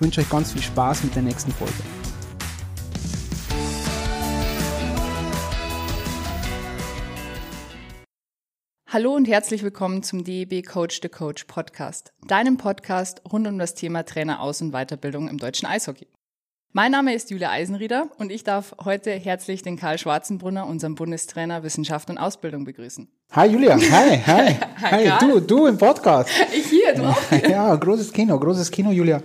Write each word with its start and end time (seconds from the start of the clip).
ich 0.00 0.02
wünsche 0.02 0.22
euch 0.22 0.30
ganz 0.30 0.52
viel 0.52 0.62
Spaß 0.62 1.04
mit 1.04 1.14
der 1.14 1.20
nächsten 1.20 1.52
Folge. 1.52 1.74
Hallo 8.88 9.14
und 9.14 9.28
herzlich 9.28 9.62
willkommen 9.62 10.02
zum 10.02 10.24
DEB 10.24 10.66
Coach 10.66 11.00
the 11.02 11.10
Coach 11.10 11.44
Podcast, 11.44 12.14
deinem 12.26 12.56
Podcast 12.56 13.20
rund 13.30 13.46
um 13.46 13.58
das 13.58 13.74
Thema 13.74 14.04
Trainer 14.04 14.40
Aus- 14.40 14.62
und 14.62 14.72
Weiterbildung 14.72 15.28
im 15.28 15.36
deutschen 15.36 15.66
Eishockey. 15.66 16.06
Mein 16.72 16.92
Name 16.92 17.14
ist 17.14 17.30
Julia 17.30 17.50
Eisenrieder 17.50 18.08
und 18.16 18.32
ich 18.32 18.42
darf 18.42 18.74
heute 18.82 19.10
herzlich 19.10 19.60
den 19.62 19.76
Karl 19.76 19.98
Schwarzenbrunner, 19.98 20.66
unseren 20.66 20.94
Bundestrainer 20.94 21.62
Wissenschaft 21.62 22.08
und 22.08 22.16
Ausbildung, 22.16 22.64
begrüßen. 22.64 23.06
Hi 23.32 23.48
Julia, 23.48 23.76
hi, 23.76 24.18
hi, 24.26 24.56
hi, 24.80 25.12
du, 25.20 25.40
du 25.40 25.66
im 25.66 25.76
Podcast. 25.76 26.30
Ich 26.56 26.68
hier, 26.68 26.94
du 26.94 27.04
auch 27.04 27.22
hier. 27.28 27.48
Ja, 27.50 27.76
großes 27.76 28.10
Kino, 28.10 28.38
großes 28.38 28.70
Kino, 28.70 28.92
Julia. 28.92 29.20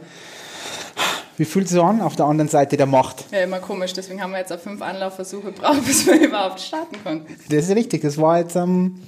Wie 1.37 1.45
fühlt 1.45 1.65
es 1.65 1.71
sich 1.71 1.81
an 1.81 2.01
auf 2.01 2.15
der 2.15 2.25
anderen 2.25 2.49
Seite 2.49 2.77
der 2.77 2.85
Macht? 2.85 3.25
Ja, 3.31 3.43
immer 3.43 3.59
komisch. 3.59 3.93
Deswegen 3.93 4.21
haben 4.21 4.31
wir 4.31 4.39
jetzt 4.39 4.53
auf 4.53 4.63
fünf 4.63 4.81
Anlaufversuche 4.81 5.51
gebraucht, 5.51 5.83
bis 5.85 6.05
wir 6.07 6.19
überhaupt 6.19 6.61
starten 6.61 6.95
konnten. 7.03 7.35
Das 7.49 7.69
ist 7.69 7.75
richtig. 7.75 8.03
Das 8.03 8.17
war 8.17 8.39
jetzt 8.39 8.55
ähm, 8.55 9.01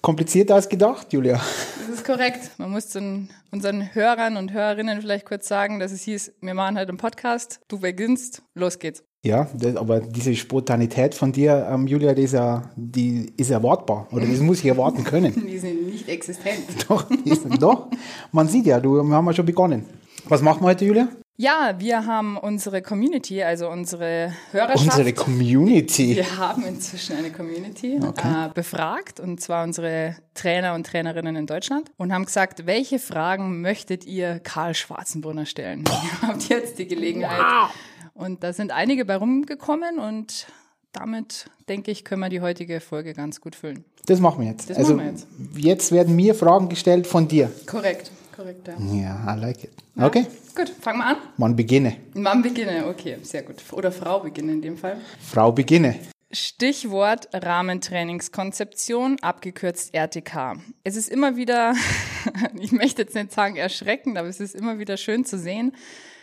komplizierter 0.00 0.56
als 0.56 0.68
gedacht, 0.68 1.12
Julia. 1.12 1.40
Das 1.78 1.88
ist 1.88 2.04
korrekt. 2.04 2.50
Man 2.58 2.70
muss 2.70 2.88
den, 2.88 3.30
unseren 3.52 3.94
Hörern 3.94 4.36
und 4.36 4.52
Hörerinnen 4.52 5.00
vielleicht 5.00 5.26
kurz 5.26 5.46
sagen, 5.46 5.78
dass 5.78 5.92
es 5.92 6.02
hieß, 6.02 6.32
wir 6.40 6.54
machen 6.54 6.76
halt 6.76 6.88
einen 6.88 6.98
Podcast, 6.98 7.60
du 7.68 7.78
beginnst, 7.78 8.42
los 8.54 8.80
geht's. 8.80 9.04
Ja, 9.24 9.46
das, 9.54 9.76
aber 9.76 10.00
diese 10.00 10.34
Spontanität 10.34 11.14
von 11.14 11.30
dir, 11.30 11.68
ähm, 11.70 11.86
Julia, 11.86 12.12
die 12.12 12.22
ist, 12.22 12.34
ja, 12.34 12.62
die 12.74 13.32
ist 13.36 13.52
erwartbar. 13.52 14.08
Oder 14.10 14.26
das 14.26 14.40
muss 14.40 14.58
ich 14.58 14.66
erwarten 14.66 15.04
können. 15.04 15.46
Die 15.46 15.58
sind 15.58 15.86
nicht 15.86 16.08
existent. 16.08 16.64
Doch, 16.88 17.04
die 17.04 17.32
sind, 17.32 17.62
doch. 17.62 17.86
Man 18.32 18.48
sieht 18.48 18.66
ja, 18.66 18.80
du, 18.80 19.00
wir 19.00 19.14
haben 19.14 19.26
ja 19.26 19.32
schon 19.32 19.46
begonnen. 19.46 19.84
Was 20.26 20.40
machen 20.42 20.62
wir 20.62 20.68
heute, 20.68 20.84
Julia? 20.84 21.08
Ja, 21.36 21.74
wir 21.78 22.06
haben 22.06 22.36
unsere 22.36 22.82
Community, 22.82 23.42
also 23.42 23.68
unsere 23.68 24.32
Hörerschaft. 24.52 24.84
Unsere 24.84 25.12
Community. 25.12 26.14
Wir 26.16 26.36
haben 26.36 26.64
inzwischen 26.64 27.16
eine 27.16 27.32
Community 27.32 27.98
okay. 28.06 28.46
äh, 28.46 28.48
befragt, 28.54 29.18
und 29.18 29.40
zwar 29.40 29.64
unsere 29.64 30.16
Trainer 30.34 30.74
und 30.74 30.86
Trainerinnen 30.86 31.34
in 31.34 31.46
Deutschland, 31.46 31.90
und 31.96 32.12
haben 32.12 32.26
gesagt, 32.26 32.66
welche 32.66 32.98
Fragen 32.98 33.60
möchtet 33.60 34.04
ihr 34.04 34.38
Karl 34.40 34.74
Schwarzenbrunner 34.74 35.46
stellen? 35.46 35.84
ihr 36.22 36.28
habt 36.28 36.48
jetzt 36.48 36.78
die 36.78 36.86
Gelegenheit. 36.86 37.40
Wow. 37.40 37.70
Und 38.14 38.44
da 38.44 38.52
sind 38.52 38.70
einige 38.70 39.04
bei 39.04 39.16
rumgekommen 39.16 39.98
und 39.98 40.46
damit, 40.92 41.46
denke 41.68 41.90
ich, 41.90 42.04
können 42.04 42.20
wir 42.20 42.28
die 42.28 42.42
heutige 42.42 42.80
Folge 42.80 43.14
ganz 43.14 43.40
gut 43.40 43.56
füllen. 43.56 43.84
Das 44.06 44.20
machen 44.20 44.42
wir 44.42 44.50
jetzt. 44.50 44.68
Das 44.68 44.76
also, 44.76 44.94
machen 44.94 45.06
wir 45.06 45.10
jetzt. 45.10 45.26
Jetzt 45.56 45.92
werden 45.92 46.14
mir 46.14 46.34
Fragen 46.34 46.68
gestellt 46.68 47.06
von 47.06 47.26
dir. 47.26 47.50
Korrekt. 47.66 48.10
Korrekt, 48.42 48.66
ja. 48.66 48.74
Ja, 48.92 49.36
I 49.36 49.38
like 49.38 49.62
it. 49.62 49.70
Okay. 49.96 50.22
Ja, 50.22 50.64
gut, 50.64 50.68
fangen 50.80 50.98
wir 50.98 51.06
an. 51.06 51.16
Mann 51.36 51.54
beginne. 51.54 51.96
Mann 52.14 52.42
beginne, 52.42 52.88
okay, 52.88 53.18
sehr 53.22 53.44
gut. 53.44 53.62
Oder 53.70 53.92
Frau 53.92 54.18
beginne 54.18 54.50
in 54.50 54.62
dem 54.62 54.76
Fall. 54.76 54.96
Frau 55.20 55.52
beginne. 55.52 55.94
Stichwort 56.32 57.28
Rahmentrainingskonzeption, 57.32 59.18
abgekürzt 59.20 59.94
RTK. 59.94 60.56
Es 60.82 60.96
ist 60.96 61.08
immer 61.08 61.36
wieder, 61.36 61.74
ich 62.58 62.72
möchte 62.72 63.02
jetzt 63.02 63.14
nicht 63.14 63.30
sagen 63.30 63.54
erschreckend, 63.54 64.18
aber 64.18 64.26
es 64.26 64.40
ist 64.40 64.56
immer 64.56 64.80
wieder 64.80 64.96
schön 64.96 65.24
zu 65.24 65.38
sehen, 65.38 65.72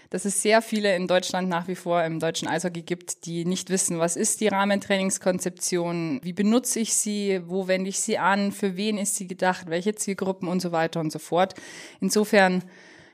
dass 0.10 0.26
es 0.26 0.42
sehr 0.42 0.62
viele 0.62 0.96
in 0.96 1.08
Deutschland 1.08 1.50
nach 1.50 1.68
wie 1.68 1.76
vor 1.76 2.04
im 2.04 2.20
deutschen 2.20 2.48
Eishockey 2.48 2.82
gibt, 2.82 3.26
die 3.26 3.46
nicht 3.46 3.70
wissen, 3.70 4.00
was 4.00 4.16
ist 4.16 4.42
die 4.42 4.48
Rahmentrainingskonzeption, 4.48 6.20
wie 6.24 6.34
benutze 6.34 6.80
ich 6.80 6.94
sie, 6.94 7.42
wo 7.46 7.68
wende 7.68 7.90
ich 7.90 8.00
sie 8.00 8.18
an, 8.18 8.52
für 8.52 8.76
wen 8.76 8.98
ist 8.98 9.16
sie 9.16 9.28
gedacht, 9.28 9.70
welche 9.70 9.94
Zielgruppen 9.96 10.48
und 10.48 10.62
so 10.62 10.72
weiter 10.72 11.00
und 11.00 11.12
so 11.12 11.20
fort. 11.20 11.54
Insofern 12.02 12.64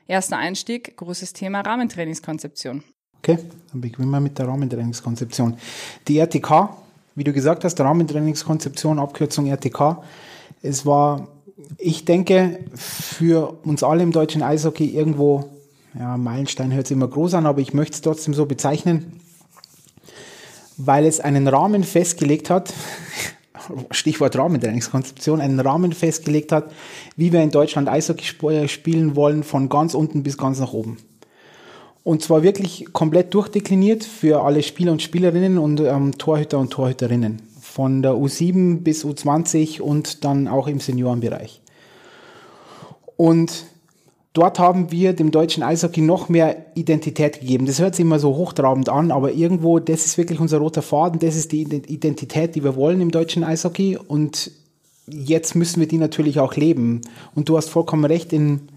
erster 0.06 0.38
Einstieg, 0.38 0.96
großes 0.96 1.34
Thema 1.34 1.60
Rahmentrainingskonzeption. 1.60 2.82
Okay, 3.18 3.38
dann 3.72 3.80
beginnen 3.80 4.10
wir 4.10 4.20
mit 4.20 4.38
der 4.38 4.48
Rahmentrainingskonzeption. 4.48 5.56
Die 6.08 6.18
RTK, 6.18 6.70
wie 7.14 7.24
du 7.24 7.32
gesagt 7.32 7.64
hast, 7.64 7.78
Rahmentrainingskonzeption, 7.80 8.98
Abkürzung 8.98 9.46
RTK, 9.46 10.02
es 10.62 10.86
war, 10.86 11.28
ich 11.76 12.04
denke, 12.04 12.60
für 12.74 13.58
uns 13.64 13.82
alle 13.82 14.02
im 14.02 14.12
deutschen 14.12 14.42
Eishockey 14.42 14.86
irgendwo 14.86 15.55
ja, 15.98 16.16
Meilenstein 16.16 16.72
hört 16.72 16.86
sich 16.86 16.96
immer 16.96 17.08
groß 17.08 17.34
an, 17.34 17.46
aber 17.46 17.60
ich 17.60 17.72
möchte 17.72 17.94
es 17.94 18.00
trotzdem 18.02 18.34
so 18.34 18.46
bezeichnen, 18.46 19.20
weil 20.76 21.06
es 21.06 21.20
einen 21.20 21.48
Rahmen 21.48 21.84
festgelegt 21.84 22.50
hat, 22.50 22.72
Stichwort 23.90 24.36
Rahmentrainingskonzeption, 24.36 25.40
einen 25.40 25.60
Rahmen 25.60 25.92
festgelegt 25.92 26.52
hat, 26.52 26.70
wie 27.16 27.32
wir 27.32 27.42
in 27.42 27.50
Deutschland 27.50 27.88
Eishockey 27.88 28.68
spielen 28.68 29.16
wollen, 29.16 29.42
von 29.42 29.68
ganz 29.68 29.94
unten 29.94 30.22
bis 30.22 30.36
ganz 30.36 30.60
nach 30.60 30.72
oben. 30.72 30.98
Und 32.04 32.22
zwar 32.22 32.44
wirklich 32.44 32.86
komplett 32.92 33.34
durchdekliniert 33.34 34.04
für 34.04 34.44
alle 34.44 34.62
Spieler 34.62 34.92
und 34.92 35.02
Spielerinnen 35.02 35.58
und 35.58 35.80
ähm, 35.80 36.16
Torhüter 36.16 36.58
und 36.58 36.70
Torhüterinnen. 36.70 37.42
Von 37.60 38.02
der 38.02 38.12
U7 38.12 38.82
bis 38.82 39.04
U20 39.04 39.80
und 39.80 40.24
dann 40.24 40.46
auch 40.46 40.68
im 40.68 40.78
Seniorenbereich. 40.78 41.60
Und 43.16 43.66
dort 44.36 44.58
haben 44.58 44.90
wir 44.90 45.14
dem 45.14 45.30
deutschen 45.30 45.62
Eishockey 45.62 46.02
noch 46.02 46.28
mehr 46.28 46.66
Identität 46.74 47.40
gegeben. 47.40 47.66
Das 47.66 47.80
hört 47.80 47.94
sich 47.94 48.04
immer 48.04 48.18
so 48.18 48.36
hochtrabend 48.36 48.88
an, 48.88 49.10
aber 49.10 49.32
irgendwo, 49.32 49.78
das 49.78 50.04
ist 50.04 50.18
wirklich 50.18 50.40
unser 50.40 50.58
roter 50.58 50.82
Faden, 50.82 51.18
das 51.18 51.36
ist 51.36 51.52
die 51.52 51.62
Identität, 51.62 52.54
die 52.54 52.62
wir 52.62 52.76
wollen 52.76 53.00
im 53.00 53.10
deutschen 53.10 53.44
Eishockey 53.44 53.96
und 53.96 54.50
jetzt 55.08 55.54
müssen 55.54 55.80
wir 55.80 55.88
die 55.88 55.98
natürlich 55.98 56.38
auch 56.40 56.54
leben. 56.54 57.00
Und 57.34 57.48
du 57.48 57.56
hast 57.56 57.70
vollkommen 57.70 58.04
recht, 58.04 58.32
in, 58.32 58.68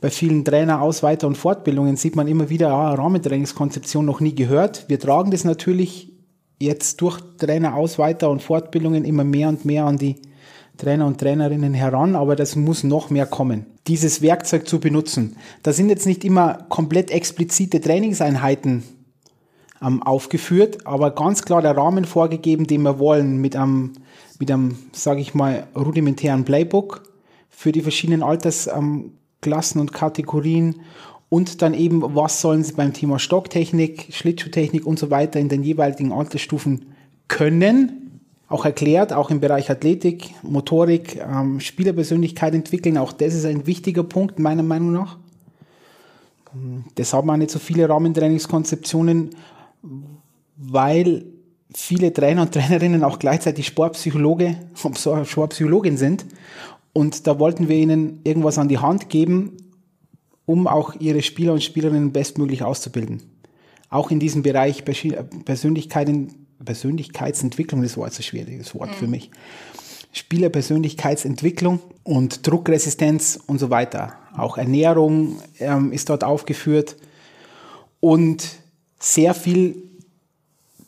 bei 0.00 0.10
vielen 0.10 0.44
Trainer 0.44 0.80
Aus-, 0.80 1.02
Weiter- 1.02 1.26
und 1.26 1.36
Fortbildungen 1.36 1.96
sieht 1.96 2.16
man 2.16 2.28
immer 2.28 2.48
wieder, 2.48 2.70
ah, 2.70 2.94
Rahmentrainingskonzeption 2.94 4.04
noch 4.04 4.20
nie 4.20 4.34
gehört. 4.34 4.88
Wir 4.88 4.98
tragen 5.00 5.30
das 5.30 5.44
natürlich 5.44 6.12
jetzt 6.60 7.00
durch 7.00 7.20
Trainer 7.38 7.74
Aus-, 7.74 7.98
Weiter- 7.98 8.30
und 8.30 8.42
Fortbildungen 8.42 9.04
immer 9.04 9.24
mehr 9.24 9.48
und 9.48 9.64
mehr 9.64 9.84
an 9.84 9.98
die 9.98 10.16
Trainer 10.78 11.06
und 11.06 11.18
Trainerinnen 11.18 11.74
heran, 11.74 12.14
aber 12.14 12.36
das 12.36 12.56
muss 12.56 12.84
noch 12.84 13.10
mehr 13.10 13.26
kommen. 13.26 13.66
Dieses 13.86 14.22
Werkzeug 14.22 14.66
zu 14.66 14.80
benutzen. 14.80 15.36
Da 15.62 15.72
sind 15.72 15.88
jetzt 15.90 16.06
nicht 16.06 16.24
immer 16.24 16.66
komplett 16.68 17.10
explizite 17.10 17.80
Trainingseinheiten 17.80 18.84
ähm, 19.82 20.02
aufgeführt, 20.02 20.86
aber 20.86 21.10
ganz 21.10 21.42
klar 21.42 21.62
der 21.62 21.76
Rahmen 21.76 22.04
vorgegeben, 22.04 22.66
den 22.66 22.82
wir 22.82 22.98
wollen, 22.98 23.40
mit 23.40 23.56
einem, 23.56 23.92
mit 24.38 24.50
einem, 24.50 24.78
sage 24.92 25.20
ich 25.20 25.34
mal, 25.34 25.66
rudimentären 25.76 26.44
Playbook 26.44 27.02
für 27.50 27.72
die 27.72 27.82
verschiedenen 27.82 28.22
Altersklassen 28.22 29.80
und 29.80 29.92
Kategorien 29.92 30.76
und 31.28 31.60
dann 31.60 31.74
eben, 31.74 32.02
was 32.14 32.40
sollen 32.40 32.64
sie 32.64 32.72
beim 32.72 32.92
Thema 32.92 33.18
Stocktechnik, 33.18 34.08
Schlittschuhtechnik 34.10 34.86
und 34.86 34.98
so 34.98 35.10
weiter 35.10 35.40
in 35.40 35.48
den 35.48 35.62
jeweiligen 35.62 36.12
Altersstufen 36.12 36.94
können, 37.26 38.07
auch 38.48 38.64
erklärt, 38.64 39.12
auch 39.12 39.30
im 39.30 39.40
Bereich 39.40 39.70
Athletik, 39.70 40.34
Motorik, 40.42 41.16
ähm, 41.16 41.60
Spielerpersönlichkeit 41.60 42.54
entwickeln. 42.54 42.96
Auch 42.96 43.12
das 43.12 43.34
ist 43.34 43.44
ein 43.44 43.66
wichtiger 43.66 44.02
Punkt, 44.02 44.38
meiner 44.38 44.62
Meinung 44.62 44.92
nach. 44.92 45.18
Deshalb 46.96 47.22
haben 47.22 47.26
wir 47.26 47.36
nicht 47.36 47.50
so 47.50 47.58
viele 47.58 47.88
Rahmentrainingskonzeptionen, 47.88 49.30
weil 50.56 51.26
viele 51.74 52.12
Trainer 52.12 52.42
und 52.42 52.52
Trainerinnen 52.52 53.04
auch 53.04 53.18
gleichzeitig 53.18 53.66
Sportpsychologe, 53.66 54.56
Sportpsychologin 55.24 55.98
sind. 55.98 56.24
Und 56.94 57.26
da 57.26 57.38
wollten 57.38 57.68
wir 57.68 57.76
ihnen 57.76 58.20
irgendwas 58.24 58.56
an 58.56 58.68
die 58.68 58.78
Hand 58.78 59.10
geben, 59.10 59.58
um 60.46 60.66
auch 60.66 60.94
ihre 60.98 61.20
Spieler 61.20 61.52
und 61.52 61.62
Spielerinnen 61.62 62.12
bestmöglich 62.12 62.62
auszubilden. 62.62 63.22
Auch 63.90 64.10
in 64.10 64.18
diesem 64.18 64.42
Bereich 64.42 64.84
Persönlichkeiten 65.44 66.47
Persönlichkeitsentwicklung, 66.64 67.82
das 67.82 67.96
war 67.96 68.06
jetzt 68.06 68.18
ein 68.18 68.24
schwieriges 68.24 68.74
Wort 68.74 68.90
mhm. 68.90 68.94
für 68.94 69.06
mich. 69.06 69.30
Spielerpersönlichkeitsentwicklung 70.12 71.80
und 72.02 72.46
Druckresistenz 72.46 73.38
und 73.46 73.58
so 73.58 73.70
weiter. 73.70 74.14
Auch 74.36 74.58
Ernährung 74.58 75.40
ähm, 75.58 75.92
ist 75.92 76.08
dort 76.08 76.24
aufgeführt 76.24 76.96
und 78.00 78.44
sehr 78.98 79.34
viel 79.34 79.87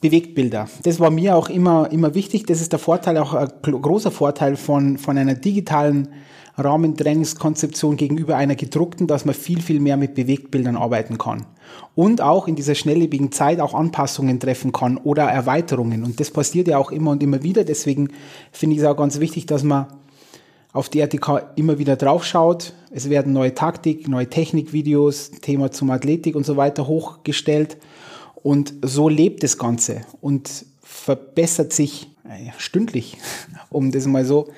Bewegtbilder. 0.01 0.69
Das 0.83 0.99
war 0.99 1.11
mir 1.11 1.37
auch 1.37 1.51
immer, 1.51 1.91
immer 1.93 2.15
wichtig. 2.15 2.47
Das 2.47 2.61
ist 2.61 2.73
der 2.73 2.79
Vorteil, 2.79 3.19
auch 3.19 3.35
ein 3.35 3.51
großer 3.63 4.11
Vorteil 4.11 4.57
von, 4.57 4.97
von 4.97 5.19
einer 5.19 5.35
digitalen 5.35 6.09
Rahmentrainingskonzeption 6.57 7.97
gegenüber 7.97 8.37
einer 8.37 8.55
gedruckten, 8.55 9.07
dass 9.07 9.25
man 9.25 9.35
viel, 9.35 9.61
viel 9.61 9.81
mehr 9.81 9.97
mit 9.97 10.15
Bewegtbildern 10.15 10.77
arbeiten 10.77 11.19
kann. 11.19 11.47
Und 11.95 12.21
auch 12.21 12.49
in 12.49 12.57
dieser 12.57 12.75
schnelllebigen 12.75 13.31
Zeit 13.33 13.61
auch 13.61 13.75
Anpassungen 13.75 14.41
treffen 14.41 14.73
kann 14.73 14.97
oder 14.97 15.25
Erweiterungen. 15.25 16.03
Und 16.03 16.19
das 16.19 16.31
passiert 16.31 16.69
ja 16.69 16.79
auch 16.79 16.91
immer 16.91 17.13
und 17.13 17.23
immer 17.23 17.43
wieder. 17.43 17.65
Deswegen 17.65 18.09
finde 18.53 18.77
ich 18.77 18.83
es 18.83 18.89
auch 18.89 18.97
ganz 18.97 19.21
wichtig, 19.21 19.47
dass 19.47 19.63
man 19.63 19.87
auf 20.73 20.89
die 20.89 21.01
RTK 21.01 21.53
immer 21.57 21.79
wieder 21.79 21.97
draufschaut. 21.97 22.75
Es 22.91 23.11
werden 23.11 23.33
neue 23.33 23.55
Taktik, 23.55 24.09
neue 24.09 24.29
Technikvideos, 24.29 25.33
Thema 25.43 25.71
zum 25.71 25.91
Athletik 25.91 26.37
und 26.37 26.47
so 26.47 26.57
weiter 26.57 26.87
hochgestellt. 26.87 27.77
Und 28.43 28.75
so 28.83 29.09
lebt 29.09 29.43
das 29.43 29.59
Ganze 29.59 30.03
und 30.21 30.65
verbessert 30.83 31.73
sich 31.73 32.09
äh, 32.25 32.51
stündlich, 32.59 33.19
um 33.71 33.91
das 33.91 34.07
mal 34.07 34.25
so 34.25 34.49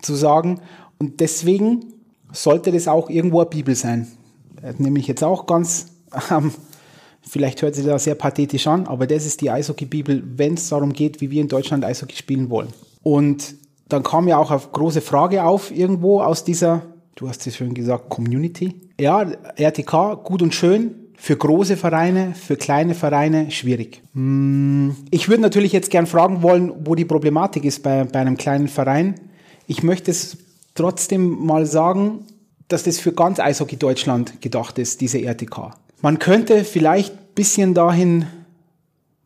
zu 0.00 0.14
sagen. 0.14 0.60
Und 0.98 1.20
deswegen 1.20 1.86
sollte 2.32 2.72
das 2.72 2.88
auch 2.88 3.10
irgendwo 3.10 3.40
eine 3.40 3.50
Bibel 3.50 3.74
sein. 3.74 4.08
Nämlich 4.78 5.06
jetzt 5.06 5.24
auch 5.24 5.46
ganz, 5.46 5.86
ähm, 6.30 6.52
vielleicht 7.22 7.62
hört 7.62 7.74
sich 7.74 7.84
das 7.84 8.04
sehr 8.04 8.14
pathetisch 8.14 8.66
an, 8.66 8.86
aber 8.86 9.06
das 9.06 9.26
ist 9.26 9.40
die 9.40 9.50
Eishockey-Bibel, 9.50 10.22
wenn 10.36 10.54
es 10.54 10.68
darum 10.68 10.92
geht, 10.92 11.20
wie 11.20 11.30
wir 11.30 11.40
in 11.40 11.48
Deutschland 11.48 11.84
Eishockey 11.84 12.16
spielen 12.16 12.48
wollen. 12.50 12.68
Und 13.02 13.54
dann 13.88 14.02
kam 14.02 14.28
ja 14.28 14.38
auch 14.38 14.50
eine 14.50 14.60
große 14.60 15.00
Frage 15.00 15.44
auf 15.44 15.70
irgendwo 15.70 16.20
aus 16.20 16.44
dieser, 16.44 16.82
du 17.16 17.28
hast 17.28 17.46
es 17.46 17.56
schön 17.56 17.74
gesagt, 17.74 18.08
Community. 18.08 18.74
Ja, 18.98 19.22
RTK, 19.56 20.22
gut 20.22 20.42
und 20.42 20.54
schön, 20.54 20.94
für 21.24 21.36
große 21.36 21.76
Vereine, 21.76 22.34
für 22.34 22.56
kleine 22.56 22.96
Vereine 22.96 23.52
schwierig. 23.52 24.02
Hm, 24.12 24.96
ich 25.12 25.28
würde 25.28 25.40
natürlich 25.40 25.70
jetzt 25.70 25.88
gern 25.88 26.08
fragen 26.08 26.42
wollen, 26.42 26.72
wo 26.84 26.96
die 26.96 27.04
Problematik 27.04 27.64
ist 27.64 27.84
bei, 27.84 28.02
bei 28.02 28.18
einem 28.18 28.36
kleinen 28.36 28.66
Verein. 28.66 29.14
Ich 29.68 29.84
möchte 29.84 30.10
es 30.10 30.36
trotzdem 30.74 31.46
mal 31.46 31.64
sagen, 31.64 32.26
dass 32.66 32.82
das 32.82 32.98
für 32.98 33.12
ganz 33.12 33.38
Eishockey 33.38 33.76
Deutschland 33.76 34.42
gedacht 34.42 34.80
ist, 34.80 35.00
diese 35.00 35.22
RTK. 35.22 35.76
Man 36.00 36.18
könnte 36.18 36.64
vielleicht 36.64 37.12
ein 37.12 37.34
bisschen 37.36 37.72
dahin 37.72 38.26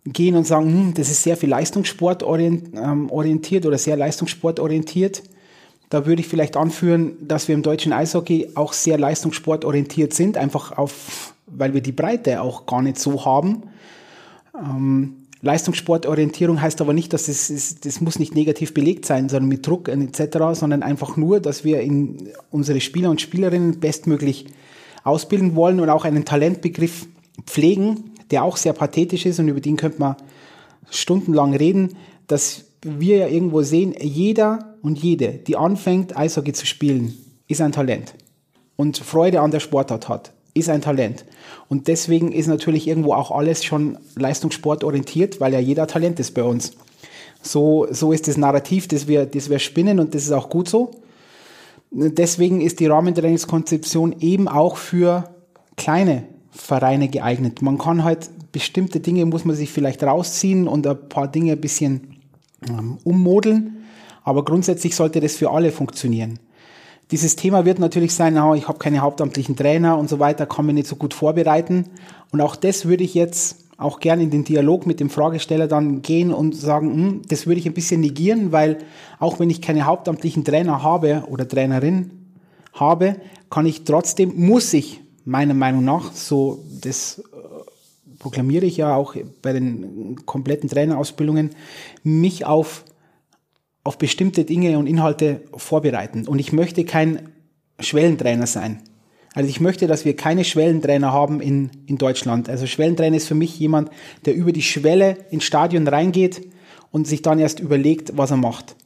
gehen 0.04 0.36
und 0.36 0.46
sagen, 0.46 0.66
hm, 0.66 0.94
das 0.94 1.10
ist 1.10 1.22
sehr 1.22 1.38
viel 1.38 1.48
Leistungssport 1.48 2.22
ähm, 2.22 3.08
orientiert 3.08 3.64
oder 3.64 3.78
sehr 3.78 3.96
Leistungssport 3.96 4.60
orientiert. 4.60 5.22
Da 5.88 6.04
würde 6.04 6.20
ich 6.20 6.28
vielleicht 6.28 6.58
anführen, 6.58 7.16
dass 7.22 7.48
wir 7.48 7.54
im 7.54 7.62
deutschen 7.62 7.94
Eishockey 7.94 8.48
auch 8.54 8.74
sehr 8.74 8.98
Leistungssport 8.98 9.64
orientiert 9.64 10.12
sind, 10.12 10.36
einfach 10.36 10.76
auf, 10.76 11.32
weil 11.46 11.74
wir 11.74 11.80
die 11.80 11.92
Breite 11.92 12.42
auch 12.42 12.66
gar 12.66 12.82
nicht 12.82 12.98
so 12.98 13.24
haben. 13.24 13.62
Ähm, 14.54 15.26
Leistungssportorientierung 15.42 16.60
heißt 16.60 16.80
aber 16.80 16.92
nicht, 16.92 17.12
dass 17.12 17.28
es, 17.28 17.50
es, 17.50 17.80
das 17.80 18.00
muss 18.00 18.18
nicht 18.18 18.34
negativ 18.34 18.74
belegt 18.74 19.04
sein, 19.06 19.28
sondern 19.28 19.48
mit 19.48 19.66
Druck 19.66 19.88
etc., 19.88 20.38
sondern 20.52 20.82
einfach 20.82 21.16
nur, 21.16 21.40
dass 21.40 21.62
wir 21.62 21.80
in 21.80 22.30
unsere 22.50 22.80
Spieler 22.80 23.10
und 23.10 23.20
Spielerinnen 23.20 23.78
bestmöglich 23.78 24.46
ausbilden 25.04 25.54
wollen 25.54 25.78
und 25.78 25.88
auch 25.88 26.04
einen 26.04 26.24
Talentbegriff 26.24 27.06
pflegen, 27.46 28.12
der 28.30 28.42
auch 28.42 28.56
sehr 28.56 28.72
pathetisch 28.72 29.26
ist 29.26 29.38
und 29.38 29.48
über 29.48 29.60
den 29.60 29.76
könnte 29.76 30.00
man 30.00 30.16
stundenlang 30.90 31.54
reden, 31.54 31.96
dass 32.26 32.64
wir 32.82 33.18
ja 33.18 33.28
irgendwo 33.28 33.62
sehen, 33.62 33.94
jeder 34.00 34.74
und 34.82 34.98
jede, 34.98 35.32
die 35.32 35.56
anfängt, 35.56 36.16
Eishockey 36.16 36.52
zu 36.52 36.66
spielen, 36.66 37.14
ist 37.46 37.60
ein 37.60 37.72
Talent 37.72 38.14
und 38.76 38.98
Freude 38.98 39.40
an 39.40 39.50
der 39.50 39.60
Sportart 39.60 40.08
hat, 40.08 40.32
ist 40.54 40.68
ein 40.68 40.82
Talent. 40.82 41.24
Und 41.68 41.88
deswegen 41.88 42.32
ist 42.32 42.46
natürlich 42.46 42.86
irgendwo 42.86 43.12
auch 43.12 43.30
alles 43.30 43.64
schon 43.64 43.98
Leistungssport 44.14 44.84
orientiert, 44.84 45.40
weil 45.40 45.52
ja 45.52 45.58
jeder 45.58 45.86
Talent 45.86 46.20
ist 46.20 46.32
bei 46.34 46.42
uns. 46.42 46.72
So, 47.42 47.86
so 47.90 48.12
ist 48.12 48.28
das 48.28 48.36
Narrativ, 48.36 48.88
das 48.88 49.08
wir, 49.08 49.26
das 49.26 49.50
wir 49.50 49.58
spinnen 49.58 49.98
und 49.98 50.14
das 50.14 50.24
ist 50.24 50.32
auch 50.32 50.48
gut 50.48 50.68
so. 50.68 50.90
Deswegen 51.90 52.60
ist 52.60 52.80
die 52.80 52.86
Rahmentrainingskonzeption 52.86 54.16
eben 54.20 54.48
auch 54.48 54.76
für 54.76 55.30
kleine 55.76 56.24
Vereine 56.50 57.08
geeignet. 57.08 57.62
Man 57.62 57.78
kann 57.78 58.04
halt 58.04 58.30
bestimmte 58.52 59.00
Dinge, 59.00 59.26
muss 59.26 59.44
man 59.44 59.56
sich 59.56 59.70
vielleicht 59.70 60.02
rausziehen 60.02 60.68
und 60.68 60.86
ein 60.86 61.08
paar 61.08 61.28
Dinge 61.28 61.52
ein 61.52 61.60
bisschen 61.60 62.16
ähm, 62.68 62.98
ummodeln, 63.04 63.84
aber 64.24 64.44
grundsätzlich 64.44 64.96
sollte 64.96 65.20
das 65.20 65.36
für 65.36 65.50
alle 65.50 65.70
funktionieren. 65.70 66.38
Dieses 67.12 67.36
Thema 67.36 67.64
wird 67.64 67.78
natürlich 67.78 68.14
sein, 68.14 68.36
oh, 68.38 68.54
ich 68.54 68.66
habe 68.66 68.78
keine 68.78 68.98
hauptamtlichen 68.98 69.54
Trainer 69.54 69.96
und 69.96 70.08
so 70.08 70.18
weiter, 70.18 70.44
kann 70.46 70.66
mich 70.66 70.74
nicht 70.74 70.88
so 70.88 70.96
gut 70.96 71.14
vorbereiten. 71.14 71.86
Und 72.32 72.40
auch 72.40 72.56
das 72.56 72.86
würde 72.86 73.04
ich 73.04 73.14
jetzt 73.14 73.66
auch 73.78 74.00
gerne 74.00 74.22
in 74.22 74.30
den 74.30 74.44
Dialog 74.44 74.86
mit 74.86 75.00
dem 75.00 75.10
Fragesteller 75.10 75.68
dann 75.68 76.02
gehen 76.02 76.32
und 76.32 76.56
sagen, 76.56 76.92
hm, 76.92 77.22
das 77.28 77.46
würde 77.46 77.60
ich 77.60 77.66
ein 77.66 77.74
bisschen 77.74 78.00
negieren, 78.00 78.50
weil 78.50 78.78
auch 79.18 79.38
wenn 79.38 79.50
ich 79.50 79.60
keine 79.60 79.86
hauptamtlichen 79.86 80.44
Trainer 80.44 80.82
habe 80.82 81.24
oder 81.28 81.46
Trainerin 81.46 82.10
habe, 82.72 83.16
kann 83.50 83.66
ich 83.66 83.84
trotzdem, 83.84 84.32
muss 84.34 84.72
ich 84.72 85.00
meiner 85.24 85.54
Meinung 85.54 85.84
nach, 85.84 86.12
so 86.12 86.64
das 86.80 87.18
äh, 87.18 88.16
proklamiere 88.18 88.64
ich 88.64 88.78
ja 88.78 88.96
auch 88.96 89.14
bei 89.42 89.52
den 89.52 90.24
kompletten 90.24 90.68
Trainerausbildungen, 90.68 91.50
mich 92.02 92.46
auf, 92.46 92.84
auf 93.86 93.98
bestimmte 93.98 94.44
Dinge 94.44 94.78
und 94.78 94.86
Inhalte 94.86 95.42
vorbereiten. 95.56 96.26
Und 96.26 96.38
ich 96.38 96.52
möchte 96.52 96.84
kein 96.84 97.28
Schwellentrainer 97.78 98.46
sein. 98.46 98.80
Also 99.34 99.48
ich 99.48 99.60
möchte, 99.60 99.86
dass 99.86 100.04
wir 100.04 100.16
keine 100.16 100.44
Schwellentrainer 100.44 101.12
haben 101.12 101.40
in, 101.40 101.70
in 101.86 101.98
Deutschland. 101.98 102.48
Also 102.48 102.66
Schwellentrainer 102.66 103.16
ist 103.16 103.28
für 103.28 103.34
mich 103.34 103.58
jemand, 103.58 103.90
der 104.24 104.34
über 104.34 104.52
die 104.52 104.62
Schwelle 104.62 105.18
ins 105.30 105.44
Stadion 105.44 105.86
reingeht 105.86 106.48
und 106.90 107.06
sich 107.06 107.22
dann 107.22 107.38
erst 107.38 107.60
überlegt, 107.60 108.16
was 108.16 108.30
er 108.30 108.38
macht. 108.38 108.76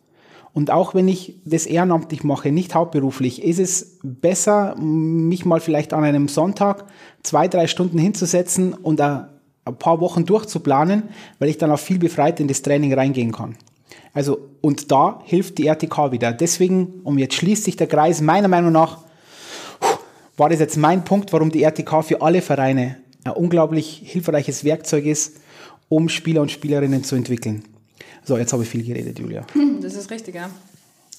Und 0.52 0.70
auch 0.70 0.94
wenn 0.94 1.06
ich 1.06 1.36
das 1.44 1.66
ehrenamtlich 1.66 2.24
mache, 2.24 2.50
nicht 2.50 2.74
hauptberuflich, 2.74 3.44
ist 3.44 3.60
es 3.60 3.98
besser, 4.02 4.74
mich 4.76 5.44
mal 5.44 5.60
vielleicht 5.60 5.92
an 5.92 6.02
einem 6.02 6.26
Sonntag 6.26 6.84
zwei, 7.22 7.46
drei 7.46 7.68
Stunden 7.68 7.98
hinzusetzen 7.98 8.74
und 8.74 9.00
ein 9.00 9.28
paar 9.78 10.00
Wochen 10.00 10.26
durchzuplanen, 10.26 11.04
weil 11.38 11.48
ich 11.48 11.58
dann 11.58 11.70
auch 11.70 11.78
viel 11.78 12.00
befreit 12.00 12.40
in 12.40 12.48
das 12.48 12.62
Training 12.62 12.92
reingehen 12.92 13.30
kann. 13.30 13.56
Also, 14.12 14.48
und 14.60 14.90
da 14.90 15.20
hilft 15.24 15.58
die 15.58 15.66
RTK 15.66 16.12
wieder. 16.12 16.32
Deswegen, 16.32 17.00
und 17.04 17.18
jetzt 17.18 17.34
schließt 17.34 17.64
sich 17.64 17.76
der 17.76 17.86
Kreis, 17.86 18.20
meiner 18.20 18.48
Meinung 18.48 18.72
nach, 18.72 18.98
war 20.36 20.48
das 20.48 20.58
jetzt 20.58 20.76
mein 20.76 21.04
Punkt, 21.04 21.32
warum 21.32 21.50
die 21.50 21.62
RTK 21.62 22.02
für 22.02 22.22
alle 22.22 22.42
Vereine 22.42 22.96
ein 23.24 23.32
unglaublich 23.32 24.02
hilfreiches 24.04 24.64
Werkzeug 24.64 25.04
ist, 25.04 25.36
um 25.88 26.08
Spieler 26.08 26.40
und 26.40 26.50
Spielerinnen 26.50 27.04
zu 27.04 27.14
entwickeln. 27.14 27.64
So, 28.24 28.36
jetzt 28.36 28.52
habe 28.52 28.62
ich 28.62 28.68
viel 28.68 28.84
geredet, 28.84 29.18
Julia. 29.18 29.44
Hm, 29.52 29.80
das 29.82 29.94
ist 29.94 30.10
richtig, 30.10 30.34
ja. 30.34 30.50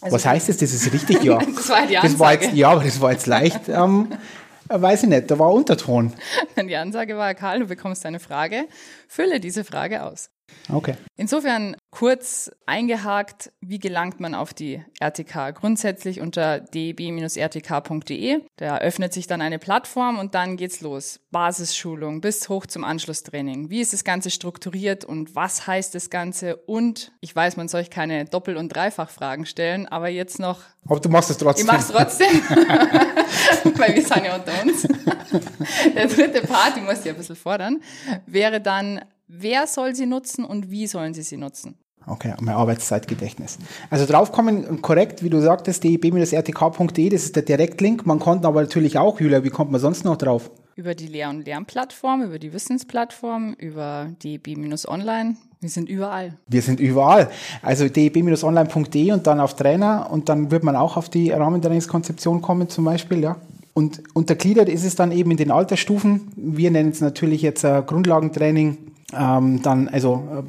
Also 0.02 0.16
Was 0.16 0.26
heißt 0.26 0.50
das? 0.50 0.58
Das 0.58 0.74
ist 0.74 0.92
richtig, 0.92 1.24
ja. 1.24 1.38
das 1.56 1.70
war 1.70 1.86
die 1.86 1.98
Ansage. 1.98 2.14
Das 2.14 2.20
war 2.20 2.34
jetzt, 2.34 2.54
ja, 2.54 2.70
aber 2.72 2.84
das 2.84 3.00
war 3.00 3.12
jetzt 3.12 3.28
leicht. 3.28 3.70
Ähm, 3.70 4.08
weiß 4.68 5.04
ich 5.04 5.10
nicht, 5.10 5.30
da 5.30 5.38
war 5.38 5.52
Unterton. 5.52 6.14
Die 6.58 6.76
Ansage 6.76 7.16
war, 7.18 7.36
Karl, 7.36 7.60
du 7.60 7.68
bekommst 7.68 8.06
eine 8.06 8.20
Frage, 8.20 8.66
fülle 9.08 9.40
diese 9.40 9.64
Frage 9.64 10.04
aus. 10.04 10.30
Okay. 10.72 10.96
Insofern 11.18 11.76
kurz 11.90 12.52
eingehakt, 12.66 13.52
wie 13.62 13.80
gelangt 13.80 14.20
man 14.20 14.34
auf 14.34 14.54
die 14.54 14.84
RTK? 15.00 15.54
Grundsätzlich 15.54 16.22
unter 16.22 16.60
deb-rtk.de. 16.60 18.42
Da 18.56 18.78
öffnet 18.78 19.14
sich 19.14 19.28
dann 19.28 19.42
eine 19.42 19.60
Plattform 19.60 20.18
und 20.18 20.34
dann 20.34 20.58
geht's 20.58 20.82
los. 20.82 21.20
Basisschulung 21.32 22.22
bis 22.22 22.48
hoch 22.50 22.66
zum 22.66 22.84
Anschlusstraining. 22.84 23.70
Wie 23.70 23.82
ist 23.82 23.94
das 23.94 24.04
Ganze 24.04 24.32
strukturiert 24.32 25.04
und 25.06 25.36
was 25.36 25.68
heißt 25.68 25.94
das 25.96 26.10
Ganze? 26.10 26.56
Und 26.56 27.12
ich 27.22 27.36
weiß, 27.36 27.58
man 27.58 27.68
soll 27.68 27.82
euch 27.82 27.90
keine 27.90 28.26
Doppel- 28.26 28.58
und 28.58 28.70
Dreifachfragen 28.70 29.46
stellen, 29.46 29.88
aber 29.88 30.10
jetzt 30.10 30.40
noch. 30.40 30.62
Aber 30.88 31.00
du 31.00 31.10
machst 31.10 31.30
es 31.30 31.38
trotzdem. 31.38 31.66
Ich 31.66 31.72
mach's 31.72 31.88
trotzdem. 31.90 32.28
Weil 33.78 33.96
wir 33.96 34.02
sind 34.02 34.26
ja 34.26 34.36
unter 34.36 34.52
uns. 34.64 34.88
Der 35.96 36.08
dritte 36.08 36.42
Part, 36.48 36.78
ich 36.78 36.84
muss 36.84 37.02
dich 37.02 37.12
ein 37.12 37.18
bisschen 37.18 37.36
fordern, 37.36 37.82
wäre 38.26 38.62
dann 38.62 39.02
Wer 39.34 39.66
soll 39.66 39.96
sie 39.96 40.08
nutzen 40.08 40.44
und 40.44 40.72
wie 40.72 40.88
sollen 40.88 41.14
sie 41.14 41.22
sie 41.22 41.38
nutzen? 41.38 41.76
Okay, 42.06 42.34
mein 42.42 42.56
Arbeitszeitgedächtnis. 42.56 43.60
Also 43.90 44.06
draufkommen, 44.06 44.82
korrekt, 44.82 45.24
wie 45.24 45.30
du 45.30 45.40
sagtest, 45.40 45.86
deb-rtk.de, 45.86 47.10
das 47.10 47.24
ist 47.24 47.38
der 47.38 47.44
Direktlink. 47.44 48.06
Man 48.06 48.20
konnte 48.20 48.46
aber 48.50 48.62
natürlich 48.62 48.98
auch, 48.98 49.22
Julia, 49.22 49.42
wie 49.46 49.50
kommt 49.50 49.72
man 49.72 49.80
sonst 49.80 50.04
noch 50.04 50.18
drauf? 50.18 50.52
Über 50.76 50.96
die 50.96 51.08
Lehr- 51.08 51.30
und 51.30 51.46
Lernplattform, 51.46 52.24
über 52.24 52.40
die 52.40 52.52
Wissensplattform, 52.52 53.54
über 53.54 54.10
deb-online. 54.22 55.38
Wir 55.62 55.70
sind 55.70 55.88
überall. 55.88 56.38
Wir 56.48 56.62
sind 56.62 56.82
überall. 56.82 57.30
Also 57.62 57.88
deb-online.de 57.88 59.12
und 59.14 59.28
dann 59.28 59.40
auf 59.40 59.56
Trainer 59.56 60.10
und 60.12 60.28
dann 60.28 60.52
wird 60.52 60.66
man 60.66 60.76
auch 60.76 60.98
auf 60.98 61.08
die 61.08 61.32
Rahmentrainingskonzeption 61.32 62.42
kommen 62.42 62.68
zum 62.68 62.84
Beispiel, 62.84 63.22
ja. 63.22 63.38
Und 63.74 64.04
untergliedert 64.14 64.68
ist 64.68 64.84
es 64.84 64.96
dann 64.96 65.14
eben 65.14 65.32
in 65.32 65.38
den 65.38 65.52
Altersstufen. 65.52 66.34
Wir 66.36 66.72
nennen 66.72 66.90
es 66.90 67.00
natürlich 67.00 67.42
jetzt 67.42 67.64
äh, 67.64 67.82
Grundlagentraining, 67.86 68.91
ähm, 69.18 69.62
dann 69.62 69.88
also 69.88 70.24
äh, 70.32 70.44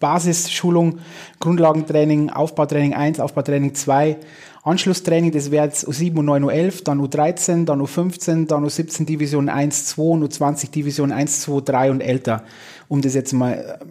Basisschulung, 0.00 0.98
Grundlagentraining, 1.38 2.30
Aufbautraining 2.30 2.94
1, 2.94 3.20
Aufbautraining 3.20 3.74
2, 3.74 4.16
Anschlusstraining, 4.64 5.32
das 5.32 5.50
wäre 5.50 5.64
jetzt 5.64 5.88
U7, 5.88 6.14
U9, 6.14 6.44
U11, 6.44 6.84
dann 6.84 7.00
U13, 7.00 7.64
dann 7.64 7.80
U15, 7.80 8.46
dann 8.46 8.64
U17 8.64 9.06
Division 9.06 9.48
1, 9.48 9.86
2 9.86 10.02
und 10.02 10.24
U20 10.24 10.70
Division 10.70 11.12
1, 11.12 11.42
2, 11.42 11.60
3 11.62 11.90
und 11.90 12.00
älter. 12.00 12.44
Um 12.88 13.00
das 13.00 13.14
jetzt 13.14 13.32
mal 13.32 13.54
äh, 13.54 13.84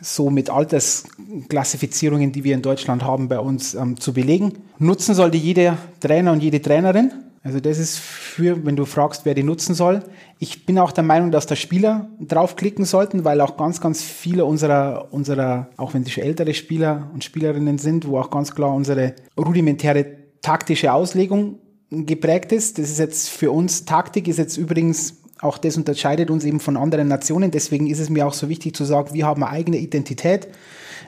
so 0.00 0.30
mit 0.30 0.50
Altersklassifizierungen, 0.50 2.32
die 2.32 2.44
wir 2.44 2.54
in 2.54 2.62
Deutschland 2.62 3.04
haben, 3.04 3.28
bei 3.28 3.38
uns 3.38 3.74
ähm, 3.74 3.98
zu 3.98 4.12
belegen. 4.12 4.52
Nutzen 4.78 5.14
sollte 5.14 5.36
jeder 5.38 5.78
Trainer 6.00 6.32
und 6.32 6.42
jede 6.42 6.60
Trainerin. 6.62 7.12
Also 7.48 7.60
das 7.60 7.78
ist 7.78 7.98
für, 7.98 8.66
wenn 8.66 8.76
du 8.76 8.84
fragst, 8.84 9.24
wer 9.24 9.32
die 9.32 9.42
nutzen 9.42 9.74
soll. 9.74 10.02
Ich 10.38 10.66
bin 10.66 10.78
auch 10.78 10.92
der 10.92 11.02
Meinung, 11.02 11.30
dass 11.30 11.46
da 11.46 11.56
Spieler 11.56 12.10
draufklicken 12.20 12.84
sollten, 12.84 13.24
weil 13.24 13.40
auch 13.40 13.56
ganz, 13.56 13.80
ganz 13.80 14.02
viele 14.02 14.44
unserer, 14.44 15.08
unserer, 15.12 15.70
auch 15.78 15.94
wenn 15.94 16.04
sie 16.04 16.10
schon 16.10 16.24
ältere 16.24 16.52
Spieler 16.52 17.10
und 17.14 17.24
Spielerinnen 17.24 17.78
sind, 17.78 18.06
wo 18.06 18.18
auch 18.18 18.28
ganz 18.30 18.54
klar 18.54 18.74
unsere 18.74 19.14
rudimentäre 19.38 20.04
taktische 20.42 20.92
Auslegung 20.92 21.58
geprägt 21.90 22.52
ist. 22.52 22.76
Das 22.76 22.90
ist 22.90 22.98
jetzt 22.98 23.30
für 23.30 23.50
uns, 23.50 23.86
Taktik 23.86 24.28
ist 24.28 24.36
jetzt 24.36 24.58
übrigens 24.58 25.22
auch 25.40 25.56
das 25.56 25.78
unterscheidet 25.78 26.30
uns 26.30 26.44
eben 26.44 26.60
von 26.60 26.76
anderen 26.76 27.08
Nationen. 27.08 27.50
Deswegen 27.50 27.86
ist 27.86 27.98
es 27.98 28.10
mir 28.10 28.26
auch 28.26 28.34
so 28.34 28.50
wichtig 28.50 28.76
zu 28.76 28.84
sagen, 28.84 29.14
wir 29.14 29.24
haben 29.24 29.42
eine 29.42 29.52
eigene 29.52 29.78
Identität. 29.78 30.48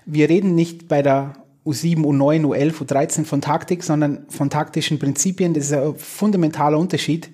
Wir 0.06 0.30
reden 0.30 0.54
nicht 0.54 0.88
bei 0.88 1.02
der 1.02 1.35
U7, 1.64 1.99
U9, 1.99 2.47
U11, 2.47 2.85
U13 2.85 3.25
von 3.25 3.40
Taktik, 3.40 3.83
sondern 3.83 4.26
von 4.29 4.50
taktischen 4.50 4.99
Prinzipien. 4.99 5.55
Das 5.55 5.64
ist 5.67 5.73
ein 5.73 5.95
fundamentaler 5.97 6.79
Unterschied. 6.79 7.31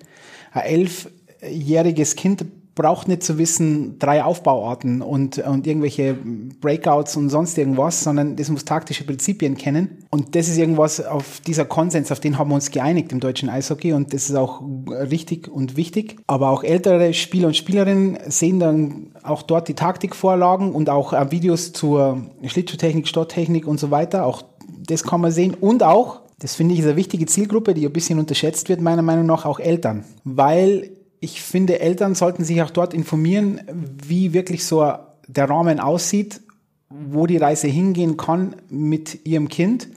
Ein 0.53 0.63
elfjähriges 0.63 2.17
Kind 2.17 2.45
braucht 2.77 3.09
nicht 3.09 3.23
zu 3.23 3.39
wissen, 3.39 3.99
drei 3.99 4.23
Aufbauarten 4.23 5.01
und, 5.03 5.39
und 5.39 5.67
irgendwelche 5.67 6.15
Breakouts 6.61 7.17
und 7.17 7.31
sonst 7.31 7.57
irgendwas, 7.59 8.05
sondern 8.05 8.37
das 8.37 8.51
muss 8.51 8.67
taktische 8.67 9.05
Prinzipien 9.05 9.57
kennen. 9.57 10.05
Und 10.11 10.37
das 10.37 10.47
ist 10.47 10.59
irgendwas 10.59 11.05
auf 11.05 11.41
dieser 11.41 11.65
Konsens, 11.65 12.13
auf 12.13 12.21
den 12.21 12.39
haben 12.39 12.51
wir 12.51 12.55
uns 12.55 12.71
geeinigt 12.71 13.11
im 13.13 13.19
deutschen 13.19 13.49
Eishockey 13.49 13.95
und 13.95 14.13
das 14.13 14.29
ist 14.29 14.37
auch 14.37 14.63
richtig 14.91 15.49
und 15.49 15.77
wichtig. 15.77 16.19
Aber 16.27 16.51
auch 16.51 16.63
ältere 16.63 17.15
Spieler 17.15 17.49
und 17.49 17.57
Spielerinnen 17.57 18.19
sehen 18.29 18.61
dann 18.61 19.07
auch 19.23 19.43
dort 19.43 19.69
die 19.69 19.75
Taktikvorlagen 19.75 20.73
und 20.73 20.91
auch 20.91 21.15
äh, 21.15 21.31
Videos 21.31 21.73
zur 21.73 22.21
Schlittschuhtechnik, 22.45 23.09
Stotttechnik 23.09 23.67
und 23.67 23.81
so 23.81 23.91
weiter. 23.91 24.27
Auch 24.27 24.43
das 24.87 25.03
kann 25.03 25.23
man 25.23 25.33
sehen 25.33 25.55
und 25.59 25.83
auch 25.83 26.21
das 26.39 26.55
finde 26.55 26.75
ich 26.75 26.81
ist 26.81 26.87
eine 26.87 26.97
wichtige 26.97 27.25
Zielgruppe, 27.25 27.73
die 27.73 27.87
ein 27.87 27.93
bisschen 27.93 28.19
unterschätzt 28.19 28.69
wird, 28.69 28.83
meiner 28.83 29.01
Meinung 29.01 29.25
nach 29.25 29.47
auch 29.47 29.59
Eltern. 29.59 30.05
Weil 30.25 30.91
ich 31.21 31.43
finde, 31.43 31.81
Eltern 31.81 32.15
sollten 32.15 32.45
sich 32.45 32.63
auch 32.63 32.71
dort 32.71 32.95
informieren, 32.95 33.61
wie 34.07 34.33
wirklich 34.33 34.65
so 34.65 34.93
der 35.27 35.49
Rahmen 35.51 35.81
aussieht, 35.81 36.41
wo 36.89 37.27
die 37.27 37.37
Reise 37.37 37.69
hingehen 37.69 38.17
kann 38.17 38.57
mit 38.69 39.27
ihrem 39.27 39.49
Kind. 39.49 39.89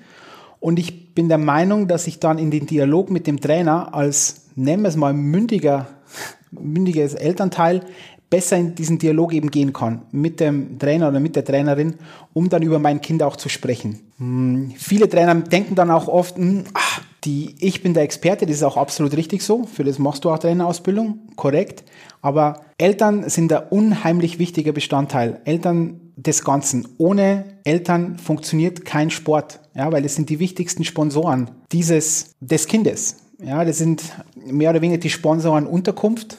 Und 0.59 0.79
ich 0.79 1.13
bin 1.13 1.29
der 1.29 1.37
Meinung, 1.37 1.87
dass 1.87 2.07
ich 2.07 2.19
dann 2.19 2.37
in 2.37 2.51
den 2.51 2.65
Dialog 2.65 3.09
mit 3.09 3.27
dem 3.27 3.39
Trainer 3.39 3.93
als, 3.93 4.47
nennen 4.55 4.83
wir 4.83 4.89
es 4.89 4.95
mal, 4.95 5.13
mündiger, 5.13 5.87
mündiges 6.51 7.13
Elternteil 7.13 7.85
besser 8.29 8.57
in 8.57 8.75
diesen 8.75 8.99
Dialog 8.99 9.33
eben 9.33 9.49
gehen 9.49 9.73
kann 9.73 10.03
mit 10.11 10.39
dem 10.39 10.77
Trainer 10.77 11.09
oder 11.09 11.19
mit 11.19 11.35
der 11.35 11.45
Trainerin, 11.45 11.95
um 12.33 12.49
dann 12.49 12.61
über 12.61 12.77
mein 12.77 13.01
Kind 13.01 13.23
auch 13.23 13.35
zu 13.35 13.49
sprechen. 13.49 13.99
Hm, 14.17 14.73
viele 14.77 15.09
Trainer 15.09 15.33
denken 15.35 15.75
dann 15.75 15.89
auch 15.89 16.07
oft, 16.07 16.37
hm, 16.37 16.65
ach, 16.73 17.01
die, 17.23 17.55
ich 17.59 17.83
bin 17.83 17.93
der 17.93 18.03
Experte, 18.03 18.45
das 18.45 18.57
ist 18.57 18.63
auch 18.63 18.77
absolut 18.77 19.15
richtig 19.17 19.41
so. 19.41 19.65
Für 19.65 19.83
das 19.83 19.99
machst 19.99 20.23
du 20.23 20.29
auch 20.29 20.39
Trainerausbildung, 20.39 21.19
korrekt. 21.35 21.83
Aber 22.21 22.61
Eltern 22.77 23.29
sind 23.29 23.51
ein 23.51 23.63
unheimlich 23.69 24.39
wichtiger 24.39 24.71
Bestandteil. 24.71 25.41
Eltern 25.45 25.99
des 26.15 26.43
Ganzen. 26.43 26.87
Ohne 26.97 27.45
Eltern 27.63 28.17
funktioniert 28.17 28.85
kein 28.85 29.09
Sport. 29.09 29.59
Ja, 29.75 29.91
weil 29.91 30.05
es 30.05 30.15
sind 30.15 30.29
die 30.29 30.39
wichtigsten 30.39 30.83
Sponsoren 30.83 31.51
dieses, 31.71 32.35
des 32.39 32.67
Kindes. 32.67 33.17
Ja, 33.41 33.63
das 33.63 33.77
sind 33.77 34.03
mehr 34.35 34.71
oder 34.71 34.81
weniger 34.81 34.99
die 34.99 35.09
Sponsoren 35.09 35.65
Unterkunft. 35.65 36.37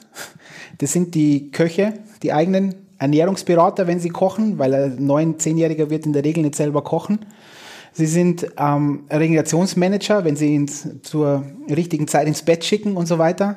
Das 0.79 0.93
sind 0.93 1.15
die 1.15 1.51
Köche, 1.51 1.95
die 2.23 2.33
eigenen 2.33 2.75
Ernährungsberater, 2.99 3.87
wenn 3.87 4.01
sie 4.01 4.11
kochen, 4.11 4.59
weil 4.59 4.75
ein 4.75 5.05
neun-, 5.05 5.39
zehnjähriger 5.39 5.89
wird 5.91 6.07
in 6.07 6.13
der 6.13 6.25
Regel 6.25 6.43
nicht 6.43 6.55
selber 6.55 6.83
kochen. 6.83 7.21
Sie 7.93 8.07
sind 8.07 8.47
ähm, 8.57 9.05
Regenerationsmanager, 9.11 10.25
wenn 10.25 10.37
Sie 10.37 10.55
ihn 10.55 10.69
zur 11.03 11.45
richtigen 11.69 12.09
Zeit 12.09 12.27
ins 12.27 12.43
Bett 12.43 12.65
schicken 12.65 12.97
und 12.97 13.07
so 13.07 13.19
weiter. 13.19 13.57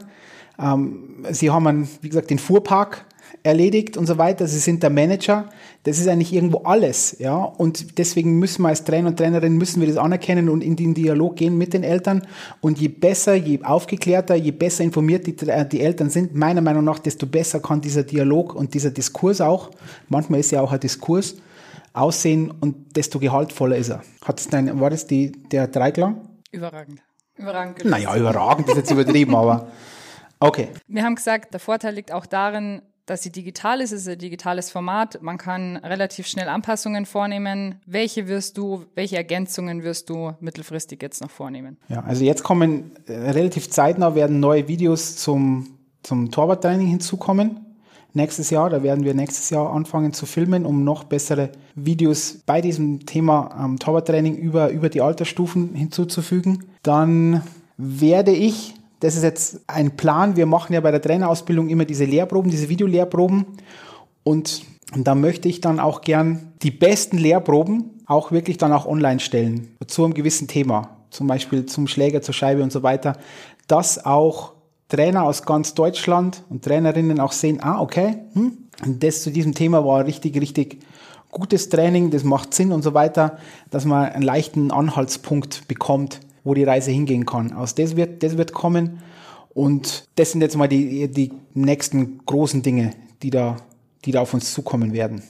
Ähm, 0.60 1.26
Sie 1.32 1.50
haben, 1.50 1.68
einen, 1.68 1.90
wie 2.02 2.10
gesagt, 2.10 2.30
den 2.30 2.40
Fuhrpark 2.40 3.06
erledigt 3.44 3.98
und 3.98 4.06
so 4.06 4.18
weiter. 4.18 4.48
Sie 4.48 4.60
sind 4.60 4.84
der 4.84 4.90
Manager. 4.90 5.50
Das 5.84 6.00
ist 6.00 6.08
eigentlich 6.08 6.34
irgendwo 6.34 6.60
alles, 6.60 7.18
ja. 7.20 7.36
Und 7.36 7.98
deswegen 7.98 8.40
müssen 8.40 8.62
wir 8.62 8.70
als 8.70 8.86
Trainer 8.86 9.10
und 9.10 9.18
Trainerin 9.18 9.58
müssen 9.58 9.82
wir 9.82 9.88
das 9.88 9.98
anerkennen 9.98 10.48
und 10.48 10.64
in 10.64 10.78
den 10.78 10.94
Dialog 10.94 11.36
gehen 11.36 11.58
mit 11.58 11.74
den 11.74 11.84
Eltern. 11.84 12.26
Und 12.62 12.80
je 12.80 12.88
besser, 12.88 13.36
je 13.36 13.62
aufgeklärter, 13.64 14.36
je 14.36 14.52
besser 14.52 14.84
informiert 14.84 15.28
die, 15.28 15.36
die 15.36 15.82
Eltern 15.82 16.10
sind, 16.10 16.34
meiner 16.36 16.62
Meinung 16.62 16.86
nach, 16.86 17.00
desto 17.00 17.28
besser 17.28 17.60
kann 17.60 17.82
dieser 17.82 18.04
Dialog 18.04 18.56
und 18.56 18.74
dieser 18.74 18.92
Diskurs 18.92 19.42
auch, 19.42 19.72
manchmal 20.08 20.40
ist 20.40 20.52
ja 20.52 20.62
auch 20.62 20.72
ein 20.72 20.80
Diskurs, 20.80 21.36
aussehen 21.94 22.52
und 22.52 22.96
desto 22.96 23.20
gehaltvoller 23.20 23.78
ist 23.78 23.90
er. 23.90 24.02
Hat's 24.26 24.48
dein, 24.48 24.80
war 24.80 24.90
das 24.90 25.08
die, 25.08 25.32
der 25.32 25.68
Dreiklang? 25.68 26.28
Überragend. 26.52 27.02
Überragend. 27.36 27.78
Gelöst. 27.78 27.92
Naja, 27.92 28.16
überragend 28.16 28.68
ist 28.68 28.78
jetzt 28.78 28.92
übertrieben, 28.92 29.36
aber 29.36 29.68
okay. 30.40 30.70
Wir 30.88 31.04
haben 31.04 31.16
gesagt, 31.16 31.54
der 31.54 31.60
Vorteil 31.60 31.96
liegt 31.96 32.12
auch 32.12 32.26
darin, 32.26 32.82
dass 33.06 33.22
sie 33.22 33.32
digital 33.32 33.82
ist, 33.82 33.92
es 33.92 34.04
ist 34.04 34.08
ein 34.08 34.18
digitales 34.18 34.72
Format. 34.72 35.22
Man 35.22 35.38
kann 35.38 35.78
relativ 35.78 36.26
schnell 36.26 36.48
Anpassungen 36.48 37.06
vornehmen. 37.06 37.82
Welche 37.86 38.28
wirst 38.28 38.58
du, 38.58 38.86
welche 38.96 39.18
Ergänzungen 39.18 39.84
wirst 39.84 40.10
du 40.10 40.34
mittelfristig 40.40 41.02
jetzt 41.02 41.22
noch 41.22 41.30
vornehmen? 41.30 41.78
Ja, 41.90 42.02
also 42.04 42.24
jetzt 42.24 42.44
kommen 42.44 42.92
äh, 43.08 43.14
relativ 43.32 43.70
zeitnah 43.70 44.16
werden 44.16 44.40
neue 44.40 44.68
Videos 44.70 45.18
zum, 45.18 45.78
zum 46.02 46.32
Torwarttraining 46.32 46.88
hinzukommen 46.88 47.73
nächstes 48.14 48.50
Jahr. 48.50 48.70
Da 48.70 48.84
werden 48.84 49.04
wir 49.04 49.14
nächstes 49.14 49.50
Jahr 49.50 49.72
anfangen 49.72 50.14
zu 50.14 50.26
filmen, 50.26 50.66
um 50.66 50.84
noch 50.84 51.04
bessere 51.04 51.50
Videos 51.76 52.40
bei 52.46 52.62
diesem 52.62 53.06
Thema 53.06 53.64
ähm, 53.64 53.80
Torwarttraining 53.80 54.36
über, 54.36 54.70
über 54.70 54.90
die 54.90 55.02
Altersstufen 55.02 55.74
hinzuzufügen. 55.74 56.66
Dann 56.84 57.44
werde 57.78 58.32
ich, 58.32 58.76
das 59.00 59.16
ist 59.16 59.24
jetzt 59.24 59.62
ein 59.68 59.98
Plan, 59.98 60.36
wir 60.36 60.46
machen 60.46 60.74
ja 60.74 60.82
bei 60.82 60.92
der 60.92 61.02
Trainerausbildung 61.02 61.70
immer 61.70 61.86
diese 61.86 62.06
Lehrproben, 62.06 62.52
diese 62.52 62.70
Videolehrproben 62.70 63.46
und 64.24 64.64
da 64.96 65.16
möchte 65.16 65.50
ich 65.50 65.60
dann 65.60 65.80
auch 65.80 66.02
gern 66.02 66.54
die 66.62 66.72
besten 66.72 67.18
Lehrproben 67.18 68.02
auch 68.06 68.32
wirklich 68.32 68.58
dann 68.58 68.72
auch 68.72 68.86
online 68.86 69.20
stellen 69.20 69.76
zu 69.88 70.04
einem 70.04 70.14
gewissen 70.14 70.48
Thema, 70.48 70.98
zum 71.10 71.28
Beispiel 71.28 71.66
zum 71.66 71.88
Schläger, 71.88 72.22
zur 72.22 72.34
Scheibe 72.34 72.62
und 72.64 72.72
so 72.72 72.84
weiter, 72.84 73.18
dass 73.68 74.06
auch 74.06 74.53
Trainer 74.94 75.24
aus 75.24 75.42
ganz 75.42 75.74
Deutschland 75.74 76.44
und 76.52 76.64
Trainerinnen 76.64 77.20
auch 77.20 77.32
sehen, 77.32 77.64
ah, 77.64 77.82
okay, 77.82 78.18
hm, 78.34 78.60
das 79.00 79.24
zu 79.24 79.32
diesem 79.32 79.56
Thema 79.56 79.84
war 79.84 80.06
richtig, 80.06 80.40
richtig 80.40 80.84
gutes 81.32 81.70
Training, 81.70 82.12
das 82.12 82.24
macht 82.24 82.54
Sinn 82.54 82.72
und 82.72 82.84
so 82.84 82.94
weiter, 82.94 83.40
dass 83.72 83.86
man 83.86 84.06
einen 84.06 84.22
leichten 84.22 84.70
Anhaltspunkt 84.70 85.68
bekommt, 85.68 86.20
wo 86.44 86.54
die 86.54 86.64
Reise 86.64 86.92
hingehen 86.92 87.26
kann. 87.26 87.54
Aus 87.54 87.74
das 87.74 87.96
wird, 87.96 88.22
das 88.22 88.38
wird 88.38 88.54
kommen 88.54 89.00
und 89.56 90.08
das 90.16 90.32
sind 90.32 90.42
jetzt 90.42 90.58
mal 90.58 90.68
die, 90.68 91.08
die 91.08 91.32
nächsten 91.56 92.20
großen 92.28 92.62
Dinge, 92.62 92.92
die 93.24 93.32
da, 93.32 93.58
die 94.06 94.12
da 94.12 94.22
auf 94.22 94.36
uns 94.36 94.54
zukommen 94.54 94.94
werden. 94.94 95.24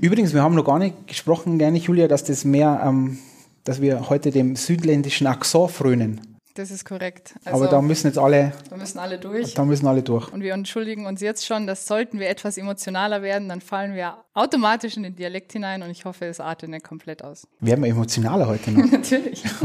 Übrigens, 0.00 0.32
wir 0.32 0.42
haben 0.42 0.54
noch 0.54 0.64
gar 0.64 0.78
nicht 0.78 1.06
gesprochen, 1.06 1.58
gerne 1.58 1.76
Julia, 1.76 2.08
dass 2.08 2.24
das 2.24 2.46
mehr, 2.46 2.82
ähm, 2.82 3.18
dass 3.64 3.82
wir 3.82 4.08
heute 4.08 4.30
dem 4.30 4.56
südländischen 4.56 5.26
Akzent 5.26 5.72
frönen. 5.72 6.35
Das 6.56 6.70
ist 6.70 6.86
korrekt. 6.86 7.34
Also, 7.44 7.58
Aber 7.58 7.68
da 7.68 7.82
müssen 7.82 8.06
jetzt 8.06 8.18
alle. 8.18 8.54
Da 8.70 8.76
müssen 8.78 8.98
alle 8.98 9.18
durch. 9.18 9.52
Da 9.52 9.64
müssen 9.66 9.86
alle 9.86 10.02
durch. 10.02 10.32
Und 10.32 10.40
wir 10.40 10.54
entschuldigen 10.54 11.04
uns 11.04 11.20
jetzt 11.20 11.44
schon, 11.44 11.66
dass 11.66 11.86
sollten 11.86 12.18
wir 12.18 12.30
etwas 12.30 12.56
emotionaler 12.56 13.20
werden, 13.20 13.50
dann 13.50 13.60
fallen 13.60 13.94
wir 13.94 14.16
automatisch 14.32 14.96
in 14.96 15.02
den 15.02 15.16
Dialekt 15.16 15.52
hinein 15.52 15.82
und 15.82 15.90
ich 15.90 16.06
hoffe, 16.06 16.24
es 16.24 16.40
artet 16.40 16.70
nicht 16.70 16.84
komplett 16.84 17.22
aus. 17.22 17.46
Werden 17.60 17.84
wir 17.84 17.90
emotionaler 17.90 18.46
heute 18.46 18.70
noch? 18.70 18.84
Natürlich. 18.90 19.44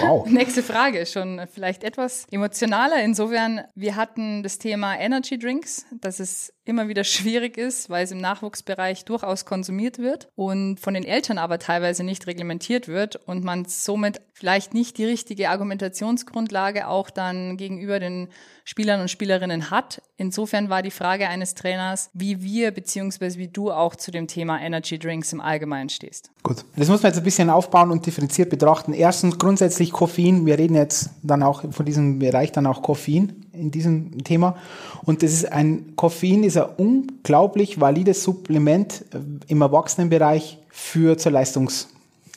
wow. 0.00 0.26
Nächste 0.26 0.62
Frage, 0.62 1.04
schon 1.04 1.40
vielleicht 1.52 1.84
etwas 1.84 2.26
emotionaler. 2.30 3.02
Insofern, 3.02 3.62
wir 3.74 3.96
hatten 3.96 4.42
das 4.42 4.58
Thema 4.58 4.98
Energy 4.98 5.38
Drinks, 5.38 5.86
dass 6.00 6.20
es 6.20 6.52
immer 6.64 6.88
wieder 6.88 7.04
schwierig 7.04 7.56
ist, 7.56 7.88
weil 7.88 8.04
es 8.04 8.10
im 8.10 8.18
Nachwuchsbereich 8.18 9.06
durchaus 9.06 9.46
konsumiert 9.46 9.98
wird 9.98 10.28
und 10.34 10.78
von 10.78 10.92
den 10.92 11.04
Eltern 11.04 11.38
aber 11.38 11.58
teilweise 11.58 12.04
nicht 12.04 12.26
reglementiert 12.26 12.88
wird 12.88 13.16
und 13.16 13.42
man 13.42 13.64
somit 13.64 14.20
vielleicht 14.34 14.74
nicht 14.74 14.98
die 14.98 15.06
richtige 15.06 15.48
Argumentationsgrundlage 15.58 16.86
auch 16.86 17.10
dann 17.10 17.56
gegenüber 17.56 17.98
den 17.98 18.28
Spielern 18.64 19.00
und 19.00 19.10
Spielerinnen 19.10 19.70
hat. 19.70 20.00
Insofern 20.16 20.70
war 20.70 20.82
die 20.82 20.90
Frage 20.90 21.28
eines 21.28 21.54
Trainers, 21.54 22.10
wie 22.14 22.42
wir 22.42 22.70
beziehungsweise 22.70 23.38
wie 23.38 23.48
du 23.48 23.72
auch 23.72 23.96
zu 23.96 24.10
dem 24.10 24.28
Thema 24.28 24.60
Energy 24.60 24.98
Drinks 24.98 25.32
im 25.32 25.40
Allgemeinen 25.40 25.88
stehst. 25.88 26.30
Gut, 26.42 26.64
das 26.76 26.88
muss 26.88 27.02
man 27.02 27.10
jetzt 27.10 27.18
ein 27.18 27.24
bisschen 27.24 27.50
aufbauen 27.50 27.90
und 27.90 28.06
differenziert 28.06 28.50
betrachten. 28.50 28.92
Erstens 28.92 29.38
grundsätzlich 29.38 29.90
Koffein. 29.90 30.46
Wir 30.46 30.58
reden 30.58 30.74
jetzt 30.74 31.10
dann 31.22 31.42
auch 31.42 31.64
von 31.72 31.84
diesem 31.84 32.20
Bereich 32.20 32.52
dann 32.52 32.66
auch 32.66 32.82
Koffein 32.82 33.46
in 33.52 33.70
diesem 33.70 34.22
Thema. 34.22 34.56
Und 35.04 35.22
das 35.22 35.32
ist 35.32 35.50
ein 35.52 35.96
Koffein 35.96 36.44
ist 36.44 36.56
ein 36.56 36.68
unglaublich 36.76 37.80
valides 37.80 38.22
Supplement 38.22 39.04
im 39.48 39.60
Erwachsenenbereich 39.60 40.58
für 40.70 41.18
zur 41.18 41.32
Leistungs 41.32 41.88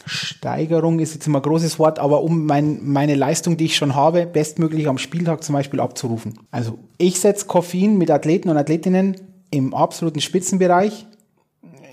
Steigerung 0.06 1.00
ist 1.00 1.14
jetzt 1.14 1.28
immer 1.28 1.40
ein 1.40 1.44
großes 1.44 1.80
Wort, 1.80 2.00
aber 2.00 2.24
um 2.24 2.46
mein, 2.46 2.80
meine 2.84 3.16
Leistung, 3.16 3.58
die 3.58 3.66
ich 3.66 3.76
schon 3.76 3.96
habe, 3.96 4.26
bestmöglich 4.26 4.88
am 4.88 4.98
Spieltag 4.98 5.44
zum 5.44 5.54
Beispiel 5.54 5.80
abzurufen. 5.80 6.40
Also 6.52 6.80
ich 6.98 7.20
setze 7.20 7.46
Koffein 7.46 7.98
mit 7.98 8.12
Athleten 8.12 8.50
und 8.50 8.58
Athletinnen 8.58 9.16
im 9.52 9.74
absoluten 9.74 10.22
Spitzenbereich. 10.22 11.06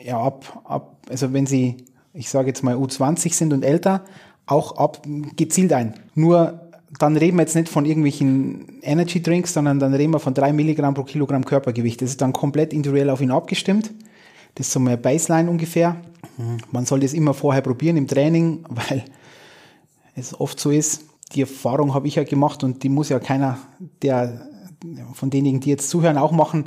ja, 0.05 0.19
ab, 0.19 0.63
ab, 0.65 0.97
also 1.09 1.33
wenn 1.33 1.47
sie, 1.47 1.77
ich 2.15 2.31
sage 2.31 2.49
jetzt 2.49 2.63
mal 2.63 2.77
U20 2.77 3.35
sind 3.35 3.53
und 3.53 3.65
älter, 3.65 4.05
auch 4.47 4.77
ab, 4.77 5.03
gezielt 5.37 5.73
ein. 5.73 5.95
Nur 6.15 6.69
dann 6.99 7.17
reden 7.17 7.37
wir 7.37 7.43
jetzt 7.43 7.55
nicht 7.55 7.69
von 7.69 7.85
irgendwelchen 7.85 8.81
Energy 8.83 9.23
Drinks, 9.23 9.53
sondern 9.53 9.79
dann 9.79 9.93
reden 9.93 10.13
wir 10.13 10.21
von 10.21 10.33
drei 10.33 10.53
Milligramm 10.53 10.95
pro 10.95 11.03
Kilogramm 11.03 11.45
Körpergewicht. 11.45 12.01
Das 12.01 12.11
ist 12.11 12.21
dann 12.23 12.33
komplett 12.33 12.73
individuell 12.73 13.11
auf 13.11 13.21
ihn 13.21 13.31
abgestimmt. 13.31 13.91
Das 14.59 14.67
ist 14.67 14.73
so 14.73 14.81
eine 14.81 14.97
Baseline 14.97 15.49
ungefähr. 15.49 15.97
Man 16.73 16.85
soll 16.85 16.99
das 16.99 17.15
immer 17.15 17.33
vorher 17.33 17.63
probieren 17.63 17.97
im 17.97 18.09
Training, 18.09 18.65
weil 18.69 19.05
es 20.17 20.39
oft 20.39 20.59
so 20.59 20.71
ist. 20.71 21.05
Die 21.33 21.43
Erfahrung 21.43 21.95
habe 21.95 22.09
ich 22.09 22.17
ja 22.17 22.25
gemacht 22.25 22.65
und 22.65 22.83
die 22.83 22.89
muss 22.89 23.09
ja 23.09 23.21
keiner, 23.21 23.59
der 24.03 24.49
von 25.15 25.31
denjenigen, 25.31 25.61
die 25.61 25.71
jetzt 25.71 25.91
zuhören, 25.91 26.19
auch 26.19 26.31
machen, 26.31 26.67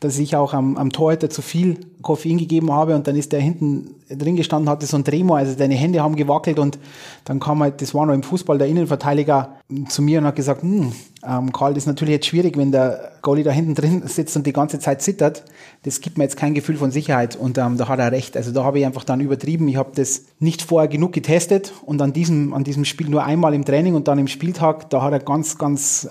dass 0.00 0.18
ich 0.18 0.34
auch 0.34 0.52
am, 0.52 0.76
am 0.76 0.90
Torhüter 0.90 1.30
zu 1.30 1.42
viel 1.42 1.78
Koffein 2.02 2.38
gegeben 2.38 2.72
habe 2.72 2.94
und 2.96 3.06
dann 3.06 3.14
ist 3.14 3.32
der 3.32 3.40
hinten 3.40 3.94
drin 4.10 4.36
gestanden, 4.36 4.68
hatte 4.68 4.86
so 4.86 4.96
ein 4.96 5.04
Tremor, 5.04 5.38
also 5.38 5.56
deine 5.56 5.74
Hände 5.74 6.02
haben 6.02 6.16
gewackelt 6.16 6.58
und 6.58 6.78
dann 7.24 7.38
kam 7.38 7.62
halt, 7.62 7.80
das 7.80 7.94
war 7.94 8.04
noch 8.04 8.14
im 8.14 8.24
Fußball, 8.24 8.58
der 8.58 8.66
Innenverteidiger 8.66 9.56
zu 9.88 10.02
mir 10.02 10.18
und 10.18 10.26
hat 10.26 10.36
gesagt, 10.36 10.62
hm, 10.62 10.92
ähm, 11.24 11.52
Karl, 11.52 11.74
das 11.74 11.84
ist 11.84 11.86
natürlich 11.86 12.14
jetzt 12.14 12.26
schwierig, 12.26 12.56
wenn 12.56 12.72
der 12.72 13.12
Goalie 13.22 13.44
da 13.44 13.52
hinten 13.52 13.76
drin 13.76 14.02
sitzt 14.06 14.36
und 14.36 14.44
die 14.46 14.52
ganze 14.52 14.80
Zeit 14.80 15.00
zittert. 15.00 15.44
Das 15.84 16.00
gibt 16.00 16.18
mir 16.18 16.24
jetzt 16.24 16.36
kein 16.36 16.54
Gefühl 16.54 16.76
von 16.76 16.90
Sicherheit 16.90 17.36
und 17.36 17.58
ähm, 17.58 17.76
da 17.76 17.86
hat 17.86 18.00
er 18.00 18.10
recht. 18.10 18.36
Also 18.36 18.50
da 18.50 18.64
habe 18.64 18.80
ich 18.80 18.86
einfach 18.86 19.04
dann 19.04 19.20
übertrieben. 19.20 19.68
Ich 19.68 19.76
habe 19.76 19.92
das 19.94 20.24
nicht 20.40 20.62
vorher 20.62 20.88
genug 20.88 21.12
getestet 21.12 21.72
und 21.86 22.02
an 22.02 22.12
diesem, 22.12 22.52
an 22.52 22.64
diesem 22.64 22.84
Spiel 22.84 23.08
nur 23.08 23.24
einmal 23.24 23.54
im 23.54 23.64
Training 23.64 23.94
und 23.94 24.08
dann 24.08 24.18
im 24.18 24.26
Spieltag, 24.26 24.90
da 24.90 25.02
hat 25.02 25.12
er 25.12 25.20
ganz, 25.20 25.58
ganz, 25.58 26.08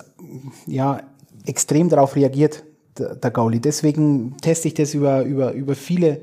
ja, 0.66 1.00
extrem 1.46 1.88
darauf 1.88 2.16
reagiert, 2.16 2.64
der, 2.98 3.16
der 3.16 3.30
Gauli. 3.30 3.60
Deswegen 3.60 4.36
teste 4.40 4.68
ich 4.68 4.74
das 4.74 4.94
über, 4.94 5.22
über, 5.22 5.52
über 5.52 5.74
viele 5.74 6.20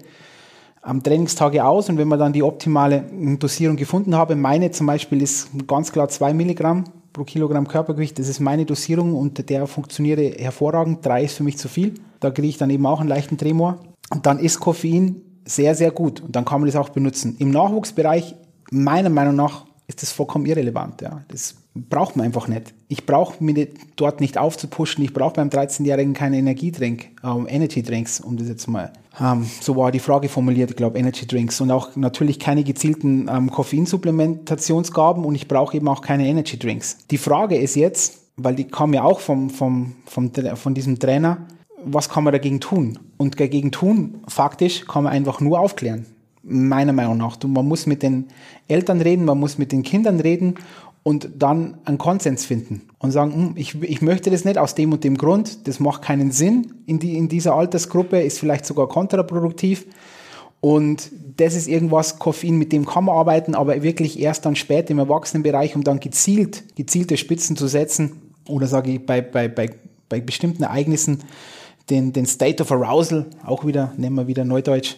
ähm, 0.86 1.04
Trainingstage 1.04 1.64
aus 1.64 1.90
und 1.90 1.98
wenn 1.98 2.08
man 2.08 2.20
dann 2.20 2.34
die 2.34 2.44
optimale 2.44 3.04
hm, 3.10 3.40
Dosierung 3.40 3.76
gefunden 3.76 4.16
habe, 4.16 4.36
meine 4.36 4.72
zum 4.72 4.88
Beispiel 4.88 5.22
ist 5.22 5.50
ganz 5.68 5.92
klar 5.92 6.10
zwei 6.10 6.34
Milligramm 6.34 6.86
pro 7.14 7.24
Kilogramm 7.24 7.68
Körpergewicht, 7.68 8.20
das 8.20 8.28
ist 8.28 8.40
meine 8.40 8.66
Dosierung 8.66 9.16
und 9.16 9.50
der 9.50 9.68
funktioniert 9.68 10.40
hervorragend. 10.40 11.06
Drei 11.06 11.24
ist 11.24 11.36
für 11.36 11.44
mich 11.44 11.58
zu 11.58 11.68
viel. 11.68 11.96
Da 12.20 12.32
kriege 12.32 12.48
ich 12.48 12.58
dann 12.58 12.70
eben 12.70 12.86
auch 12.86 13.00
einen 13.00 13.10
leichten 13.10 13.38
Tremor. 13.38 13.80
Und 14.12 14.26
dann 14.26 14.40
ist 14.40 14.60
Koffein 14.60 15.22
sehr, 15.46 15.76
sehr 15.76 15.92
gut 15.92 16.22
und 16.22 16.36
dann 16.36 16.46
kann 16.46 16.62
man 16.62 16.68
das 16.68 16.76
auch 16.76 16.90
benutzen. 16.90 17.36
Im 17.40 17.52
Nachwuchsbereich, 17.52 18.36
meiner 18.72 19.10
Meinung 19.10 19.36
nach, 19.36 19.66
ist 19.88 20.02
das 20.04 20.12
vollkommen 20.12 20.46
irrelevant. 20.46 21.02
Ja. 21.02 21.24
Das 21.28 21.56
braucht 21.74 22.16
man 22.16 22.26
einfach 22.26 22.48
nicht. 22.48 22.74
Ich 22.92 23.06
brauche 23.06 23.42
mich 23.44 23.70
dort 23.98 24.20
nicht 24.20 24.40
aufzupuschen. 24.40 25.04
Ich 25.04 25.14
brauche 25.14 25.34
beim 25.34 25.50
13-Jährigen 25.50 26.14
keine 26.14 26.38
Energietrink, 26.40 27.12
ähm, 27.24 27.46
Energy 27.48 27.84
Drinks, 27.84 28.20
um 28.20 28.36
das 28.36 28.48
jetzt 28.48 28.68
mal. 28.68 28.92
Ähm, 29.22 29.46
so 29.62 29.76
war 29.76 29.92
die 29.92 30.00
Frage 30.00 30.28
formuliert, 30.28 30.72
ich 30.72 30.76
glaube, 30.76 30.98
Energy 30.98 31.28
Drinks. 31.28 31.62
Und 31.62 31.70
auch 31.70 31.96
natürlich 31.96 32.40
keine 32.40 32.64
gezielten 32.64 33.30
ähm, 33.32 33.52
Koffeinsupplementationsgaben 33.52 35.24
und 35.24 35.36
ich 35.36 35.48
brauche 35.48 35.78
eben 35.78 35.88
auch 35.88 36.02
keine 36.02 36.28
Energy 36.28 36.58
Drinks. 36.58 36.98
Die 37.12 37.20
Frage 37.20 37.58
ist 37.58 37.76
jetzt, 37.76 38.24
weil 38.38 38.56
die 38.56 38.64
kam 38.64 38.92
ja 38.96 39.04
auch 39.04 39.20
vom, 39.20 39.52
vom, 39.52 39.94
vom, 40.08 40.32
von 40.56 40.74
diesem 40.74 40.98
Trainer, 40.98 41.46
was 41.86 42.10
kann 42.10 42.24
man 42.24 42.34
dagegen 42.34 42.60
tun? 42.60 42.98
Und 43.18 43.40
dagegen 43.40 43.72
tun, 43.72 44.24
faktisch, 44.28 44.88
kann 44.88 45.04
man 45.04 45.14
einfach 45.14 45.42
nur 45.42 45.60
aufklären 45.60 46.08
meiner 46.42 46.94
Meinung 46.94 47.18
nach. 47.18 47.38
Man 47.46 47.68
muss 47.68 47.86
mit 47.86 48.02
den 48.02 48.28
Eltern 48.68 49.02
reden, 49.02 49.26
man 49.26 49.40
muss 49.40 49.58
mit 49.58 49.72
den 49.72 49.84
Kindern 49.84 50.20
reden 50.20 50.56
und 51.04 51.30
dann 51.38 51.78
einen 51.86 51.98
Konsens 51.98 52.46
finden 52.46 52.82
und 53.00 53.12
sagen, 53.12 53.34
hm, 53.34 53.52
ich, 53.56 53.82
ich 53.82 54.02
möchte 54.02 54.30
das 54.30 54.46
nicht 54.46 54.58
aus 54.58 54.76
dem 54.76 54.92
und 54.92 55.04
dem 55.04 55.18
Grund, 55.18 55.68
das 55.68 55.80
macht 55.80 56.02
keinen 56.02 56.32
Sinn 56.32 56.74
in, 56.86 57.00
die, 57.00 57.18
in 57.18 57.30
dieser 57.30 57.56
Altersgruppe, 57.56 58.22
ist 58.22 58.40
vielleicht 58.40 58.66
sogar 58.66 58.88
kontraproduktiv. 58.88 59.86
Und 60.62 61.10
das 61.38 61.56
ist 61.56 61.70
irgendwas, 61.70 62.20
Koffein, 62.20 62.58
mit 62.58 62.74
dem 62.74 62.86
kann 62.86 63.06
man 63.06 63.16
arbeiten, 63.16 63.56
aber 63.56 63.82
wirklich 63.82 64.20
erst 64.20 64.46
dann 64.46 64.58
später 64.58 64.92
im 64.92 65.00
Erwachsenenbereich, 65.00 65.76
um 65.76 65.86
dann 65.86 66.02
gezielt, 66.02 66.76
gezielte 66.76 67.16
Spitzen 67.16 67.56
zu 67.56 67.68
setzen 67.68 68.34
oder 68.48 68.68
sage 68.68 68.92
ich 68.92 69.06
bei, 69.06 69.22
bei, 69.22 69.48
bei, 69.48 69.70
bei 70.10 70.20
bestimmten 70.20 70.64
Ereignissen 70.64 71.20
den, 71.90 72.12
den 72.12 72.26
State 72.26 72.62
of 72.62 72.72
Arousal, 72.72 73.26
auch 73.46 73.66
wieder, 73.66 73.94
nehmen 73.96 74.18
wir 74.18 74.28
wieder 74.28 74.44
Neudeutsch, 74.44 74.98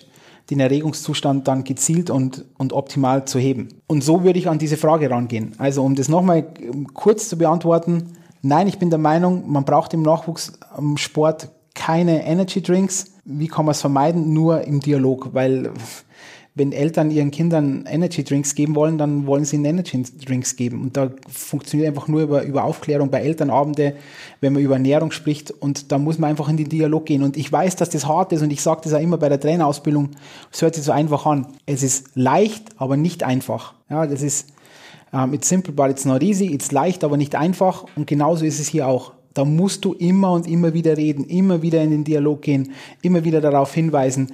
den 0.49 0.59
Erregungszustand 0.59 1.47
dann 1.47 1.63
gezielt 1.63 2.09
und, 2.09 2.45
und 2.57 2.73
optimal 2.73 3.25
zu 3.25 3.39
heben. 3.39 3.69
Und 3.87 4.03
so 4.03 4.23
würde 4.23 4.39
ich 4.39 4.49
an 4.49 4.59
diese 4.59 4.77
Frage 4.77 5.09
rangehen. 5.09 5.53
Also 5.57 5.83
um 5.83 5.95
das 5.95 6.09
nochmal 6.09 6.45
kurz 6.93 7.29
zu 7.29 7.37
beantworten, 7.37 8.13
nein, 8.41 8.67
ich 8.67 8.79
bin 8.79 8.89
der 8.89 8.99
Meinung, 8.99 9.49
man 9.49 9.65
braucht 9.65 9.93
im 9.93 10.01
Nachwuchssport 10.01 11.49
keine 11.73 12.25
Energy 12.25 12.61
Drinks. 12.61 13.13
Wie 13.23 13.47
kann 13.47 13.65
man 13.65 13.71
es 13.71 13.81
vermeiden? 13.81 14.33
Nur 14.33 14.61
im 14.61 14.79
Dialog, 14.79 15.29
weil 15.33 15.71
wenn 16.53 16.73
Eltern 16.73 17.11
ihren 17.11 17.31
Kindern 17.31 17.85
Energy 17.89 18.25
Drinks 18.25 18.55
geben 18.55 18.75
wollen, 18.75 18.97
dann 18.97 19.25
wollen 19.25 19.45
sie 19.45 19.55
ihnen 19.55 19.65
Energy 19.65 20.03
Drinks 20.25 20.57
geben. 20.57 20.81
Und 20.81 20.97
da 20.97 21.09
funktioniert 21.29 21.87
einfach 21.87 22.09
nur 22.09 22.21
über, 22.21 22.43
über 22.43 22.65
Aufklärung 22.65 23.09
bei 23.09 23.21
Elternabende, 23.21 23.95
wenn 24.41 24.51
man 24.51 24.61
über 24.61 24.73
Ernährung 24.73 25.11
spricht. 25.11 25.51
Und 25.51 25.93
da 25.93 25.97
muss 25.97 26.19
man 26.19 26.29
einfach 26.29 26.49
in 26.49 26.57
den 26.57 26.67
Dialog 26.67 27.05
gehen. 27.05 27.23
Und 27.23 27.37
ich 27.37 27.49
weiß, 27.49 27.77
dass 27.77 27.89
das 27.89 28.05
hart 28.05 28.33
ist 28.33 28.41
und 28.41 28.51
ich 28.51 28.61
sage 28.61 28.81
das 28.83 28.93
auch 28.93 28.99
immer 28.99 29.17
bei 29.17 29.29
der 29.29 29.39
Trainerausbildung. 29.39 30.09
Es 30.51 30.61
hört 30.61 30.75
sich 30.75 30.83
so 30.83 30.91
einfach 30.91 31.25
an. 31.25 31.47
Es 31.65 31.83
ist 31.83 32.09
leicht, 32.15 32.65
aber 32.75 32.97
nicht 32.97 33.23
einfach. 33.23 33.73
Ja, 33.89 34.05
das 34.05 34.21
ist, 34.21 34.49
um, 35.13 35.33
it's 35.33 35.47
simple, 35.47 35.71
but 35.71 35.89
it's 35.89 36.03
not 36.03 36.21
easy. 36.21 36.53
It's 36.53 36.73
leicht, 36.73 37.05
aber 37.05 37.15
nicht 37.15 37.33
einfach. 37.33 37.85
Und 37.95 38.07
genauso 38.07 38.43
ist 38.43 38.59
es 38.59 38.67
hier 38.67 38.87
auch. 38.87 39.13
Da 39.33 39.45
musst 39.45 39.85
du 39.85 39.93
immer 39.93 40.33
und 40.33 40.45
immer 40.45 40.73
wieder 40.73 40.97
reden, 40.97 41.23
immer 41.23 41.61
wieder 41.61 41.81
in 41.81 41.91
den 41.91 42.03
Dialog 42.03 42.41
gehen, 42.41 42.73
immer 43.01 43.23
wieder 43.23 43.39
darauf 43.39 43.73
hinweisen, 43.73 44.33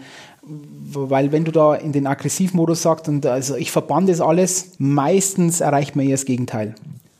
weil 0.93 1.31
wenn 1.31 1.45
du 1.45 1.51
da 1.51 1.75
in 1.75 1.91
den 1.91 2.07
Aggressivmodus 2.07 2.81
sagst 2.81 3.07
und 3.10 3.25
also 3.25 3.55
ich 3.55 3.71
verbann 3.71 4.07
das 4.07 4.21
alles, 4.21 4.71
meistens 4.77 5.62
erreicht 5.62 5.95
man 5.95 6.05
eher 6.05 6.13
das 6.13 6.25
Gegenteil. 6.25 6.75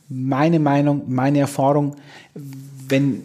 Meine 0.08 0.58
Meinung, 0.58 1.02
meine 1.06 1.38
Erfahrung, 1.38 1.96
wenn 2.86 3.22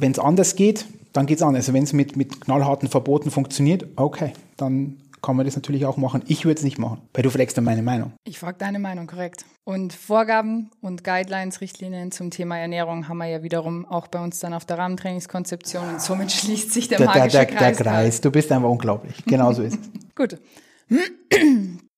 es 0.00 0.18
anders 0.18 0.56
geht, 0.56 0.86
dann 1.12 1.26
geht 1.26 1.38
es 1.38 1.42
anders. 1.42 1.64
Also 1.64 1.74
wenn 1.74 1.84
es 1.84 1.92
mit, 1.92 2.16
mit 2.16 2.40
knallharten 2.40 2.88
Verboten 2.88 3.30
funktioniert, 3.30 3.86
okay, 3.96 4.32
dann 4.56 4.96
kann 5.24 5.36
man 5.36 5.46
das 5.46 5.56
natürlich 5.56 5.86
auch 5.86 5.96
machen. 5.96 6.22
Ich 6.26 6.44
würde 6.44 6.58
es 6.58 6.64
nicht 6.64 6.78
machen, 6.78 7.00
weil 7.14 7.22
du 7.22 7.30
fragst 7.30 7.56
dann 7.56 7.64
meine 7.64 7.82
Meinung. 7.82 8.12
Ich 8.24 8.38
frage 8.38 8.58
deine 8.58 8.78
Meinung, 8.78 9.06
korrekt. 9.06 9.46
Und 9.64 9.94
Vorgaben 9.94 10.70
und 10.82 11.02
Guidelines, 11.02 11.62
Richtlinien 11.62 12.12
zum 12.12 12.30
Thema 12.30 12.58
Ernährung 12.58 13.08
haben 13.08 13.18
wir 13.18 13.26
ja 13.26 13.42
wiederum 13.42 13.86
auch 13.86 14.06
bei 14.08 14.22
uns 14.22 14.38
dann 14.40 14.52
auf 14.52 14.66
der 14.66 14.76
Rahmentrainingskonzeption 14.76 15.88
und 15.88 16.00
somit 16.02 16.30
schließt 16.30 16.72
sich 16.72 16.88
der, 16.88 17.00
magische 17.00 17.38
der, 17.38 17.46
der, 17.46 17.56
Kreis. 17.56 17.76
Der 17.78 17.86
Kreis, 17.86 18.20
du 18.20 18.30
bist 18.30 18.52
einfach 18.52 18.68
unglaublich. 18.68 19.16
Genau 19.24 19.52
so 19.52 19.62
ist 19.62 19.78
es. 19.80 19.90
Gut. 20.14 20.38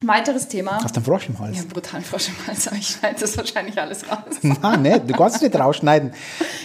Weiteres 0.04 0.48
Thema. 0.48 0.82
Hast 0.84 0.94
du 0.94 0.98
einen 0.98 1.06
Frosch 1.06 1.28
im 1.28 1.38
Hals? 1.38 1.56
Ja, 1.56 1.62
brutalen 1.72 2.04
Frosch 2.04 2.28
im 2.28 2.46
Hals, 2.46 2.68
aber 2.68 2.76
ich 2.76 2.86
schneide 2.86 3.18
das 3.18 3.36
wahrscheinlich 3.38 3.80
alles 3.80 4.06
raus. 4.06 4.36
Nein, 4.42 4.82
ne, 4.82 5.00
du 5.00 5.14
kannst 5.14 5.36
es 5.36 5.42
nicht 5.42 5.58
rausschneiden. 5.58 6.12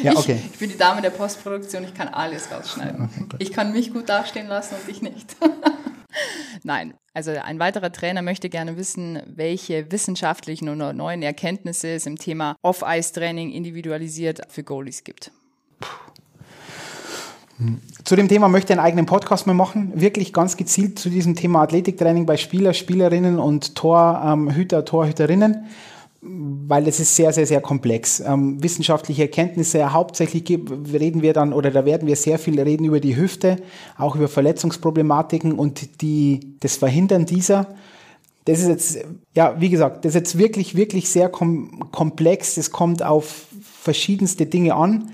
Ja, 0.04 0.18
okay. 0.18 0.38
Ich, 0.38 0.54
ich, 0.54 0.60
bin 0.60 0.70
die 0.70 0.78
Dame 0.78 1.02
der 1.02 1.12
Postproduktion, 1.12 1.86
ich 1.86 1.94
kann 1.94 2.10
alles 2.10 2.52
rausschneiden. 2.52 3.10
Okay, 3.24 3.38
ich 3.40 3.54
kann 3.54 3.72
mich 3.72 3.94
gut 3.94 4.10
dastehen 4.10 4.48
lassen 4.48 4.76
und 4.76 4.88
dich 4.88 5.02
nicht. 5.02 5.38
Nein, 6.64 6.94
also 7.14 7.32
ein 7.32 7.60
weiterer 7.60 7.94
Trainer 7.94 8.22
möchte 8.22 8.50
gerne 8.50 8.76
wissen, 8.76 9.24
welche 9.26 9.90
wissenschaftlichen 9.94 10.68
oder 10.68 10.92
neuen 10.92 11.22
Erkenntnisse 11.24 11.88
es 11.88 12.06
im 12.06 12.18
Thema 12.18 12.58
Off-Ice-Training 12.62 13.52
individualisiert 13.52 14.42
für 14.50 14.64
Goalies 14.64 15.06
gibt. 15.06 15.32
Zu 18.04 18.16
dem 18.16 18.28
Thema 18.28 18.48
möchte 18.48 18.74
ich 18.74 18.80
einen 18.80 18.86
eigenen 18.86 19.06
Podcast 19.06 19.48
mal 19.48 19.54
machen, 19.54 19.92
wirklich 19.96 20.34
ganz 20.34 20.58
gezielt 20.58 20.98
zu 20.98 21.10
diesem 21.10 21.36
Thema 21.36 21.62
Athletiktraining 21.62 22.26
bei 22.26 22.38
Spieler, 22.38 22.74
Spielerinnen 22.74 23.40
und 23.40 23.76
Torhüter, 23.76 24.80
ähm, 24.80 24.86
Torhüterinnen 24.86 25.66
weil 26.22 26.88
es 26.88 27.00
ist 27.00 27.16
sehr, 27.16 27.34
sehr, 27.34 27.48
sehr 27.48 27.62
komplex. 27.62 28.20
Ähm, 28.20 28.62
wissenschaftliche 28.62 29.24
Erkenntnisse, 29.24 29.92
hauptsächlich 29.92 30.48
reden 30.48 31.24
wir 31.24 31.34
dann, 31.34 31.52
oder 31.52 31.72
da 31.72 31.84
werden 31.84 32.08
wir 32.08 32.16
sehr 32.16 32.38
viel 32.38 32.60
reden 32.60 32.86
über 32.86 33.00
die 33.00 33.16
Hüfte, 33.16 33.58
auch 33.98 34.16
über 34.16 34.28
Verletzungsproblematiken 34.28 35.54
und 35.54 36.02
die, 36.02 36.58
das 36.60 36.78
Verhindern 36.78 37.26
dieser. 37.26 37.68
Das 38.46 38.60
ist 38.60 38.68
jetzt, 38.68 39.00
ja, 39.36 39.60
wie 39.60 39.70
gesagt, 39.70 40.06
das 40.06 40.12
ist 40.12 40.16
jetzt 40.16 40.38
wirklich, 40.38 40.76
wirklich 40.76 41.10
sehr 41.10 41.30
kom 41.30 41.92
komplex. 41.92 42.56
Das 42.56 42.72
kommt 42.72 43.04
auf 43.04 43.48
verschiedenste 43.82 44.46
Dinge 44.46 44.76
an. 44.76 45.12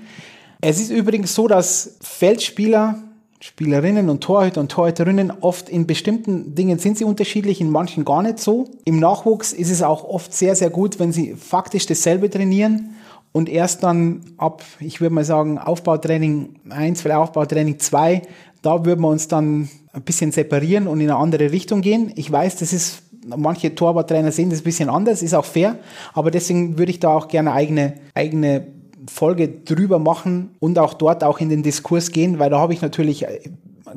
Es 0.60 0.80
ist 0.80 0.90
übrigens 0.90 1.34
so, 1.34 1.48
dass 1.48 1.96
Feldspieler 2.00 3.02
Spielerinnen 3.40 4.08
und 4.08 4.20
Torhüter 4.20 4.60
und 4.60 4.70
Torhüterinnen 4.72 5.30
oft 5.42 5.68
in 5.68 5.86
bestimmten 5.86 6.56
Dingen 6.56 6.78
sind 6.80 6.98
sie 6.98 7.04
unterschiedlich, 7.04 7.60
in 7.60 7.70
manchen 7.70 8.04
gar 8.04 8.22
nicht 8.22 8.40
so. 8.40 8.68
Im 8.84 8.98
Nachwuchs 8.98 9.52
ist 9.52 9.70
es 9.70 9.82
auch 9.82 10.02
oft 10.02 10.34
sehr, 10.34 10.56
sehr 10.56 10.70
gut, 10.70 10.98
wenn 10.98 11.12
sie 11.12 11.34
faktisch 11.34 11.86
dasselbe 11.86 12.30
trainieren 12.30 12.96
und 13.30 13.48
erst 13.48 13.84
dann 13.84 14.22
ab, 14.38 14.64
ich 14.80 15.00
würde 15.00 15.14
mal 15.14 15.24
sagen, 15.24 15.58
Aufbautraining 15.58 16.56
1, 16.68 17.00
vielleicht 17.00 17.20
Aufbautraining 17.20 17.78
2, 17.78 18.22
da 18.62 18.84
würden 18.84 19.02
wir 19.02 19.08
uns 19.08 19.28
dann 19.28 19.68
ein 19.92 20.02
bisschen 20.02 20.32
separieren 20.32 20.88
und 20.88 21.00
in 21.00 21.08
eine 21.08 21.18
andere 21.18 21.52
Richtung 21.52 21.80
gehen. 21.80 22.10
Ich 22.16 22.32
weiß, 22.32 22.56
das 22.56 22.72
ist, 22.72 23.02
manche 23.24 23.72
Torwarttrainer 23.72 24.32
sehen 24.32 24.50
das 24.50 24.60
ein 24.60 24.64
bisschen 24.64 24.88
anders, 24.88 25.22
ist 25.22 25.34
auch 25.34 25.44
fair, 25.44 25.78
aber 26.12 26.32
deswegen 26.32 26.76
würde 26.76 26.90
ich 26.90 26.98
da 26.98 27.10
auch 27.10 27.28
gerne 27.28 27.52
eigene, 27.52 27.94
eigene 28.14 28.66
Folge 29.08 29.48
drüber 29.48 29.98
machen 29.98 30.50
und 30.60 30.78
auch 30.78 30.94
dort 30.94 31.24
auch 31.24 31.40
in 31.40 31.48
den 31.48 31.62
Diskurs 31.62 32.12
gehen, 32.12 32.38
weil 32.38 32.50
da 32.50 32.58
habe 32.58 32.72
ich 32.72 32.82
natürlich 32.82 33.26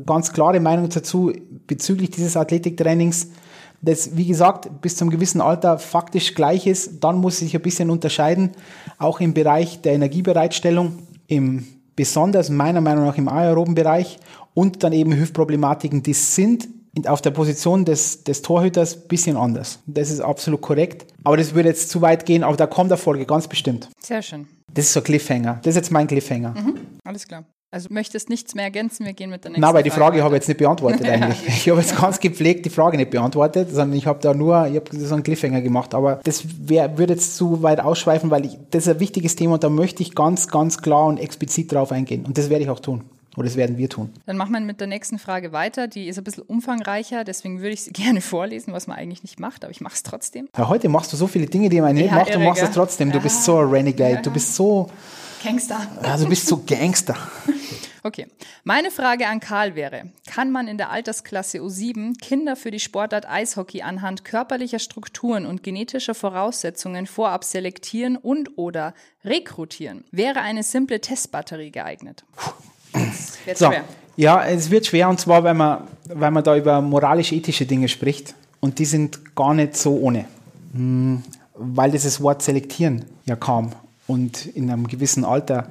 ganz 0.05 0.33
klare 0.33 0.59
Meinung 0.59 0.89
dazu. 0.89 1.31
bezüglich 1.67 2.11
dieses 2.11 2.37
Athletiktrainings, 2.37 3.29
das, 3.81 4.15
wie 4.15 4.25
gesagt, 4.25 4.81
bis 4.81 4.95
zum 4.95 5.09
gewissen 5.09 5.41
Alter 5.41 5.79
faktisch 5.79 6.35
gleich 6.35 6.67
ist. 6.67 7.03
Dann 7.03 7.17
muss 7.17 7.37
sich 7.37 7.55
ein 7.55 7.61
bisschen 7.61 7.89
unterscheiden, 7.89 8.51
auch 8.99 9.19
im 9.19 9.33
Bereich 9.33 9.81
der 9.81 9.93
Energiebereitstellung, 9.93 10.99
im 11.27 11.65
besonders 11.95 12.49
meiner 12.49 12.81
Meinung 12.81 13.05
nach 13.05 13.17
im 13.17 13.27
aeroben 13.27 13.75
Bereich 13.75 14.17
und 14.53 14.83
dann 14.83 14.93
eben 14.93 15.15
Hüftproblematiken, 15.15 16.03
die 16.03 16.13
sind 16.13 16.67
auf 17.05 17.21
der 17.21 17.31
Position 17.31 17.85
des, 17.85 18.23
des 18.23 18.41
Torhüters 18.41 19.07
bisschen 19.07 19.37
anders. 19.37 19.79
Das 19.85 20.09
ist 20.09 20.19
absolut 20.19 20.61
korrekt. 20.61 21.05
Aber 21.23 21.37
das 21.37 21.53
würde 21.53 21.69
jetzt 21.69 21.89
zu 21.89 22.01
weit 22.01 22.25
gehen, 22.25 22.43
aber 22.43 22.57
da 22.57 22.67
kommt 22.67 22.91
der 22.91 22.97
Folge, 22.97 23.25
ganz 23.25 23.47
bestimmt. 23.47 23.89
Sehr 23.99 24.21
schön. 24.21 24.47
Das 24.73 24.85
ist 24.85 24.93
so 24.93 24.99
ein 24.99 25.03
Cliffhanger. 25.03 25.59
Das 25.63 25.71
ist 25.71 25.75
jetzt 25.77 25.91
mein 25.91 26.07
Cliffhanger. 26.07 26.51
Mhm, 26.51 26.77
alles 27.03 27.27
klar. 27.27 27.45
Also 27.73 27.87
möchtest 27.89 28.29
nichts 28.29 28.53
mehr 28.53 28.65
ergänzen, 28.65 29.05
wir 29.05 29.13
gehen 29.13 29.29
mit 29.29 29.45
der 29.45 29.51
nächsten 29.51 29.61
Frage. 29.61 29.73
Nein, 29.73 29.75
weil 29.75 29.83
die 29.83 29.89
Frage, 29.91 30.17
Frage 30.17 30.23
habe 30.25 30.35
ich 30.35 30.39
jetzt 30.41 30.49
nicht 30.49 30.57
beantwortet 30.57 31.05
eigentlich. 31.07 31.47
ich 31.47 31.69
habe 31.69 31.79
jetzt 31.79 31.95
ganz 31.95 32.19
gepflegt 32.19 32.65
die 32.65 32.69
Frage 32.69 32.97
nicht 32.97 33.11
beantwortet, 33.11 33.69
sondern 33.71 33.97
ich 33.97 34.05
habe 34.05 34.19
da 34.21 34.33
nur, 34.33 34.67
ich 34.67 34.75
habe 34.75 34.85
so 34.91 35.13
einen 35.13 35.23
Cliffhanger 35.23 35.61
gemacht. 35.61 35.93
Aber 35.93 36.19
das 36.25 36.43
wär, 36.67 36.97
würde 36.97 37.13
jetzt 37.13 37.37
zu 37.37 37.63
weit 37.63 37.79
ausschweifen, 37.79 38.29
weil 38.29 38.45
ich, 38.45 38.57
das 38.71 38.87
ist 38.87 38.93
ein 38.95 38.99
wichtiges 38.99 39.37
Thema 39.37 39.53
und 39.53 39.63
da 39.63 39.69
möchte 39.69 40.03
ich 40.03 40.15
ganz, 40.15 40.49
ganz 40.49 40.81
klar 40.81 41.05
und 41.05 41.17
explizit 41.17 41.71
drauf 41.71 41.93
eingehen. 41.93 42.25
Und 42.25 42.37
das 42.37 42.49
werde 42.49 42.65
ich 42.65 42.69
auch 42.69 42.81
tun. 42.81 43.05
Oder 43.35 43.45
das 43.45 43.55
werden 43.55 43.77
wir 43.77 43.89
tun. 43.89 44.11
Dann 44.25 44.37
machen 44.37 44.51
wir 44.51 44.59
mit 44.59 44.79
der 44.79 44.87
nächsten 44.87 45.17
Frage 45.17 45.51
weiter. 45.51 45.87
Die 45.87 46.07
ist 46.07 46.17
ein 46.17 46.23
bisschen 46.23 46.43
umfangreicher, 46.43 47.23
deswegen 47.23 47.61
würde 47.61 47.73
ich 47.73 47.83
sie 47.83 47.91
gerne 47.93 48.21
vorlesen, 48.21 48.73
was 48.73 48.87
man 48.87 48.97
eigentlich 48.97 49.23
nicht 49.23 49.39
macht, 49.39 49.63
aber 49.63 49.71
ich 49.71 49.81
mache 49.81 49.95
es 49.95 50.03
trotzdem. 50.03 50.49
Ja, 50.57 50.67
heute 50.67 50.89
machst 50.89 51.13
du 51.13 51.17
so 51.17 51.27
viele 51.27 51.45
Dinge, 51.45 51.69
die 51.69 51.81
man 51.81 51.95
nicht 51.95 52.11
ja, 52.11 52.15
macht, 52.15 52.33
du 52.33 52.39
machst 52.39 52.63
es 52.63 52.71
trotzdem. 52.71 53.11
Du 53.11 53.17
ja. 53.17 53.23
bist 53.23 53.43
so 53.43 53.57
ein 53.57 53.69
Renegade, 53.69 54.21
du 54.21 54.31
bist 54.31 54.55
so 54.55 54.89
Gangster. 55.43 55.87
Ja, 56.03 56.17
du 56.17 56.27
bist 56.27 56.47
so 56.47 56.61
Gangster. 56.65 57.17
Okay. 58.03 58.25
Meine 58.63 58.89
Frage 58.89 59.27
an 59.27 59.39
Karl 59.39 59.75
wäre, 59.75 60.09
kann 60.25 60.49
man 60.49 60.67
in 60.67 60.77
der 60.79 60.89
Altersklasse 60.89 61.59
U7 61.59 62.19
Kinder 62.19 62.55
für 62.55 62.71
die 62.71 62.79
Sportart 62.79 63.29
Eishockey 63.29 63.83
anhand 63.83 64.25
körperlicher 64.25 64.79
Strukturen 64.79 65.45
und 65.45 65.61
genetischer 65.61 66.15
Voraussetzungen 66.15 67.05
vorab 67.05 67.43
selektieren 67.43 68.17
und 68.17 68.57
oder 68.57 68.95
rekrutieren? 69.23 70.03
Wäre 70.09 70.41
eine 70.41 70.63
simple 70.63 70.99
Testbatterie 70.99 71.69
geeignet? 71.69 72.23
Das 72.35 72.53
wird 73.45 73.57
so. 73.57 73.67
schwer. 73.67 73.83
Ja, 74.17 74.43
es 74.45 74.69
wird 74.69 74.85
schwer 74.85 75.09
und 75.09 75.19
zwar, 75.19 75.43
weil 75.43 75.53
man, 75.53 75.79
weil 76.13 76.31
man 76.31 76.43
da 76.43 76.55
über 76.55 76.81
moralisch-ethische 76.81 77.65
Dinge 77.65 77.87
spricht 77.87 78.35
und 78.59 78.77
die 78.79 78.85
sind 78.85 79.35
gar 79.35 79.53
nicht 79.53 79.77
so 79.77 79.97
ohne. 79.97 80.25
Hm, 80.73 81.23
weil 81.55 81.91
dieses 81.91 82.21
Wort 82.21 82.41
selektieren 82.41 83.05
ja 83.25 83.35
kam 83.35 83.71
und 84.07 84.45
in 84.47 84.69
einem 84.69 84.87
gewissen 84.87 85.25
Alter, 85.25 85.67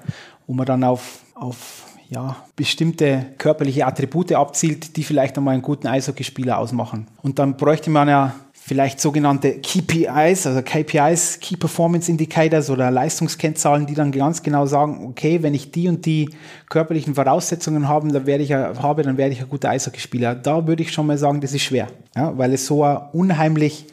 wo 0.47 0.55
man 0.55 0.67
dann 0.67 0.85
auf, 0.85 1.21
auf 1.35 1.85
ja, 2.09 2.37
bestimmte 2.57 3.27
körperliche 3.39 3.87
Attribute 3.87 4.33
abzielt, 4.33 4.97
die 4.97 5.05
vielleicht 5.05 5.39
einmal 5.39 5.55
einen 5.55 5.63
guten 5.63 5.87
Eishockeyspieler 5.87 6.59
ausmachen. 6.59 7.07
Und 7.23 7.39
dann 7.39 7.57
bräuchte 7.57 7.91
man 7.91 8.09
ja 8.09 8.35
vielleicht 8.63 9.01
sogenannte 9.01 9.59
KPIs, 9.61 10.47
also 10.47 10.63
KPIs, 10.63 11.41
Key 11.41 11.57
Performance 11.57 12.11
Indicators 12.11 12.71
oder 12.71 12.91
Leistungskennzahlen, 12.91 13.87
die 13.87 13.95
dann 13.95 14.13
ganz 14.13 14.43
genau 14.43 14.67
sagen, 14.67 15.07
okay, 15.09 15.43
wenn 15.43 15.55
ich 15.55 15.73
die 15.73 15.89
und 15.89 16.05
die 16.07 16.31
körperlichen 16.69 17.15
Voraussetzungen 17.15 17.89
habe, 17.89 18.09
dann 18.13 18.27
werde 18.27 18.45
ich, 18.45 18.53
habe, 18.53 19.03
dann 19.03 19.17
werde 19.17 19.33
ich 19.33 19.41
ein 19.41 19.49
guter 19.49 19.71
Eishockeyspieler. 19.71 20.35
Da 20.35 20.67
würde 20.67 20.83
ich 20.83 20.93
schon 20.93 21.07
mal 21.07 21.19
sagen, 21.19 21.41
das 21.41 21.53
ist 21.53 21.63
schwer, 21.63 21.89
ja, 22.15 22.37
weil 22.37 22.53
es 22.53 22.67
so 22.67 22.85
unheimlich 23.13 23.87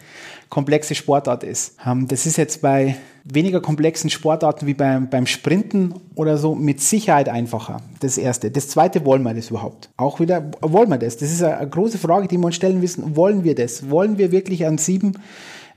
komplexe 0.49 0.95
Sportart 0.95 1.43
ist. 1.43 1.75
Ähm, 1.85 2.07
das 2.07 2.25
ist 2.25 2.37
jetzt 2.37 2.61
bei 2.61 2.97
weniger 3.23 3.61
komplexen 3.61 4.09
Sportarten 4.09 4.67
wie 4.67 4.73
beim, 4.73 5.09
beim 5.09 5.25
Sprinten 5.25 5.93
oder 6.15 6.37
so 6.37 6.55
mit 6.55 6.81
Sicherheit 6.81 7.29
einfacher. 7.29 7.81
Das 7.99 8.17
erste. 8.17 8.51
Das 8.51 8.69
zweite, 8.69 9.05
wollen 9.05 9.23
wir 9.23 9.33
das 9.33 9.49
überhaupt? 9.49 9.89
Auch 9.97 10.19
wieder, 10.19 10.49
wollen 10.61 10.89
wir 10.89 10.97
das? 10.97 11.17
Das 11.17 11.31
ist 11.31 11.43
eine, 11.43 11.69
große 11.69 11.97
Frage, 11.97 12.27
die 12.27 12.37
wir 12.37 12.45
uns 12.45 12.55
stellen 12.55 12.79
müssen. 12.79 13.15
Wollen 13.15 13.43
wir 13.43 13.55
das? 13.55 13.89
Wollen 13.89 14.17
wir 14.17 14.31
wirklich 14.31 14.65
ein, 14.65 14.77
sieben, 14.77 15.13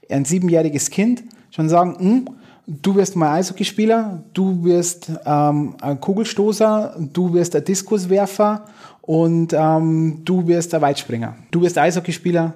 ein 0.09 0.25
siebenjähriges 0.25 0.91
Kind 0.91 1.25
schon 1.51 1.69
sagen, 1.69 1.97
hm, 1.99 2.29
du 2.67 2.95
wirst 2.95 3.17
mal 3.17 3.35
Eishockeyspieler, 3.35 4.23
du 4.33 4.63
wirst 4.65 5.11
ähm, 5.27 5.75
ein 5.81 6.01
Kugelstoßer, 6.01 6.97
du 7.13 7.35
wirst 7.35 7.57
ein 7.57 7.65
Diskuswerfer 7.65 8.67
und 9.03 9.53
ähm, 9.53 10.21
du 10.25 10.47
wirst 10.47 10.73
ein 10.75 10.81
Weitspringer. 10.81 11.37
Du 11.51 11.63
wirst 11.63 11.77
Eishockeyspieler, 11.77 12.55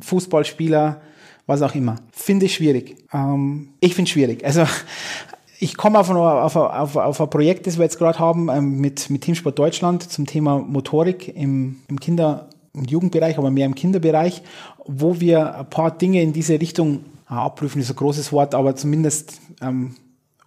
Fußballspieler, 0.00 1.00
was 1.46 1.62
auch 1.62 1.74
immer. 1.74 1.96
Finde 2.12 2.46
ich 2.46 2.54
schwierig. 2.54 2.96
Ähm, 3.12 3.70
ich 3.80 3.94
finde 3.94 4.10
schwierig. 4.10 4.44
Also 4.44 4.64
ich 5.58 5.76
komme 5.76 5.98
auf, 5.98 6.10
auf, 6.10 6.56
auf, 6.56 6.96
auf 6.96 7.20
ein 7.20 7.30
Projekt, 7.30 7.66
das 7.66 7.78
wir 7.78 7.84
jetzt 7.84 7.98
gerade 7.98 8.18
haben 8.18 8.48
ähm, 8.48 8.80
mit, 8.80 9.10
mit 9.10 9.22
Teamsport 9.22 9.58
Deutschland 9.58 10.02
zum 10.02 10.26
Thema 10.26 10.58
Motorik 10.58 11.28
im, 11.28 11.76
im 11.88 12.00
Kinder- 12.00 12.48
und 12.74 12.90
Jugendbereich, 12.90 13.38
aber 13.38 13.50
mehr 13.50 13.66
im 13.66 13.74
Kinderbereich, 13.74 14.42
wo 14.86 15.20
wir 15.20 15.56
ein 15.56 15.70
paar 15.70 15.90
Dinge 15.90 16.22
in 16.22 16.32
diese 16.32 16.60
Richtung, 16.60 17.04
ah, 17.26 17.44
abprüfen 17.44 17.80
ist 17.80 17.90
ein 17.90 17.96
großes 17.96 18.32
Wort, 18.32 18.54
aber 18.54 18.76
zumindest 18.76 19.40
ähm, 19.60 19.96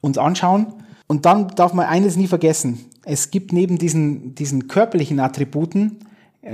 uns 0.01 0.17
anschauen. 0.17 0.67
Und 1.07 1.25
dann 1.25 1.49
darf 1.49 1.73
man 1.73 1.85
eines 1.85 2.15
nie 2.15 2.27
vergessen. 2.27 2.85
Es 3.03 3.29
gibt 3.29 3.53
neben 3.53 3.77
diesen, 3.77 4.33
diesen 4.33 4.67
körperlichen 4.67 5.19
Attributen, 5.19 5.99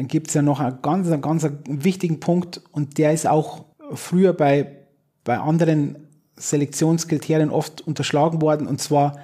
gibt 0.08 0.30
es 0.30 0.34
ja 0.34 0.41
noch 0.41 0.60
einen 0.60 0.82
ganz, 0.82 1.10
ganz 1.21 1.47
wichtigen 1.67 2.19
Punkt 2.19 2.62
und 2.71 2.97
der 2.97 3.12
ist 3.13 3.27
auch 3.27 3.65
früher 3.93 4.34
bei, 4.34 4.77
bei 5.23 5.38
anderen 5.38 6.08
Selektionskriterien 6.38 7.49
oft 7.49 7.82
unterschlagen 7.82 8.41
worden, 8.41 8.67
und 8.67 8.82
zwar 8.82 9.19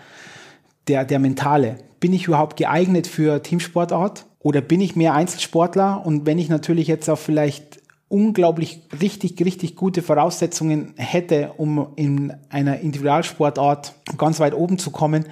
der, 0.87 1.05
der 1.05 1.19
mentale. 1.19 1.77
Bin 1.99 2.13
ich 2.13 2.27
überhaupt 2.27 2.57
geeignet 2.57 3.07
für 3.07 3.41
Teamsportart 3.41 4.25
oder 4.39 4.61
bin 4.61 4.81
ich 4.81 4.95
mehr 4.95 5.13
Einzelsportler? 5.13 6.05
Und 6.05 6.25
wenn 6.25 6.37
ich 6.37 6.49
natürlich 6.49 6.87
jetzt 6.87 7.09
auch 7.09 7.17
vielleicht 7.17 7.81
unglaublich 8.09 8.81
richtig, 9.01 9.43
richtig 9.43 9.75
gute 9.75 10.01
Voraussetzungen 10.01 10.93
hätte, 10.97 11.53
um 11.57 11.87
in 11.95 12.33
einer 12.49 12.79
Individualsportart 12.79 13.95
ganz 14.17 14.39
weit 14.39 14.53
oben 14.53 14.77
zu 14.77 14.91
kommen, 14.91 15.25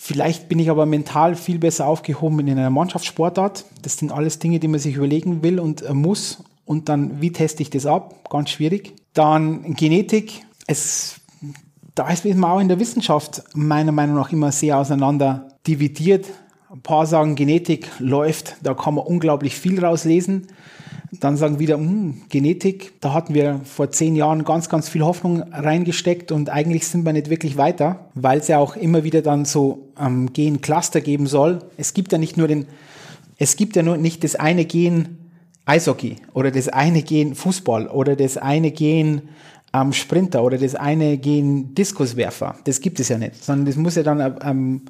Vielleicht 0.00 0.48
bin 0.48 0.60
ich 0.60 0.70
aber 0.70 0.86
mental 0.86 1.34
viel 1.34 1.58
besser 1.58 1.86
aufgehoben 1.88 2.38
in 2.38 2.50
einer 2.50 2.70
Mannschaftssportart. 2.70 3.64
Das 3.82 3.96
sind 3.96 4.12
alles 4.12 4.38
Dinge, 4.38 4.60
die 4.60 4.68
man 4.68 4.78
sich 4.78 4.94
überlegen 4.94 5.42
will 5.42 5.58
und 5.58 5.82
äh, 5.82 5.92
muss. 5.92 6.44
Und 6.64 6.88
dann, 6.88 7.20
wie 7.20 7.32
teste 7.32 7.62
ich 7.62 7.70
das 7.70 7.84
ab? 7.84 8.30
Ganz 8.30 8.50
schwierig. 8.50 8.94
Dann 9.12 9.74
Genetik. 9.74 10.44
Es, 10.68 11.20
da 11.96 12.08
ist 12.10 12.24
man 12.24 12.44
auch 12.44 12.60
in 12.60 12.68
der 12.68 12.78
Wissenschaft 12.78 13.42
meiner 13.54 13.90
Meinung 13.90 14.14
nach 14.14 14.32
immer 14.32 14.52
sehr 14.52 14.78
auseinander 14.78 15.48
dividiert. 15.66 16.26
Ein 16.70 16.80
paar 16.80 17.04
sagen, 17.04 17.34
Genetik 17.34 17.90
läuft, 17.98 18.56
da 18.62 18.74
kann 18.74 18.94
man 18.94 19.04
unglaublich 19.04 19.56
viel 19.56 19.84
rauslesen. 19.84 20.46
Dann 21.10 21.36
sagen 21.36 21.58
wieder, 21.58 21.76
hm, 21.76 22.22
Genetik, 22.28 23.00
da 23.00 23.14
hatten 23.14 23.34
wir 23.34 23.60
vor 23.64 23.90
zehn 23.90 24.14
Jahren 24.14 24.44
ganz, 24.44 24.68
ganz 24.68 24.88
viel 24.88 25.02
Hoffnung 25.02 25.42
reingesteckt 25.52 26.32
und 26.32 26.50
eigentlich 26.50 26.86
sind 26.86 27.04
wir 27.04 27.12
nicht 27.12 27.30
wirklich 27.30 27.56
weiter, 27.56 28.10
weil 28.14 28.40
es 28.40 28.48
ja 28.48 28.58
auch 28.58 28.76
immer 28.76 29.04
wieder 29.04 29.22
dann 29.22 29.44
so 29.44 29.88
ähm, 29.98 30.32
Gen-Cluster 30.32 31.00
geben 31.00 31.26
soll. 31.26 31.60
Es 31.78 31.94
gibt 31.94 32.12
ja 32.12 32.18
nicht 32.18 32.36
nur 32.36 32.46
den, 32.46 32.66
es 33.38 33.56
gibt 33.56 33.76
ja 33.76 33.82
nur 33.82 33.96
nicht 33.96 34.22
das 34.22 34.36
eine 34.36 34.66
Gen 34.66 35.18
Eishockey 35.64 36.16
oder 36.32 36.50
das 36.50 36.68
eine 36.68 37.02
gehen 37.02 37.34
Fußball 37.34 37.88
oder 37.88 38.16
das 38.16 38.36
eine 38.36 38.70
gehen 38.70 39.28
ähm, 39.74 39.92
Sprinter 39.92 40.42
oder 40.42 40.58
das 40.58 40.74
eine 40.74 41.18
gehen 41.18 41.74
Diskuswerfer. 41.74 42.56
Das 42.64 42.80
gibt 42.80 43.00
es 43.00 43.08
ja 43.08 43.18
nicht, 43.18 43.42
sondern 43.42 43.66
das 43.66 43.76
muss 43.76 43.94
ja 43.94 44.02
dann 44.02 44.36
ähm, 44.42 44.82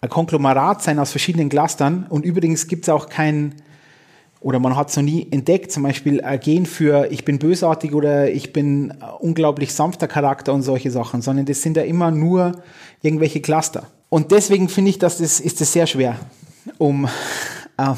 ein 0.00 0.08
Konglomerat 0.08 0.82
sein 0.82 0.98
aus 0.98 1.10
verschiedenen 1.10 1.48
Clustern. 1.48 2.06
Und 2.08 2.24
übrigens 2.24 2.66
gibt 2.68 2.84
es 2.84 2.88
auch 2.88 3.08
kein, 3.08 3.54
oder 4.40 4.58
man 4.58 4.74
hat 4.74 4.88
es 4.88 4.96
noch 4.96 5.02
nie 5.02 5.28
entdeckt, 5.30 5.70
zum 5.70 5.82
Beispiel 5.82 6.22
ein 6.22 6.40
Gen 6.40 6.66
für 6.66 7.10
ich 7.10 7.24
bin 7.24 7.38
bösartig 7.38 7.94
oder 7.94 8.30
ich 8.30 8.52
bin 8.52 8.94
unglaublich 9.18 9.74
sanfter 9.74 10.08
Charakter 10.08 10.54
und 10.54 10.62
solche 10.62 10.90
Sachen, 10.90 11.20
sondern 11.20 11.44
das 11.44 11.60
sind 11.62 11.76
ja 11.76 11.82
immer 11.82 12.10
nur 12.10 12.52
irgendwelche 13.02 13.40
Cluster. 13.40 13.86
Und 14.08 14.32
deswegen 14.32 14.68
finde 14.68 14.90
ich, 14.90 14.98
dass 14.98 15.18
das 15.18 15.40
ist 15.40 15.60
das 15.60 15.72
sehr 15.72 15.86
schwer, 15.86 16.16
um 16.78 17.04
äh, 17.76 17.94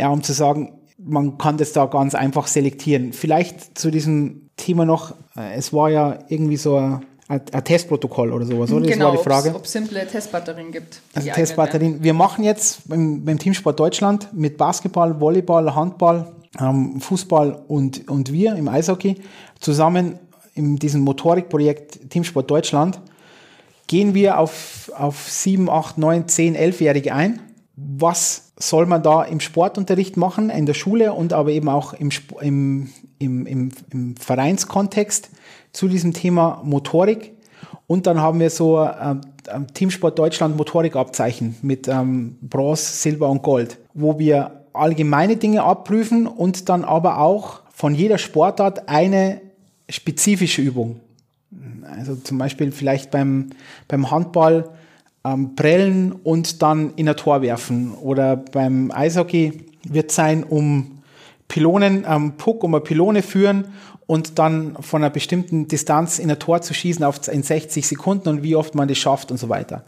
ja, 0.00 0.08
um 0.10 0.22
zu 0.22 0.32
sagen, 0.32 0.78
man 0.96 1.38
kann 1.38 1.58
das 1.58 1.72
da 1.72 1.86
ganz 1.86 2.14
einfach 2.14 2.46
selektieren. 2.46 3.12
Vielleicht 3.12 3.78
zu 3.78 3.90
diesem 3.90 4.50
Thema 4.56 4.84
noch, 4.84 5.14
äh, 5.36 5.54
es 5.54 5.72
war 5.72 5.90
ja 5.90 6.18
irgendwie 6.28 6.56
so 6.56 6.76
ein, 6.76 7.04
ein 7.28 7.64
Testprotokoll 7.64 8.32
oder 8.32 8.46
sowas, 8.46 8.72
oder? 8.72 8.86
Das 8.86 8.92
genau, 8.92 9.06
war 9.06 9.16
die 9.16 9.22
Frage. 9.22 9.54
Ob 9.54 9.64
es 9.64 9.72
simple 9.72 10.06
Testbatterien 10.06 10.72
gibt. 10.72 11.00
Also 11.14 11.30
Testbatterien. 11.30 12.02
Wir 12.02 12.14
machen 12.14 12.42
jetzt 12.42 12.88
beim, 12.88 13.22
beim 13.22 13.38
Teamsport 13.38 13.78
Deutschland 13.78 14.28
mit 14.32 14.56
Basketball, 14.56 15.20
Volleyball, 15.20 15.74
Handball, 15.74 16.32
ähm, 16.58 17.00
Fußball 17.00 17.64
und, 17.68 18.08
und 18.08 18.32
wir 18.32 18.56
im 18.56 18.68
Eishockey 18.68 19.16
zusammen 19.60 20.18
in 20.54 20.76
diesem 20.76 21.02
Motorikprojekt 21.02 22.10
Teamsport 22.10 22.50
Deutschland 22.50 22.98
gehen 23.86 24.14
wir 24.14 24.38
auf, 24.38 24.90
auf 24.96 25.28
7, 25.28 25.68
8, 25.68 25.98
9, 25.98 26.28
10, 26.28 26.56
11-Jährige 26.56 27.14
ein. 27.14 27.40
Was 27.76 28.47
soll 28.58 28.86
man 28.86 29.02
da 29.02 29.22
im 29.22 29.40
Sportunterricht 29.40 30.16
machen, 30.16 30.50
in 30.50 30.66
der 30.66 30.74
Schule 30.74 31.12
und 31.12 31.32
aber 31.32 31.50
eben 31.50 31.68
auch 31.68 31.92
im, 31.94 32.10
im, 32.40 32.90
im, 33.18 33.46
im, 33.46 33.70
im 33.92 34.16
Vereinskontext 34.16 35.30
zu 35.72 35.88
diesem 35.88 36.12
Thema 36.12 36.60
Motorik. 36.64 37.34
Und 37.86 38.06
dann 38.06 38.20
haben 38.20 38.40
wir 38.40 38.50
so 38.50 38.80
ähm, 38.80 39.20
Teamsport 39.74 40.18
Deutschland 40.18 40.56
Motorikabzeichen 40.56 41.56
mit 41.62 41.88
ähm, 41.88 42.36
Bronze, 42.42 42.84
Silber 42.84 43.28
und 43.28 43.42
Gold, 43.42 43.78
wo 43.94 44.18
wir 44.18 44.64
allgemeine 44.72 45.36
Dinge 45.36 45.62
abprüfen 45.62 46.26
und 46.26 46.68
dann 46.68 46.84
aber 46.84 47.18
auch 47.18 47.60
von 47.72 47.94
jeder 47.94 48.18
Sportart 48.18 48.88
eine 48.88 49.40
spezifische 49.88 50.62
Übung. 50.62 51.00
Also 51.96 52.16
zum 52.16 52.38
Beispiel 52.38 52.72
vielleicht 52.72 53.10
beim, 53.10 53.50
beim 53.86 54.10
Handball 54.10 54.70
ähm, 55.32 55.54
prellen 55.54 56.12
und 56.12 56.62
dann 56.62 56.92
in 56.96 57.08
ein 57.08 57.16
Tor 57.16 57.42
werfen. 57.42 57.94
Oder 57.94 58.36
beim 58.36 58.90
Eishockey 58.90 59.64
wird 59.84 60.10
sein, 60.10 60.44
um 60.44 61.02
Pylonen 61.48 62.04
ähm, 62.08 62.32
Puck, 62.36 62.62
um 62.64 62.74
eine 62.74 62.82
Pylone 62.82 63.22
führen 63.22 63.66
und 64.06 64.38
dann 64.38 64.76
von 64.80 65.02
einer 65.02 65.10
bestimmten 65.10 65.68
Distanz 65.68 66.18
in 66.18 66.30
ein 66.30 66.38
Tor 66.38 66.62
zu 66.62 66.72
schießen 66.72 67.04
auf, 67.04 67.28
in 67.28 67.42
60 67.42 67.86
Sekunden 67.86 68.28
und 68.28 68.42
wie 68.42 68.56
oft 68.56 68.74
man 68.74 68.88
das 68.88 68.98
schafft 68.98 69.30
und 69.30 69.38
so 69.38 69.48
weiter. 69.48 69.84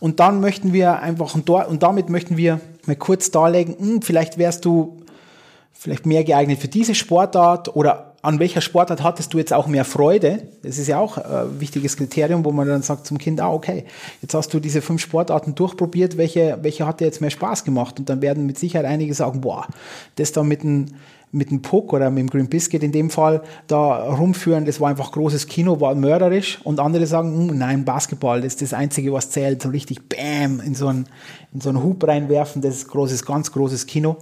Und 0.00 0.20
dann 0.20 0.40
möchten 0.40 0.72
wir 0.72 1.00
einfach, 1.00 1.34
und 1.34 1.82
damit 1.82 2.08
möchten 2.08 2.36
wir 2.36 2.60
mal 2.86 2.96
kurz 2.96 3.30
darlegen, 3.30 3.76
mh, 3.78 3.86
hm, 3.86 4.02
vielleicht 4.02 4.38
wärst 4.38 4.64
du 4.64 5.02
vielleicht 5.72 6.06
mehr 6.06 6.24
geeignet 6.24 6.60
für 6.60 6.68
diese 6.68 6.94
Sportart 6.94 7.74
oder 7.74 8.13
an 8.24 8.38
welcher 8.38 8.62
Sportart 8.62 9.02
hattest 9.02 9.34
du 9.34 9.38
jetzt 9.38 9.52
auch 9.52 9.66
mehr 9.66 9.84
Freude? 9.84 10.44
Das 10.62 10.78
ist 10.78 10.88
ja 10.88 10.98
auch 10.98 11.18
ein 11.18 11.60
wichtiges 11.60 11.98
Kriterium, 11.98 12.42
wo 12.42 12.52
man 12.52 12.66
dann 12.66 12.80
sagt 12.80 13.06
zum 13.06 13.18
Kind, 13.18 13.38
ah, 13.38 13.52
okay, 13.52 13.84
jetzt 14.22 14.32
hast 14.32 14.54
du 14.54 14.60
diese 14.60 14.80
fünf 14.80 15.02
Sportarten 15.02 15.54
durchprobiert, 15.54 16.16
welche, 16.16 16.58
welche 16.62 16.86
hat 16.86 17.00
dir 17.00 17.04
jetzt 17.04 17.20
mehr 17.20 17.28
Spaß 17.28 17.64
gemacht? 17.64 17.98
Und 17.98 18.08
dann 18.08 18.22
werden 18.22 18.46
mit 18.46 18.58
Sicherheit 18.58 18.86
einige 18.86 19.12
sagen, 19.12 19.42
boah, 19.42 19.66
das 20.16 20.32
da 20.32 20.42
mit 20.42 20.62
dem, 20.62 20.86
mit 21.32 21.50
dem 21.50 21.60
Puck 21.60 21.92
oder 21.92 22.08
mit 22.08 22.22
dem 22.22 22.30
Green 22.30 22.48
Biscuit 22.48 22.82
in 22.82 22.92
dem 22.92 23.10
Fall 23.10 23.42
da 23.66 24.14
rumführen, 24.14 24.64
das 24.64 24.80
war 24.80 24.88
einfach 24.88 25.12
großes 25.12 25.46
Kino, 25.46 25.82
war 25.82 25.94
mörderisch. 25.94 26.60
Und 26.64 26.80
andere 26.80 27.06
sagen, 27.06 27.36
hm, 27.36 27.58
nein, 27.58 27.84
Basketball, 27.84 28.40
das 28.40 28.54
ist 28.54 28.62
das 28.62 28.72
Einzige, 28.72 29.12
was 29.12 29.32
zählt, 29.32 29.60
so 29.60 29.68
richtig 29.68 30.08
Bam 30.08 30.60
in 30.60 30.74
so 30.74 30.86
einen, 30.86 31.06
in 31.52 31.60
so 31.60 31.68
einen 31.68 31.82
Hub 31.82 32.08
reinwerfen, 32.08 32.62
das 32.62 32.76
ist 32.76 32.88
großes, 32.88 33.26
ganz 33.26 33.52
großes 33.52 33.84
Kino. 33.84 34.16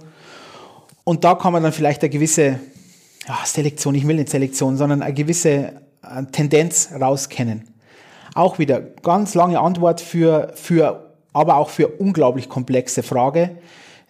Und 1.05 1.23
da 1.23 1.35
kann 1.35 1.53
man 1.53 1.63
dann 1.63 1.71
vielleicht 1.71 2.01
eine 2.01 2.09
gewisse 2.09 2.59
ja, 3.27 3.39
Selektion, 3.45 3.95
ich 3.95 4.07
will 4.07 4.15
nicht 4.15 4.29
Selektion, 4.29 4.77
sondern 4.77 5.01
eine 5.01 5.13
gewisse 5.13 5.49
äh, 5.49 6.23
Tendenz 6.31 6.89
rauskennen. 6.99 7.69
Auch 8.35 8.59
wieder 8.59 8.81
ganz 8.81 9.35
lange 9.35 9.59
Antwort 9.59 10.01
für, 10.01 10.51
für, 10.55 11.13
aber 11.33 11.57
auch 11.57 11.69
für 11.69 11.87
unglaublich 11.87 12.49
komplexe 12.49 13.03
Frage. 13.03 13.57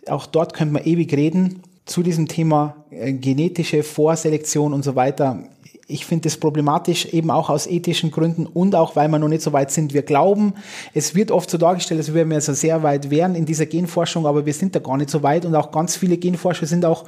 Auch 0.08 0.26
dort 0.26 0.54
könnte 0.54 0.74
man 0.74 0.86
ewig 0.86 1.14
reden 1.14 1.62
zu 1.86 2.02
diesem 2.04 2.28
Thema 2.28 2.76
äh, 2.90 3.14
genetische 3.14 3.84
Vorselektion 3.84 4.74
und 4.74 4.84
so 4.84 4.96
weiter. 4.96 5.44
Ich 5.86 6.06
finde 6.06 6.24
das 6.30 6.38
problematisch, 6.38 7.08
eben 7.08 7.30
auch 7.30 7.50
aus 7.50 7.68
ethischen 7.68 8.10
Gründen 8.10 8.48
und 8.48 8.74
auch, 8.74 8.96
weil 8.96 9.10
wir 9.10 9.20
noch 9.20 9.28
nicht 9.28 9.42
so 9.42 9.52
weit 9.52 9.70
sind. 9.70 9.94
Wir 9.94 10.02
glauben, 10.02 10.54
es 10.94 11.14
wird 11.14 11.30
oft 11.30 11.50
so 11.50 11.58
dargestellt, 11.58 12.00
als 12.00 12.14
würden 12.14 12.32
wir 12.32 12.40
so 12.40 12.54
sehr 12.54 12.82
weit 12.84 13.12
wären 13.12 13.36
in 13.36 13.46
dieser 13.46 13.66
Genforschung, 13.66 14.26
aber 14.26 14.46
wir 14.46 14.54
sind 14.54 14.76
da 14.76 14.80
gar 14.80 14.98
nicht 14.98 15.10
so 15.10 15.22
weit 15.22 15.46
und 15.46 15.54
auch 15.56 15.72
ganz 15.72 15.98
viele 15.98 16.18
Genforscher 16.18 16.66
sind 16.66 16.86
auch 16.86 17.04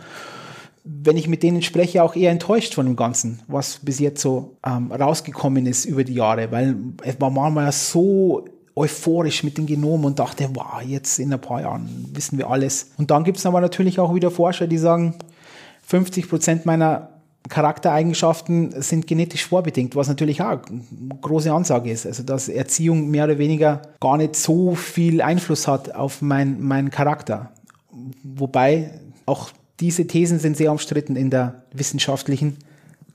wenn 0.85 1.17
ich 1.17 1.27
mit 1.27 1.41
denen 1.41 1.63
spreche, 1.63 2.03
auch 2.03 2.15
eher 2.15 2.31
enttäuscht 2.31 2.75
von 2.75 2.85
dem 2.85 2.95
Ganzen, 2.95 3.41
was 3.47 3.79
bis 3.81 3.99
jetzt 3.99 4.21
so 4.21 4.57
ähm, 4.65 4.91
rausgekommen 4.91 5.65
ist 5.65 5.85
über 5.85 6.03
die 6.03 6.13
Jahre, 6.13 6.51
weil 6.51 6.75
es 7.03 7.19
war 7.19 7.31
manchmal 7.31 7.71
so 7.71 8.45
euphorisch 8.75 9.43
mit 9.43 9.57
den 9.57 9.65
Genomen 9.65 10.05
und 10.05 10.19
dachte, 10.19 10.49
wow, 10.53 10.81
jetzt 10.85 11.17
in 11.17 11.33
ein 11.33 11.41
paar 11.41 11.61
Jahren 11.61 12.09
wissen 12.13 12.37
wir 12.37 12.49
alles. 12.49 12.91
Und 12.97 13.09
dann 13.09 13.23
gibt 13.23 13.37
es 13.37 13.45
aber 13.45 13.61
natürlich 13.61 13.99
auch 13.99 14.13
wieder 14.13 14.29
Forscher, 14.29 14.67
die 14.67 14.77
sagen, 14.77 15.15
50 15.87 16.29
Prozent 16.29 16.65
meiner 16.65 17.09
Charaktereigenschaften 17.49 18.81
sind 18.81 19.07
genetisch 19.07 19.45
vorbedingt, 19.45 19.95
was 19.95 20.07
natürlich 20.07 20.41
auch 20.41 20.59
eine 20.67 21.19
große 21.21 21.51
Ansage 21.51 21.91
ist. 21.91 22.05
Also, 22.05 22.23
dass 22.23 22.49
Erziehung 22.49 23.09
mehr 23.09 23.25
oder 23.25 23.37
weniger 23.37 23.81
gar 23.99 24.17
nicht 24.17 24.35
so 24.35 24.75
viel 24.75 25.21
Einfluss 25.21 25.67
hat 25.67 25.93
auf 25.95 26.21
mein, 26.21 26.61
meinen 26.61 26.89
Charakter. 26.89 27.51
Wobei 28.23 28.99
auch 29.25 29.51
diese 29.79 30.07
Thesen 30.07 30.39
sind 30.39 30.57
sehr 30.57 30.71
umstritten 30.71 31.15
in 31.15 31.29
der 31.29 31.63
wissenschaftlichen 31.73 32.57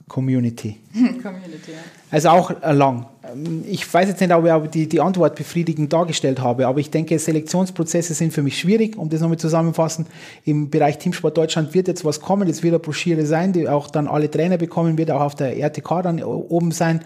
Community. 0.07 0.77
Community 0.93 1.71
ja. 1.71 1.77
Also 2.11 2.29
auch 2.29 2.51
äh, 2.61 2.73
lang. 2.73 3.05
Ähm, 3.33 3.63
ich 3.65 3.91
weiß 3.91 4.09
jetzt 4.09 4.19
nicht, 4.19 4.33
ob 4.33 4.45
ich 4.45 4.69
die, 4.71 4.89
die 4.89 4.99
Antwort 4.99 5.35
befriedigend 5.35 5.93
dargestellt 5.93 6.41
habe, 6.41 6.67
aber 6.67 6.81
ich 6.81 6.91
denke, 6.91 7.17
Selektionsprozesse 7.17 8.13
sind 8.13 8.33
für 8.33 8.43
mich 8.43 8.59
schwierig, 8.59 8.97
um 8.97 9.09
das 9.09 9.21
nochmal 9.21 9.37
zusammenfassen. 9.37 10.05
Im 10.43 10.69
Bereich 10.69 10.97
Teamsport 10.97 11.37
Deutschland 11.37 11.73
wird 11.73 11.87
jetzt 11.87 12.03
was 12.03 12.19
kommen, 12.19 12.49
es 12.49 12.61
wird 12.61 12.73
eine 12.73 12.79
Broschüre 12.79 13.25
sein, 13.25 13.53
die 13.53 13.69
auch 13.69 13.89
dann 13.89 14.07
alle 14.07 14.29
Trainer 14.29 14.57
bekommen, 14.57 14.97
wird 14.97 15.11
auch 15.11 15.21
auf 15.21 15.35
der 15.35 15.57
RTK 15.57 16.03
dann 16.03 16.21
oben 16.21 16.71
sein, 16.71 17.05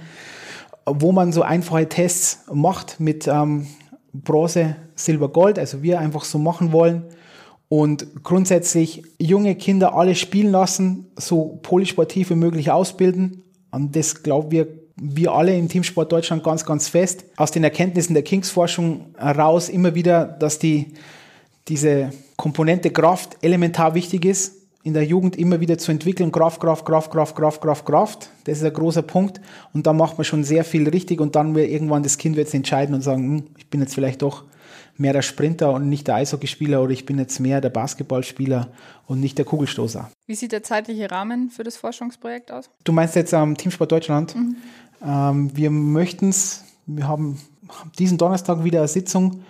wo 0.87 1.11
man 1.11 1.31
so 1.31 1.43
einfache 1.43 1.87
Tests 1.87 2.39
macht 2.51 2.99
mit 2.99 3.27
ähm, 3.27 3.67
Bronze, 4.13 4.77
Silber, 4.95 5.29
Gold, 5.29 5.59
also 5.59 5.83
wir 5.83 5.99
einfach 5.99 6.25
so 6.25 6.39
machen 6.39 6.71
wollen 6.71 7.03
und 7.77 8.23
grundsätzlich 8.23 9.03
junge 9.19 9.53
Kinder 9.55 9.95
alle 9.95 10.15
spielen 10.15 10.49
lassen, 10.49 11.07
so 11.17 11.59
polysportiv 11.61 12.29
wie 12.29 12.35
möglich 12.35 12.71
ausbilden. 12.71 13.43
Und 13.69 13.97
das 13.97 14.23
glauben 14.23 14.49
wir, 14.49 14.67
wir 14.95 15.33
alle 15.33 15.57
im 15.57 15.67
Teamsport 15.67 16.09
Deutschland 16.09 16.41
ganz, 16.41 16.65
ganz 16.65 16.87
fest. 16.87 17.25
Aus 17.35 17.51
den 17.51 17.65
Erkenntnissen 17.65 18.13
der 18.13 18.23
Kings-Forschung 18.23 19.13
heraus 19.17 19.67
immer 19.67 19.93
wieder, 19.93 20.23
dass 20.23 20.57
die, 20.57 20.93
diese 21.67 22.11
Komponente 22.37 22.91
Kraft 22.91 23.35
elementar 23.41 23.93
wichtig 23.93 24.23
ist, 24.23 24.53
in 24.83 24.93
der 24.93 25.03
Jugend 25.03 25.35
immer 25.35 25.59
wieder 25.59 25.77
zu 25.77 25.91
entwickeln. 25.91 26.31
Kraft, 26.31 26.61
Kraft, 26.61 26.85
Kraft, 26.85 27.11
Kraft, 27.11 27.35
Kraft, 27.35 27.61
Kraft, 27.61 27.85
Kraft. 27.85 28.29
Das 28.45 28.59
ist 28.59 28.63
ein 28.63 28.71
großer 28.71 29.01
Punkt. 29.01 29.41
Und 29.73 29.85
da 29.85 29.91
macht 29.91 30.17
man 30.17 30.23
schon 30.23 30.45
sehr 30.45 30.63
viel 30.63 30.87
richtig 30.87 31.19
und 31.19 31.35
dann 31.35 31.55
wird 31.55 31.69
irgendwann 31.69 32.03
das 32.03 32.17
Kind 32.17 32.37
wird 32.37 32.53
entscheiden 32.53 32.95
und 32.95 33.01
sagen, 33.01 33.23
hm, 33.23 33.43
ich 33.57 33.69
bin 33.69 33.81
jetzt 33.81 33.95
vielleicht 33.95 34.21
doch 34.21 34.45
mehr 34.97 35.13
der 35.13 35.21
Sprinter 35.21 35.71
und 35.73 35.89
nicht 35.89 36.07
der 36.07 36.15
Eishockeyspieler 36.15 36.81
oder 36.81 36.91
ich 36.91 37.05
bin 37.05 37.17
jetzt 37.17 37.39
mehr 37.39 37.61
der 37.61 37.69
Basketballspieler 37.69 38.69
und 39.07 39.19
nicht 39.19 39.37
der 39.37 39.45
Kugelstoßer. 39.45 40.09
Wie 40.25 40.35
sieht 40.35 40.51
der 40.51 40.63
zeitliche 40.63 41.11
Rahmen 41.11 41.49
für 41.49 41.63
das 41.63 41.77
Forschungsprojekt 41.77 42.51
aus? 42.51 42.69
Du 42.83 42.91
meinst 42.91 43.15
jetzt 43.15 43.33
am 43.33 43.49
ähm, 43.49 43.57
Teamsport 43.57 43.91
Deutschland? 43.91 44.35
Mhm. 44.35 44.55
Ähm, 45.05 45.51
wir 45.55 45.69
möchten 45.69 46.29
es, 46.29 46.63
wir 46.85 47.07
haben 47.07 47.39
diesen 47.99 48.17
Donnerstag 48.17 48.63
wieder 48.63 48.79
eine 48.79 48.87
Sitzung, 48.87 49.43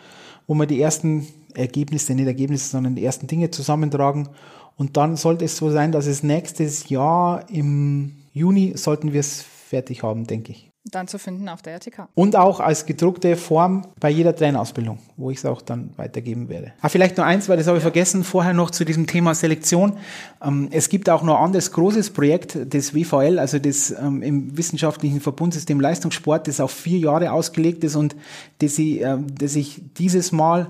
wo 0.47 0.53
wir 0.55 0.65
die 0.65 0.81
ersten 0.81 1.27
Ergebnisse, 1.53 2.13
nicht 2.13 2.27
Ergebnisse, 2.27 2.69
sondern 2.69 2.95
die 2.95 3.05
ersten 3.05 3.27
Dinge 3.27 3.51
zusammentragen. 3.51 4.29
Und 4.77 4.97
dann 4.97 5.15
sollte 5.15 5.45
es 5.45 5.55
so 5.57 5.71
sein, 5.71 5.91
dass 5.91 6.05
es 6.05 6.23
nächstes 6.23 6.89
Jahr 6.89 7.49
im 7.49 8.17
Juni 8.33 8.73
sollten 8.75 9.13
wir 9.13 9.21
es 9.21 9.41
fertig 9.41 10.03
haben, 10.03 10.27
denke 10.27 10.51
ich. 10.51 10.69
Dann 10.91 11.07
zu 11.07 11.17
finden 11.17 11.49
auf 11.49 11.63
der 11.63 11.73
RTK. 11.73 12.09
Und 12.13 12.35
auch 12.35 12.59
als 12.59 12.85
gedruckte 12.85 13.35
Form 13.37 13.87
bei 13.99 14.11
jeder 14.11 14.35
Trainerausbildung, 14.35 14.99
wo 15.17 15.31
ich 15.31 15.39
es 15.39 15.45
auch 15.45 15.63
dann 15.63 15.89
weitergeben 15.97 16.47
werde. 16.47 16.73
Ah, 16.79 16.89
vielleicht 16.89 17.17
nur 17.17 17.25
eins, 17.25 17.49
weil 17.49 17.57
das 17.57 17.65
habe 17.65 17.77
ich 17.77 17.81
vergessen, 17.81 18.23
vorher 18.23 18.53
noch 18.53 18.69
zu 18.69 18.85
diesem 18.85 19.07
Thema 19.07 19.33
Selektion. 19.33 19.97
Ähm, 20.43 20.67
es 20.71 20.89
gibt 20.89 21.09
auch 21.09 21.23
noch 21.23 21.37
ein 21.37 21.45
anderes 21.45 21.71
großes 21.71 22.11
Projekt 22.11 22.71
des 22.71 22.93
WVL, 22.93 23.39
also 23.39 23.57
des 23.57 23.91
ähm, 23.91 24.21
im 24.21 24.55
wissenschaftlichen 24.57 25.21
Verbundsystem 25.21 25.79
Leistungssport, 25.79 26.47
das 26.47 26.59
auf 26.59 26.71
vier 26.71 26.99
Jahre 26.99 27.31
ausgelegt 27.31 27.83
ist 27.83 27.95
und 27.95 28.15
das, 28.59 28.77
ich, 28.77 29.01
äh, 29.01 29.17
das 29.39 29.53
sich 29.53 29.81
dieses 29.97 30.31
Mal 30.31 30.67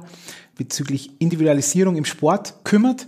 bezüglich 0.55 1.11
Individualisierung 1.19 1.97
im 1.97 2.05
Sport 2.05 2.53
kümmert 2.63 3.05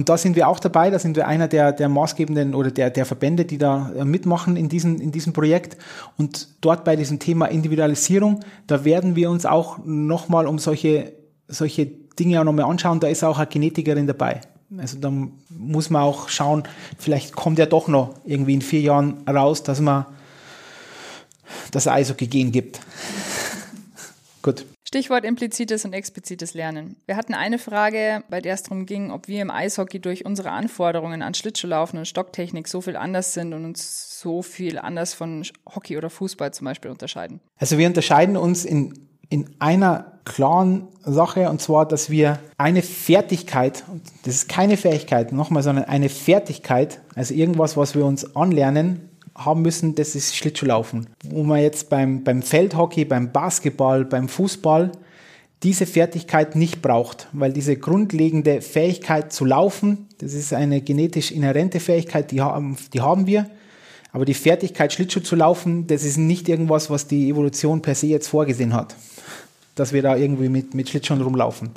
und 0.00 0.08
da 0.08 0.16
sind 0.16 0.34
wir 0.34 0.48
auch 0.48 0.58
dabei, 0.58 0.88
da 0.88 0.98
sind 0.98 1.14
wir 1.14 1.28
einer 1.28 1.46
der, 1.46 1.72
der 1.72 1.90
maßgebenden 1.90 2.54
oder 2.54 2.70
der, 2.70 2.88
der 2.88 3.04
Verbände, 3.04 3.44
die 3.44 3.58
da 3.58 3.92
äh, 3.94 4.06
mitmachen 4.06 4.56
in 4.56 4.70
diesem, 4.70 4.98
in 4.98 5.12
diesem 5.12 5.34
Projekt. 5.34 5.76
Und 6.16 6.48
dort 6.62 6.84
bei 6.84 6.96
diesem 6.96 7.18
Thema 7.18 7.44
Individualisierung, 7.44 8.40
da 8.66 8.86
werden 8.86 9.14
wir 9.14 9.28
uns 9.28 9.44
auch 9.44 9.76
nochmal 9.84 10.46
um 10.46 10.58
solche, 10.58 11.12
solche 11.48 11.84
Dinge 11.84 12.40
auch 12.40 12.44
nochmal 12.44 12.64
anschauen. 12.64 12.98
Da 12.98 13.08
ist 13.08 13.22
auch 13.22 13.36
eine 13.36 13.46
Genetikerin 13.46 14.06
dabei. 14.06 14.40
Also 14.78 14.96
da 14.96 15.12
muss 15.50 15.90
man 15.90 16.00
auch 16.00 16.30
schauen, 16.30 16.62
vielleicht 16.96 17.36
kommt 17.36 17.58
ja 17.58 17.66
doch 17.66 17.86
noch 17.86 18.14
irgendwie 18.24 18.54
in 18.54 18.62
vier 18.62 18.80
Jahren 18.80 19.18
raus, 19.28 19.62
dass 19.64 19.82
man 19.82 20.06
das 21.72 21.86
Eishockey-Gen 21.86 22.52
gibt. 22.52 22.80
Gut. 24.40 24.64
Stichwort 24.92 25.24
implizites 25.24 25.84
und 25.84 25.92
explizites 25.92 26.52
Lernen. 26.52 26.96
Wir 27.06 27.16
hatten 27.16 27.32
eine 27.32 27.60
Frage, 27.60 28.24
bei 28.28 28.40
der 28.40 28.54
es 28.54 28.64
darum 28.64 28.86
ging, 28.86 29.12
ob 29.12 29.28
wir 29.28 29.40
im 29.40 29.48
Eishockey 29.48 30.00
durch 30.00 30.26
unsere 30.26 30.50
Anforderungen 30.50 31.22
an 31.22 31.32
Schlittschuhlaufen 31.32 31.96
und 31.96 32.06
Stocktechnik 32.06 32.66
so 32.66 32.80
viel 32.80 32.96
anders 32.96 33.32
sind 33.32 33.54
und 33.54 33.64
uns 33.64 34.18
so 34.18 34.42
viel 34.42 34.80
anders 34.80 35.14
von 35.14 35.46
Hockey 35.76 35.96
oder 35.96 36.10
Fußball 36.10 36.52
zum 36.52 36.64
Beispiel 36.64 36.90
unterscheiden. 36.90 37.38
Also 37.56 37.78
wir 37.78 37.86
unterscheiden 37.86 38.36
uns 38.36 38.64
in, 38.64 38.98
in 39.28 39.48
einer 39.60 40.18
klaren 40.24 40.88
Sache 41.04 41.48
und 41.50 41.60
zwar, 41.60 41.86
dass 41.86 42.10
wir 42.10 42.40
eine 42.58 42.82
Fertigkeit, 42.82 43.84
das 44.24 44.34
ist 44.34 44.48
keine 44.48 44.76
Fähigkeit 44.76 45.30
nochmal, 45.30 45.62
sondern 45.62 45.84
eine 45.84 46.08
Fertigkeit, 46.08 47.00
also 47.14 47.32
irgendwas, 47.32 47.76
was 47.76 47.94
wir 47.94 48.04
uns 48.04 48.34
anlernen, 48.34 49.09
haben 49.44 49.62
müssen, 49.62 49.94
das 49.94 50.14
ist 50.14 50.36
Schlittschuhlaufen. 50.36 51.06
Wo 51.24 51.42
man 51.42 51.60
jetzt 51.60 51.88
beim, 51.88 52.22
beim 52.24 52.42
Feldhockey, 52.42 53.04
beim 53.04 53.32
Basketball, 53.32 54.04
beim 54.04 54.28
Fußball 54.28 54.92
diese 55.62 55.86
Fertigkeit 55.86 56.56
nicht 56.56 56.80
braucht, 56.80 57.28
weil 57.32 57.52
diese 57.52 57.76
grundlegende 57.76 58.62
Fähigkeit 58.62 59.32
zu 59.32 59.44
laufen, 59.44 60.08
das 60.18 60.32
ist 60.32 60.54
eine 60.54 60.80
genetisch 60.80 61.32
inhärente 61.32 61.80
Fähigkeit, 61.80 62.30
die 62.30 62.40
haben, 62.40 62.76
die 62.94 63.00
haben 63.00 63.26
wir. 63.26 63.50
Aber 64.12 64.24
die 64.24 64.34
Fertigkeit, 64.34 64.92
Schlittschuh 64.92 65.20
zu 65.20 65.36
laufen, 65.36 65.86
das 65.86 66.02
ist 66.02 66.16
nicht 66.16 66.48
irgendwas, 66.48 66.90
was 66.90 67.06
die 67.06 67.28
Evolution 67.28 67.82
per 67.82 67.94
se 67.94 68.06
jetzt 68.06 68.28
vorgesehen 68.28 68.74
hat. 68.74 68.96
Dass 69.74 69.92
wir 69.92 70.02
da 70.02 70.16
irgendwie 70.16 70.48
mit, 70.48 70.74
mit 70.74 70.88
Schlittschuhen 70.88 71.20
rumlaufen. 71.20 71.70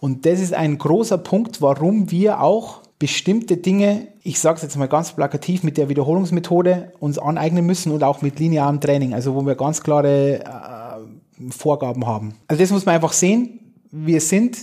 Und 0.00 0.24
das 0.26 0.40
ist 0.40 0.54
ein 0.54 0.78
großer 0.78 1.18
Punkt, 1.18 1.60
warum 1.60 2.10
wir 2.10 2.40
auch 2.40 2.79
bestimmte 3.00 3.56
Dinge, 3.56 4.08
ich 4.22 4.38
sage 4.38 4.56
es 4.56 4.62
jetzt 4.62 4.76
mal 4.76 4.86
ganz 4.86 5.12
plakativ, 5.12 5.62
mit 5.64 5.78
der 5.78 5.88
Wiederholungsmethode 5.88 6.92
uns 7.00 7.18
aneignen 7.18 7.64
müssen 7.64 7.90
und 7.90 8.04
auch 8.04 8.22
mit 8.22 8.38
linearem 8.38 8.80
Training, 8.80 9.14
also 9.14 9.34
wo 9.34 9.44
wir 9.44 9.54
ganz 9.56 9.82
klare 9.82 10.40
äh, 10.44 11.50
Vorgaben 11.50 12.06
haben. 12.06 12.34
Also 12.46 12.62
das 12.62 12.70
muss 12.70 12.84
man 12.84 12.94
einfach 12.94 13.14
sehen. 13.14 13.72
Wir 13.90 14.20
sind, 14.20 14.58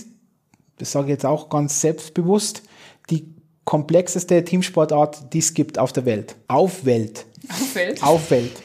das 0.78 0.92
sage 0.92 1.06
ich 1.06 1.10
jetzt 1.10 1.26
auch 1.26 1.48
ganz 1.48 1.80
selbstbewusst, 1.80 2.62
die 3.10 3.34
komplexeste 3.64 4.44
Teamsportart, 4.44 5.34
die 5.34 5.38
es 5.38 5.52
gibt 5.52 5.76
auf 5.78 5.92
der 5.92 6.06
Welt. 6.06 6.36
Auf 6.46 6.84
Welt. 6.84 7.26
Auf 7.50 7.74
Welt. 7.74 8.02
Auf 8.04 8.30
Welt. 8.30 8.62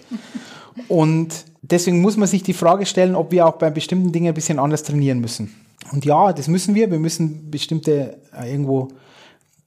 Und 0.87 1.45
deswegen 1.63 1.99
muss 1.99 2.15
man 2.15 2.27
sich 2.27 2.43
die 2.43 2.53
Frage 2.53 2.85
stellen, 2.85 3.15
ob 3.15 3.31
wir 3.31 3.47
auch 3.47 3.53
bei 3.53 3.71
bestimmten 3.71 4.11
Dingen 4.11 4.27
ein 4.27 4.33
bisschen 4.35 4.59
anders 4.59 4.83
trainieren 4.83 5.19
müssen. 5.19 5.55
Und 5.91 6.05
ja, 6.05 6.31
das 6.31 6.47
müssen 6.47 6.75
wir. 6.75 6.91
Wir 6.91 6.99
müssen 6.99 7.49
bestimmte 7.49 8.19
äh, 8.37 8.51
irgendwo 8.51 8.89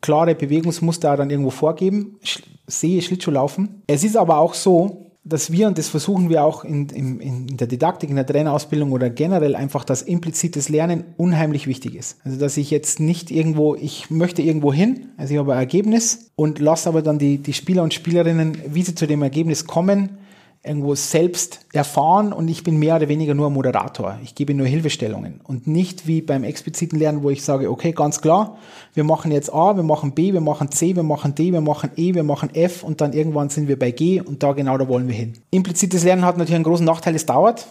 klare 0.06 0.36
Bewegungsmuster 0.36 1.16
dann 1.16 1.30
irgendwo 1.30 1.50
vorgeben. 1.50 2.16
Sch 2.22 2.40
sehe 2.68 3.02
Schlittschuh 3.02 3.30
laufen. 3.32 3.82
Es 3.86 4.02
ist 4.02 4.16
aber 4.16 4.38
auch 4.38 4.54
so, 4.54 5.12
dass 5.22 5.50
wir, 5.50 5.66
und 5.66 5.78
das 5.78 5.88
versuchen 5.88 6.30
wir 6.30 6.44
auch 6.44 6.64
in, 6.64 6.88
in, 6.88 7.20
in 7.20 7.56
der 7.56 7.66
Didaktik, 7.66 8.10
in 8.10 8.16
der 8.16 8.26
Trainerausbildung 8.26 8.92
oder 8.92 9.10
generell 9.10 9.56
einfach, 9.56 9.84
dass 9.84 10.02
implizites 10.02 10.68
Lernen 10.68 11.04
unheimlich 11.16 11.66
wichtig 11.66 11.96
ist. 11.96 12.18
Also, 12.24 12.38
dass 12.38 12.56
ich 12.56 12.70
jetzt 12.70 13.00
nicht 13.00 13.32
irgendwo, 13.32 13.74
ich 13.74 14.10
möchte 14.10 14.42
irgendwo 14.42 14.72
hin, 14.72 15.08
also 15.16 15.34
ich 15.34 15.38
habe 15.40 15.52
ein 15.52 15.58
Ergebnis 15.58 16.30
und 16.36 16.60
lasse 16.60 16.88
aber 16.88 17.02
dann 17.02 17.18
die, 17.18 17.38
die 17.38 17.52
Spieler 17.52 17.82
und 17.82 17.94
Spielerinnen, 17.94 18.56
wie 18.68 18.82
sie 18.82 18.94
zu 18.94 19.06
dem 19.06 19.22
Ergebnis 19.22 19.66
kommen, 19.66 20.18
irgendwo 20.66 20.94
selbst 20.94 21.60
erfahren 21.72 22.32
und 22.32 22.48
ich 22.48 22.64
bin 22.64 22.76
mehr 22.78 22.96
oder 22.96 23.08
weniger 23.08 23.34
nur 23.34 23.50
Moderator. 23.50 24.18
Ich 24.22 24.34
gebe 24.34 24.54
nur 24.54 24.66
Hilfestellungen 24.66 25.40
und 25.44 25.66
nicht 25.66 26.06
wie 26.06 26.20
beim 26.20 26.44
expliziten 26.44 26.98
Lernen, 26.98 27.22
wo 27.22 27.30
ich 27.30 27.42
sage, 27.42 27.70
okay, 27.70 27.92
ganz 27.92 28.20
klar, 28.20 28.58
wir 28.94 29.04
machen 29.04 29.30
jetzt 29.32 29.52
A, 29.52 29.76
wir 29.76 29.82
machen 29.82 30.12
B, 30.12 30.32
wir 30.32 30.40
machen 30.40 30.70
C, 30.70 30.96
wir 30.96 31.02
machen 31.02 31.34
D, 31.34 31.52
wir 31.52 31.60
machen 31.60 31.90
E, 31.96 32.14
wir 32.14 32.22
machen 32.22 32.54
F 32.54 32.82
und 32.82 33.00
dann 33.00 33.12
irgendwann 33.12 33.48
sind 33.48 33.68
wir 33.68 33.78
bei 33.78 33.90
G 33.90 34.20
und 34.20 34.42
da 34.42 34.52
genau 34.52 34.76
da 34.76 34.88
wollen 34.88 35.08
wir 35.08 35.14
hin. 35.14 35.34
Implizites 35.50 36.04
Lernen 36.04 36.24
hat 36.24 36.36
natürlich 36.36 36.56
einen 36.56 36.64
großen 36.64 36.86
Nachteil, 36.86 37.14
es 37.14 37.26
dauert. 37.26 37.66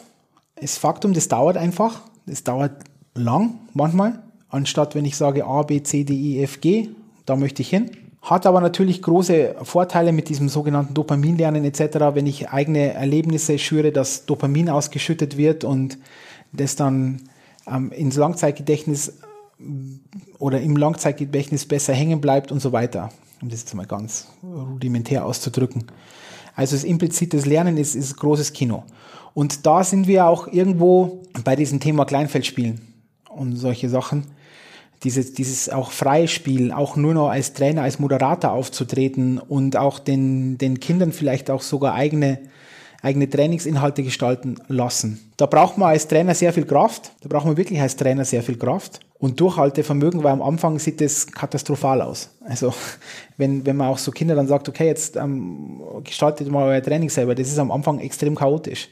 Das 0.59 0.77
Faktum, 0.77 1.13
das 1.13 1.27
dauert 1.27 1.57
einfach. 1.57 2.01
Das 2.25 2.43
dauert 2.43 2.71
lang 3.13 3.55
manchmal, 3.73 4.19
anstatt 4.49 4.95
wenn 4.95 5.05
ich 5.05 5.15
sage 5.15 5.45
A, 5.45 5.63
B, 5.63 5.83
C, 5.83 6.03
D, 6.03 6.13
E, 6.13 6.43
F, 6.43 6.61
G, 6.61 6.89
da 7.25 7.35
möchte 7.35 7.61
ich 7.61 7.69
hin 7.69 7.91
hat 8.25 8.47
aber 8.47 8.59
natürlich 8.59 9.03
große 9.03 9.55
Vorteile 9.61 10.11
mit 10.11 10.29
diesem 10.29 10.49
sogenannten 10.49 10.95
Dopaminlernen 10.95 11.63
etc., 11.63 11.97
wenn 12.13 12.25
ich 12.25 12.49
eigene 12.49 12.93
Erlebnisse 12.93 13.59
schüre, 13.59 13.91
dass 13.91 14.25
Dopamin 14.25 14.67
ausgeschüttet 14.67 15.37
wird 15.37 15.63
und 15.63 15.99
das 16.51 16.75
dann 16.75 17.21
ähm, 17.67 17.91
ins 17.91 18.15
Langzeitgedächtnis 18.15 19.13
oder 20.39 20.59
im 20.59 20.75
Langzeitgedächtnis 20.75 21.67
besser 21.67 21.93
hängen 21.93 22.19
bleibt 22.19 22.51
und 22.51 22.59
so 22.59 22.71
weiter. 22.71 23.09
Um 23.41 23.49
das 23.49 23.61
jetzt 23.61 23.75
mal 23.75 23.85
ganz 23.85 24.27
rudimentär 24.43 25.23
auszudrücken. 25.23 25.85
Also 26.55 26.75
das 26.75 26.83
implizites 26.83 27.45
Lernen 27.45 27.77
ist, 27.77 27.93
ist 27.95 28.17
großes 28.17 28.53
Kino. 28.53 28.83
Und 29.35 29.67
da 29.67 29.83
sind 29.83 30.07
wir 30.07 30.25
auch 30.25 30.47
irgendwo 30.47 31.21
bei 31.43 31.55
diesem 31.55 31.79
Thema 31.79 32.05
Kleinfeldspielen 32.05 32.81
und 33.29 33.55
solche 33.55 33.87
Sachen 33.87 34.23
dieses, 35.05 35.33
dieses 35.33 35.69
auch 35.69 35.91
Freispiel, 35.91 36.71
auch 36.71 36.95
nur 36.95 37.13
noch 37.13 37.29
als 37.29 37.53
Trainer, 37.53 37.83
als 37.83 37.99
Moderator 37.99 38.51
aufzutreten 38.51 39.37
und 39.37 39.77
auch 39.77 39.99
den, 39.99 40.57
den 40.57 40.79
Kindern 40.79 41.11
vielleicht 41.11 41.49
auch 41.49 41.61
sogar 41.61 41.93
eigene, 41.93 42.39
eigene 43.01 43.29
Trainingsinhalte 43.29 44.03
gestalten 44.03 44.57
lassen. 44.67 45.31
Da 45.37 45.45
braucht 45.45 45.77
man 45.77 45.89
als 45.89 46.07
Trainer 46.07 46.33
sehr 46.33 46.51
viel 46.51 46.65
Kraft. 46.65 47.11
Da 47.21 47.29
braucht 47.29 47.45
man 47.45 47.55
wirklich 47.55 47.79
als 47.79 47.95
Trainer 47.95 48.25
sehr 48.25 48.41
viel 48.41 48.57
Kraft 48.57 48.99
und 49.19 49.39
Durchhaltevermögen, 49.39 50.23
weil 50.23 50.33
am 50.33 50.41
Anfang 50.41 50.79
sieht 50.79 50.99
das 50.99 51.27
katastrophal 51.27 52.01
aus. 52.01 52.31
Also 52.43 52.73
wenn, 53.37 53.65
wenn 53.65 53.77
man 53.77 53.89
auch 53.89 53.99
so 53.99 54.11
Kinder 54.11 54.35
dann 54.35 54.47
sagt, 54.47 54.67
okay, 54.67 54.87
jetzt 54.87 55.15
ähm, 55.15 55.81
gestaltet 56.03 56.49
mal 56.49 56.65
euer 56.67 56.81
Training 56.81 57.09
selber, 57.09 57.35
das 57.35 57.47
ist 57.47 57.59
am 57.59 57.71
Anfang 57.71 57.99
extrem 57.99 58.35
chaotisch 58.35 58.89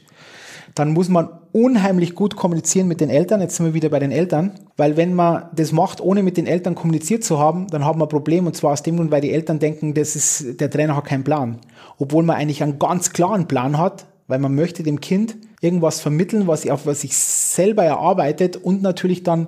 dann 0.74 0.92
muss 0.92 1.08
man 1.08 1.28
unheimlich 1.52 2.14
gut 2.16 2.34
kommunizieren 2.34 2.88
mit 2.88 3.00
den 3.00 3.10
Eltern. 3.10 3.40
Jetzt 3.40 3.56
sind 3.56 3.66
wir 3.66 3.74
wieder 3.74 3.88
bei 3.88 4.00
den 4.00 4.10
Eltern, 4.10 4.52
weil 4.76 4.96
wenn 4.96 5.14
man 5.14 5.44
das 5.54 5.70
macht, 5.70 6.00
ohne 6.00 6.22
mit 6.24 6.36
den 6.36 6.46
Eltern 6.46 6.74
kommuniziert 6.74 7.22
zu 7.22 7.38
haben, 7.38 7.68
dann 7.68 7.84
haben 7.84 8.00
wir 8.00 8.06
ein 8.06 8.08
Problem 8.08 8.46
und 8.46 8.56
zwar 8.56 8.72
aus 8.72 8.82
dem 8.82 8.96
Grund, 8.96 9.12
weil 9.12 9.20
die 9.20 9.32
Eltern 9.32 9.60
denken, 9.60 9.94
das 9.94 10.16
ist, 10.16 10.60
der 10.60 10.70
Trainer 10.70 10.96
hat 10.96 11.04
keinen 11.04 11.22
Plan. 11.22 11.58
Obwohl 11.98 12.24
man 12.24 12.36
eigentlich 12.36 12.62
einen 12.62 12.80
ganz 12.80 13.12
klaren 13.12 13.46
Plan 13.46 13.78
hat, 13.78 14.06
weil 14.26 14.40
man 14.40 14.54
möchte 14.54 14.82
dem 14.82 15.00
Kind 15.00 15.36
irgendwas 15.60 16.00
vermitteln, 16.00 16.48
was, 16.48 16.68
auf 16.68 16.86
was 16.86 17.02
sich 17.02 17.16
selber 17.16 17.84
erarbeitet 17.84 18.56
und 18.56 18.82
natürlich 18.82 19.22
dann 19.22 19.46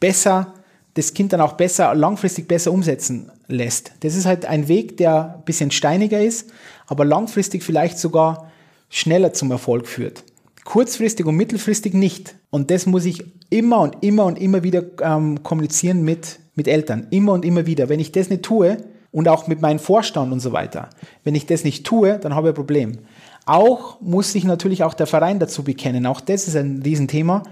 besser 0.00 0.54
das 0.94 1.14
Kind 1.14 1.32
dann 1.32 1.40
auch 1.40 1.52
besser, 1.52 1.94
langfristig 1.94 2.48
besser 2.48 2.72
umsetzen 2.72 3.30
lässt. 3.46 3.92
Das 4.00 4.16
ist 4.16 4.26
halt 4.26 4.44
ein 4.44 4.68
Weg, 4.68 4.96
der 4.96 5.36
ein 5.36 5.44
bisschen 5.44 5.70
steiniger 5.70 6.20
ist, 6.20 6.50
aber 6.88 7.04
langfristig 7.04 7.62
vielleicht 7.62 7.98
sogar 7.98 8.49
schneller 8.90 9.32
zum 9.32 9.50
Erfolg 9.50 9.86
führt. 9.86 10.24
Kurzfristig 10.64 11.24
und 11.24 11.36
mittelfristig 11.36 11.94
nicht. 11.94 12.36
Und 12.50 12.70
das 12.70 12.84
muss 12.84 13.06
ich 13.06 13.24
immer 13.48 13.80
und 13.80 14.02
immer 14.02 14.26
und 14.26 14.38
immer 14.38 14.62
wieder 14.62 14.84
ähm, 15.00 15.42
kommunizieren 15.42 16.02
mit, 16.02 16.40
mit 16.54 16.68
Eltern. 16.68 17.06
Immer 17.10 17.32
und 17.32 17.44
immer 17.44 17.64
wieder. 17.64 17.88
Wenn 17.88 18.00
ich 18.00 18.12
das 18.12 18.28
nicht 18.28 18.42
tue 18.42 18.76
und 19.10 19.28
auch 19.28 19.46
mit 19.46 19.62
meinem 19.62 19.78
Vorstand 19.78 20.32
und 20.32 20.40
so 20.40 20.52
weiter, 20.52 20.90
wenn 21.24 21.34
ich 21.34 21.46
das 21.46 21.64
nicht 21.64 21.86
tue, 21.86 22.18
dann 22.18 22.34
habe 22.34 22.48
ich 22.48 22.52
ein 22.52 22.56
Problem. 22.56 22.98
Auch 23.46 24.00
muss 24.00 24.32
sich 24.32 24.44
natürlich 24.44 24.84
auch 24.84 24.94
der 24.94 25.06
Verein 25.06 25.38
dazu 25.38 25.62
bekennen. 25.62 26.06
Auch 26.06 26.20
das 26.20 26.46
ist 26.46 26.56
ein 26.56 26.82
Riesenthema. 26.84 27.42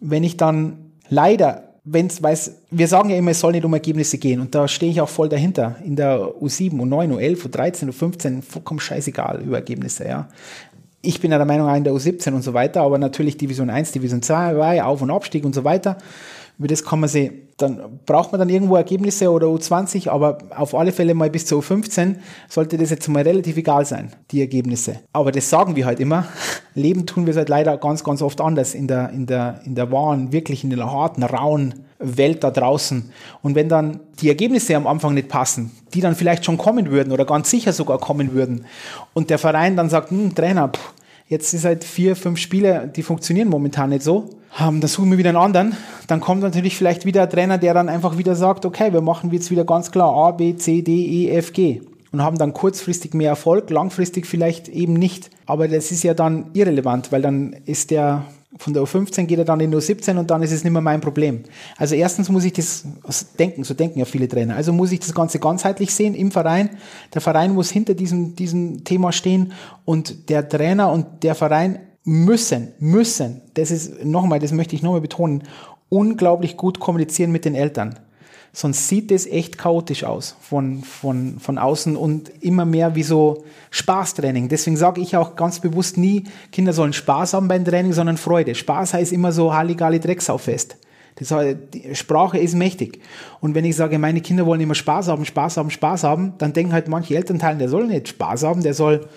Wenn 0.00 0.22
ich 0.22 0.36
dann 0.36 0.92
leider 1.08 1.67
wenn's, 1.92 2.22
weiß, 2.22 2.52
wir 2.70 2.88
sagen 2.88 3.10
ja 3.10 3.16
immer, 3.16 3.30
es 3.30 3.40
soll 3.40 3.52
nicht 3.52 3.64
um 3.64 3.72
Ergebnisse 3.72 4.18
gehen 4.18 4.40
und 4.40 4.54
da 4.54 4.68
stehe 4.68 4.90
ich 4.90 5.00
auch 5.00 5.08
voll 5.08 5.28
dahinter. 5.28 5.76
In 5.84 5.96
der 5.96 6.18
U7, 6.18 6.72
U9, 6.72 7.14
U11, 7.14 7.48
U13, 7.48 7.90
U15, 7.90 8.42
vollkommen 8.42 8.80
scheißegal 8.80 9.42
über 9.42 9.56
Ergebnisse, 9.56 10.06
ja. 10.06 10.28
Ich 11.00 11.20
bin 11.20 11.30
ja 11.30 11.36
der 11.38 11.46
Meinung, 11.46 11.72
in 11.74 11.84
der 11.84 11.92
U17 11.92 12.32
und 12.32 12.42
so 12.42 12.54
weiter, 12.54 12.82
aber 12.82 12.98
natürlich 12.98 13.36
Division 13.36 13.70
1, 13.70 13.92
Division 13.92 14.20
2, 14.20 14.82
Auf- 14.82 15.00
und 15.00 15.10
Abstieg 15.10 15.44
und 15.44 15.54
so 15.54 15.62
weiter. 15.64 15.96
Über 16.58 16.68
das 16.68 16.84
kann 16.84 17.00
man 17.00 17.08
sehen. 17.08 17.48
Dann 17.56 18.00
braucht 18.06 18.32
man 18.32 18.38
dann 18.38 18.48
irgendwo 18.48 18.76
Ergebnisse 18.76 19.30
oder 19.30 19.46
U20, 19.48 20.08
aber 20.08 20.38
auf 20.56 20.74
alle 20.74 20.92
Fälle 20.92 21.14
mal 21.14 21.30
bis 21.30 21.46
zur 21.46 21.60
U15 21.60 22.16
sollte 22.48 22.78
das 22.78 22.90
jetzt 22.90 23.08
mal 23.08 23.22
relativ 23.22 23.56
egal 23.56 23.84
sein, 23.84 24.12
die 24.30 24.40
Ergebnisse. 24.40 25.00
Aber 25.12 25.32
das 25.32 25.48
sagen 25.50 25.74
wir 25.74 25.86
halt 25.86 26.00
immer. 26.00 26.26
Leben 26.74 27.06
tun 27.06 27.26
wir 27.26 27.32
es 27.32 27.36
halt 27.36 27.48
leider 27.48 27.76
ganz, 27.78 28.04
ganz 28.04 28.22
oft 28.22 28.40
anders 28.40 28.74
in 28.74 28.86
der, 28.86 29.10
in 29.10 29.26
der, 29.26 29.60
in 29.64 29.74
der 29.74 29.90
wahren, 29.90 30.32
wirklich 30.32 30.62
in 30.62 30.70
der 30.70 30.90
harten, 30.90 31.22
rauen 31.22 31.74
Welt 31.98 32.44
da 32.44 32.50
draußen. 32.50 33.10
Und 33.42 33.54
wenn 33.54 33.68
dann 33.68 34.00
die 34.20 34.28
Ergebnisse 34.28 34.76
am 34.76 34.86
Anfang 34.86 35.14
nicht 35.14 35.28
passen, 35.28 35.72
die 35.94 36.00
dann 36.00 36.14
vielleicht 36.14 36.44
schon 36.44 36.58
kommen 36.58 36.90
würden 36.90 37.12
oder 37.12 37.24
ganz 37.24 37.50
sicher 37.50 37.72
sogar 37.72 37.98
kommen 37.98 38.32
würden, 38.32 38.66
und 39.14 39.30
der 39.30 39.38
Verein 39.38 39.76
dann 39.76 39.90
sagt, 39.90 40.10
hm, 40.10 40.34
Trainer, 40.34 40.68
pff, 40.68 40.94
jetzt 41.28 41.54
ist 41.54 41.64
halt 41.64 41.84
vier, 41.84 42.16
fünf 42.16 42.38
Spiele, 42.38 42.90
die 42.94 43.02
funktionieren 43.02 43.48
momentan 43.48 43.90
nicht 43.90 44.02
so, 44.02 44.30
ähm, 44.60 44.80
dann 44.80 44.88
suchen 44.88 45.10
wir 45.10 45.18
wieder 45.18 45.30
einen 45.30 45.38
anderen. 45.38 45.76
Dann 46.06 46.20
kommt 46.20 46.42
natürlich 46.42 46.76
vielleicht 46.76 47.04
wieder 47.04 47.22
ein 47.22 47.30
Trainer, 47.30 47.58
der 47.58 47.74
dann 47.74 47.88
einfach 47.88 48.18
wieder 48.18 48.34
sagt, 48.34 48.64
okay, 48.64 48.92
wir 48.92 49.02
machen 49.02 49.30
jetzt 49.32 49.50
wieder 49.50 49.64
ganz 49.64 49.92
klar 49.92 50.12
A, 50.12 50.30
B, 50.32 50.56
C, 50.56 50.82
D, 50.82 50.92
E, 50.92 51.30
F, 51.30 51.52
G 51.52 51.82
und 52.12 52.22
haben 52.22 52.38
dann 52.38 52.54
kurzfristig 52.54 53.14
mehr 53.14 53.30
Erfolg, 53.30 53.70
langfristig 53.70 54.26
vielleicht 54.26 54.68
eben 54.68 54.94
nicht. 54.94 55.30
Aber 55.46 55.68
das 55.68 55.92
ist 55.92 56.02
ja 56.02 56.14
dann 56.14 56.46
irrelevant, 56.54 57.12
weil 57.12 57.22
dann 57.22 57.56
ist 57.66 57.90
der 57.90 58.24
von 58.58 58.74
der 58.74 58.82
U15 58.82 59.24
geht 59.24 59.38
er 59.38 59.44
dann 59.44 59.60
in 59.60 59.70
die 59.70 59.76
U17 59.76 60.18
und 60.18 60.30
dann 60.30 60.42
ist 60.42 60.52
es 60.52 60.64
nicht 60.64 60.72
mehr 60.72 60.82
mein 60.82 61.00
Problem. 61.00 61.44
Also 61.76 61.94
erstens 61.94 62.28
muss 62.28 62.44
ich 62.44 62.52
das 62.52 62.84
denken, 63.38 63.64
so 63.64 63.74
denken 63.74 63.98
ja 64.00 64.04
viele 64.04 64.28
Trainer. 64.28 64.56
Also 64.56 64.72
muss 64.72 64.92
ich 64.92 65.00
das 65.00 65.14
Ganze 65.14 65.38
ganzheitlich 65.38 65.94
sehen 65.94 66.14
im 66.14 66.30
Verein. 66.30 66.70
Der 67.14 67.20
Verein 67.20 67.54
muss 67.54 67.70
hinter 67.70 67.94
diesem, 67.94 68.34
diesem 68.34 68.84
Thema 68.84 69.12
stehen 69.12 69.52
und 69.84 70.28
der 70.28 70.48
Trainer 70.48 70.92
und 70.92 71.22
der 71.22 71.34
Verein 71.34 71.78
müssen, 72.04 72.68
müssen, 72.78 73.42
das 73.54 73.70
ist 73.70 74.04
nochmal, 74.04 74.38
das 74.38 74.52
möchte 74.52 74.74
ich 74.74 74.82
nochmal 74.82 75.02
betonen, 75.02 75.42
unglaublich 75.88 76.56
gut 76.56 76.80
kommunizieren 76.80 77.30
mit 77.30 77.44
den 77.44 77.54
Eltern. 77.54 77.98
Sonst 78.52 78.88
sieht 78.88 79.12
es 79.12 79.26
echt 79.26 79.58
chaotisch 79.58 80.04
aus 80.04 80.36
von, 80.40 80.82
von, 80.82 81.38
von 81.38 81.58
außen 81.58 81.96
und 81.96 82.30
immer 82.40 82.64
mehr 82.64 82.94
wie 82.94 83.02
so 83.02 83.44
Spaßtraining. 83.70 84.48
Deswegen 84.48 84.76
sage 84.76 85.00
ich 85.00 85.16
auch 85.16 85.36
ganz 85.36 85.60
bewusst 85.60 85.96
nie, 85.96 86.24
Kinder 86.50 86.72
sollen 86.72 86.92
Spaß 86.92 87.34
haben 87.34 87.48
beim 87.48 87.64
Training, 87.64 87.92
sondern 87.92 88.16
Freude. 88.16 88.54
Spaß 88.54 88.94
heißt 88.94 89.12
immer 89.12 89.32
so 89.32 89.54
Halligalli 89.54 90.00
Drecksaufest. 90.00 90.76
Das 91.16 91.30
heißt, 91.30 91.56
Sprache 91.94 92.38
ist 92.38 92.54
mächtig. 92.54 93.00
Und 93.40 93.54
wenn 93.54 93.64
ich 93.64 93.76
sage, 93.76 93.98
meine 93.98 94.20
Kinder 94.20 94.46
wollen 94.46 94.60
immer 94.60 94.74
Spaß 94.74 95.08
haben, 95.08 95.24
Spaß 95.24 95.56
haben, 95.56 95.70
Spaß 95.70 96.04
haben, 96.04 96.34
dann 96.38 96.52
denken 96.52 96.72
halt 96.72 96.88
manche 96.88 97.16
Elternteile, 97.16 97.58
der 97.58 97.68
soll 97.68 97.86
nicht 97.86 98.08
Spaß 98.08 98.44
haben, 98.44 98.62
der 98.62 98.74
soll 98.74 99.08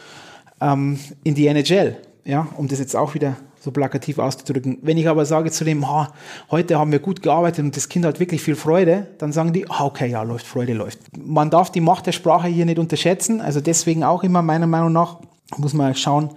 ähm, 0.59 0.99
in 1.23 1.35
die 1.35 1.47
NHL 1.47 1.97
ja, 2.25 2.47
um 2.57 2.67
das 2.67 2.79
jetzt 2.79 2.95
auch 2.95 3.13
wieder 3.13 3.37
so 3.61 3.71
plakativ 3.71 4.17
auszudrücken. 4.17 4.79
Wenn 4.81 4.97
ich 4.97 5.07
aber 5.07 5.25
sage 5.25 5.51
zu 5.51 5.63
dem, 5.63 5.87
ha, 5.87 6.11
heute 6.49 6.79
haben 6.79 6.91
wir 6.91 6.99
gut 6.99 7.21
gearbeitet 7.21 7.63
und 7.63 7.77
das 7.77 7.89
Kind 7.89 8.05
hat 8.05 8.19
wirklich 8.19 8.41
viel 8.41 8.55
Freude, 8.55 9.07
dann 9.19 9.31
sagen 9.31 9.53
die, 9.53 9.69
ah, 9.69 9.85
okay, 9.85 10.09
ja, 10.09 10.23
läuft, 10.23 10.47
Freude 10.47 10.73
läuft. 10.73 10.99
Man 11.15 11.51
darf 11.51 11.71
die 11.71 11.81
Macht 11.81 12.07
der 12.07 12.11
Sprache 12.11 12.47
hier 12.47 12.65
nicht 12.65 12.79
unterschätzen, 12.79 13.39
also 13.39 13.61
deswegen 13.61 14.03
auch 14.03 14.23
immer 14.23 14.41
meiner 14.41 14.67
Meinung 14.67 14.91
nach 14.91 15.19
muss 15.57 15.73
man 15.73 15.93
schauen, 15.93 16.31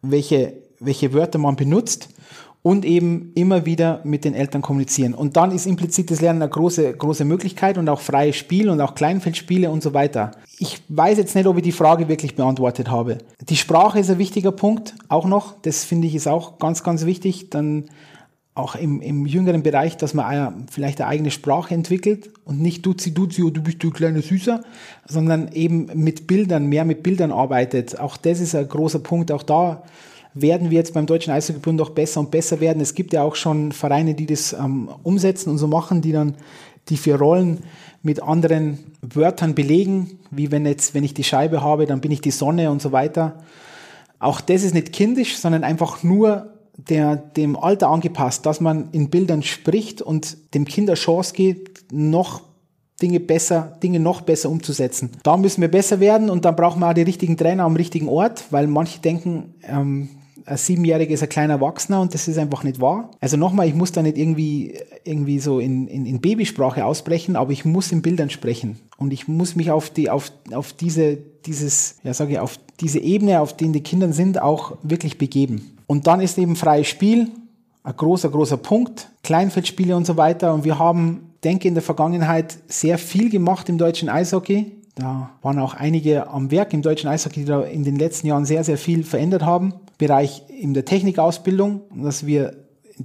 welche, 0.00 0.54
welche 0.80 1.12
Wörter 1.12 1.38
man 1.38 1.56
benutzt 1.56 2.08
und 2.66 2.86
eben 2.86 3.30
immer 3.34 3.66
wieder 3.66 4.00
mit 4.04 4.24
den 4.24 4.32
Eltern 4.32 4.62
kommunizieren. 4.62 5.12
Und 5.12 5.36
dann 5.36 5.52
ist 5.52 5.66
implizites 5.66 6.22
Lernen 6.22 6.40
eine 6.40 6.50
große, 6.50 6.94
große 6.94 7.26
Möglichkeit 7.26 7.76
und 7.76 7.90
auch 7.90 8.00
freies 8.00 8.36
Spiel 8.36 8.70
und 8.70 8.80
auch 8.80 8.94
Kleinfeldspiele 8.94 9.70
und 9.70 9.82
so 9.82 9.92
weiter. 9.92 10.30
Ich 10.58 10.80
weiß 10.88 11.18
jetzt 11.18 11.34
nicht, 11.34 11.46
ob 11.46 11.58
ich 11.58 11.62
die 11.62 11.72
Frage 11.72 12.08
wirklich 12.08 12.36
beantwortet 12.36 12.90
habe. 12.90 13.18
Die 13.38 13.58
Sprache 13.58 13.98
ist 13.98 14.08
ein 14.08 14.16
wichtiger 14.16 14.50
Punkt, 14.50 14.94
auch 15.08 15.26
noch. 15.26 15.60
Das 15.60 15.84
finde 15.84 16.06
ich 16.06 16.14
ist 16.14 16.26
auch 16.26 16.58
ganz, 16.58 16.82
ganz 16.82 17.04
wichtig. 17.04 17.50
Dann 17.50 17.84
auch 18.54 18.76
im, 18.76 19.02
im 19.02 19.26
jüngeren 19.26 19.62
Bereich, 19.62 19.98
dass 19.98 20.14
man 20.14 20.66
vielleicht 20.70 21.02
eine 21.02 21.10
eigene 21.10 21.30
Sprache 21.30 21.74
entwickelt 21.74 22.30
und 22.46 22.62
nicht 22.62 22.86
Duzi 22.86 23.12
Duzi, 23.12 23.42
oh, 23.42 23.50
du 23.50 23.62
bist 23.62 23.82
du 23.82 23.90
kleiner 23.90 24.22
Süßer, 24.22 24.62
sondern 25.06 25.48
eben 25.52 25.90
mit 25.92 26.26
Bildern, 26.26 26.66
mehr 26.66 26.86
mit 26.86 27.02
Bildern 27.02 27.30
arbeitet. 27.30 28.00
Auch 28.00 28.16
das 28.16 28.40
ist 28.40 28.54
ein 28.54 28.66
großer 28.66 29.00
Punkt. 29.00 29.32
Auch 29.32 29.42
da 29.42 29.82
werden 30.34 30.70
wir 30.70 30.78
jetzt 30.78 30.94
beim 30.94 31.06
Deutschen 31.06 31.32
Eishockeybund 31.32 31.80
auch 31.80 31.90
besser 31.90 32.20
und 32.20 32.30
besser 32.30 32.60
werden. 32.60 32.80
Es 32.80 32.94
gibt 32.94 33.12
ja 33.12 33.22
auch 33.22 33.36
schon 33.36 33.72
Vereine, 33.72 34.14
die 34.14 34.26
das 34.26 34.52
ähm, 34.52 34.88
umsetzen 35.02 35.50
und 35.50 35.58
so 35.58 35.68
machen, 35.68 36.02
die 36.02 36.12
dann 36.12 36.34
die 36.88 36.96
vier 36.96 37.16
Rollen 37.16 37.60
mit 38.02 38.22
anderen 38.22 38.78
Wörtern 39.00 39.54
belegen, 39.54 40.18
wie 40.30 40.50
wenn 40.50 40.66
jetzt, 40.66 40.92
wenn 40.92 41.04
ich 41.04 41.14
die 41.14 41.24
Scheibe 41.24 41.62
habe, 41.62 41.86
dann 41.86 42.00
bin 42.00 42.10
ich 42.10 42.20
die 42.20 42.32
Sonne 42.32 42.70
und 42.70 42.82
so 42.82 42.92
weiter. 42.92 43.38
Auch 44.18 44.40
das 44.40 44.62
ist 44.62 44.74
nicht 44.74 44.92
kindisch, 44.92 45.38
sondern 45.38 45.64
einfach 45.64 46.02
nur 46.02 46.50
der, 46.76 47.16
dem 47.16 47.56
Alter 47.56 47.88
angepasst, 47.88 48.44
dass 48.44 48.60
man 48.60 48.90
in 48.92 49.08
Bildern 49.08 49.42
spricht 49.42 50.02
und 50.02 50.36
dem 50.54 50.64
Kind 50.64 50.90
eine 50.90 50.96
Chance 50.96 51.32
gibt, 51.34 51.92
noch 51.92 52.42
Dinge 53.00 53.20
besser, 53.20 53.76
Dinge 53.82 54.00
noch 54.00 54.20
besser 54.20 54.50
umzusetzen. 54.50 55.10
Da 55.22 55.36
müssen 55.36 55.60
wir 55.60 55.70
besser 55.70 56.00
werden 56.00 56.30
und 56.30 56.44
dann 56.44 56.56
brauchen 56.56 56.80
wir 56.80 56.90
auch 56.90 56.94
die 56.94 57.02
richtigen 57.02 57.36
Trainer 57.36 57.64
am 57.64 57.76
richtigen 57.76 58.08
Ort, 58.08 58.44
weil 58.50 58.66
manche 58.66 59.00
denken, 59.00 59.54
ähm, 59.62 60.08
ein 60.46 60.56
Siebenjähriger 60.56 61.12
ist 61.14 61.22
ein 61.22 61.28
kleiner 61.28 61.54
Erwachsener 61.54 62.00
und 62.00 62.14
das 62.14 62.28
ist 62.28 62.38
einfach 62.38 62.64
nicht 62.64 62.80
wahr. 62.80 63.10
Also 63.20 63.36
nochmal, 63.36 63.66
ich 63.66 63.74
muss 63.74 63.92
da 63.92 64.02
nicht 64.02 64.18
irgendwie, 64.18 64.78
irgendwie 65.04 65.38
so 65.38 65.58
in, 65.58 65.86
in, 65.88 66.06
in 66.06 66.20
Babysprache 66.20 66.84
ausbrechen, 66.84 67.36
aber 67.36 67.52
ich 67.52 67.64
muss 67.64 67.92
in 67.92 68.02
Bildern 68.02 68.30
sprechen. 68.30 68.78
Und 68.96 69.12
ich 69.12 69.28
muss 69.28 69.56
mich 69.56 69.70
auf 69.70 69.90
die, 69.90 70.10
auf, 70.10 70.32
auf 70.52 70.72
diese, 70.72 71.16
dieses, 71.46 71.96
ja 72.02 72.14
sage 72.14 72.32
ich, 72.32 72.38
auf 72.38 72.58
diese 72.80 72.98
Ebene, 72.98 73.40
auf 73.40 73.56
denen 73.56 73.72
die 73.72 73.82
Kinder 73.82 74.12
sind, 74.12 74.40
auch 74.40 74.76
wirklich 74.82 75.18
begeben. 75.18 75.76
Und 75.86 76.06
dann 76.06 76.20
ist 76.20 76.38
eben 76.38 76.56
freies 76.56 76.88
Spiel 76.88 77.30
ein 77.82 77.96
großer, 77.96 78.30
großer 78.30 78.56
Punkt. 78.56 79.10
Kleinfeldspiele 79.22 79.96
und 79.96 80.06
so 80.06 80.16
weiter. 80.16 80.52
Und 80.52 80.64
wir 80.64 80.78
haben, 80.78 81.32
denke 81.42 81.68
in 81.68 81.74
der 81.74 81.82
Vergangenheit 81.82 82.58
sehr 82.68 82.98
viel 82.98 83.30
gemacht 83.30 83.68
im 83.68 83.78
deutschen 83.78 84.08
Eishockey 84.08 84.72
da 84.94 85.30
waren 85.42 85.58
auch 85.58 85.74
einige 85.74 86.28
am 86.28 86.50
Werk 86.50 86.72
im 86.72 86.82
deutschen 86.82 87.08
Eishockey, 87.10 87.40
die 87.40 87.46
da 87.46 87.62
in 87.62 87.84
den 87.84 87.96
letzten 87.96 88.28
Jahren 88.28 88.44
sehr, 88.44 88.62
sehr 88.62 88.78
viel 88.78 89.02
verändert 89.02 89.42
haben. 89.42 89.74
Bereich 90.06 90.42
in 90.48 90.74
der 90.74 90.84
Technikausbildung, 90.84 91.82
dass 92.02 92.26
wir 92.26 92.56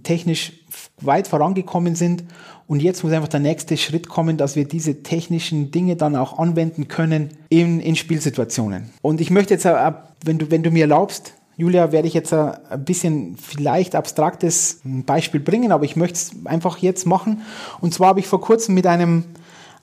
technisch 0.04 0.52
weit 1.00 1.30
vorangekommen 1.30 1.96
sind. 1.96 2.26
Und 2.68 2.82
jetzt 2.82 3.04
muss 3.04 3.14
einfach 3.14 3.30
der 3.30 3.40
nächste 3.40 3.78
Schritt 3.78 4.10
kommen, 4.10 4.36
dass 4.36 4.58
wir 4.58 4.66
diese 4.66 5.02
technischen 5.02 5.72
Dinge 5.72 5.96
dann 5.96 6.18
auch 6.18 6.38
anwenden 6.38 6.90
können 6.90 7.30
in, 7.48 7.80
in 7.80 7.96
Spielsituationen. 7.96 8.90
Und 9.02 9.22
ich 9.22 9.32
möchte 9.32 9.54
jetzt, 9.54 9.66
äh, 9.66 9.92
wenn 10.26 10.40
du, 10.40 10.52
wenn 10.52 10.62
du 10.62 10.72
mir 10.72 10.82
erlaubst, 10.82 11.34
Julia, 11.56 11.94
werde 11.94 12.08
ich 12.10 12.14
jetzt 12.14 12.34
äh, 12.34 12.52
ein 12.70 12.84
bisschen 12.84 13.38
vielleicht 13.38 13.96
abstraktes 13.96 14.82
Beispiel 14.84 15.40
bringen, 15.40 15.72
aber 15.72 15.86
ich 15.86 15.96
möchte 15.96 16.16
es 16.16 16.32
einfach 16.46 16.80
jetzt 16.80 17.06
machen. 17.06 17.44
Und 17.80 17.94
zwar 17.94 18.10
habe 18.10 18.20
ich 18.20 18.28
vor 18.28 18.42
kurzem 18.42 18.76
mit 18.76 18.86
einem 18.86 19.24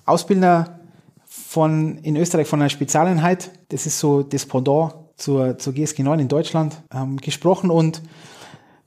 Ausbilder 0.05 0.79
von, 1.25 1.97
in 1.99 2.17
Österreich 2.17 2.47
von 2.47 2.61
einer 2.61 2.71
Spezialeinheit, 2.71 3.51
das 3.71 3.87
ist 3.87 3.99
so 3.99 4.23
das 4.23 4.45
Pendant 4.45 4.93
zur, 5.17 5.59
zur 5.59 5.73
GSG 5.73 6.03
9 6.03 6.21
in 6.21 6.29
Deutschland, 6.29 6.83
ähm, 6.95 7.17
gesprochen 7.17 7.71
und 7.71 8.03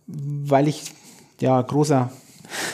weil 0.08 0.68
ich 0.68 0.94
ja 1.40 1.62
großer, 1.62 2.12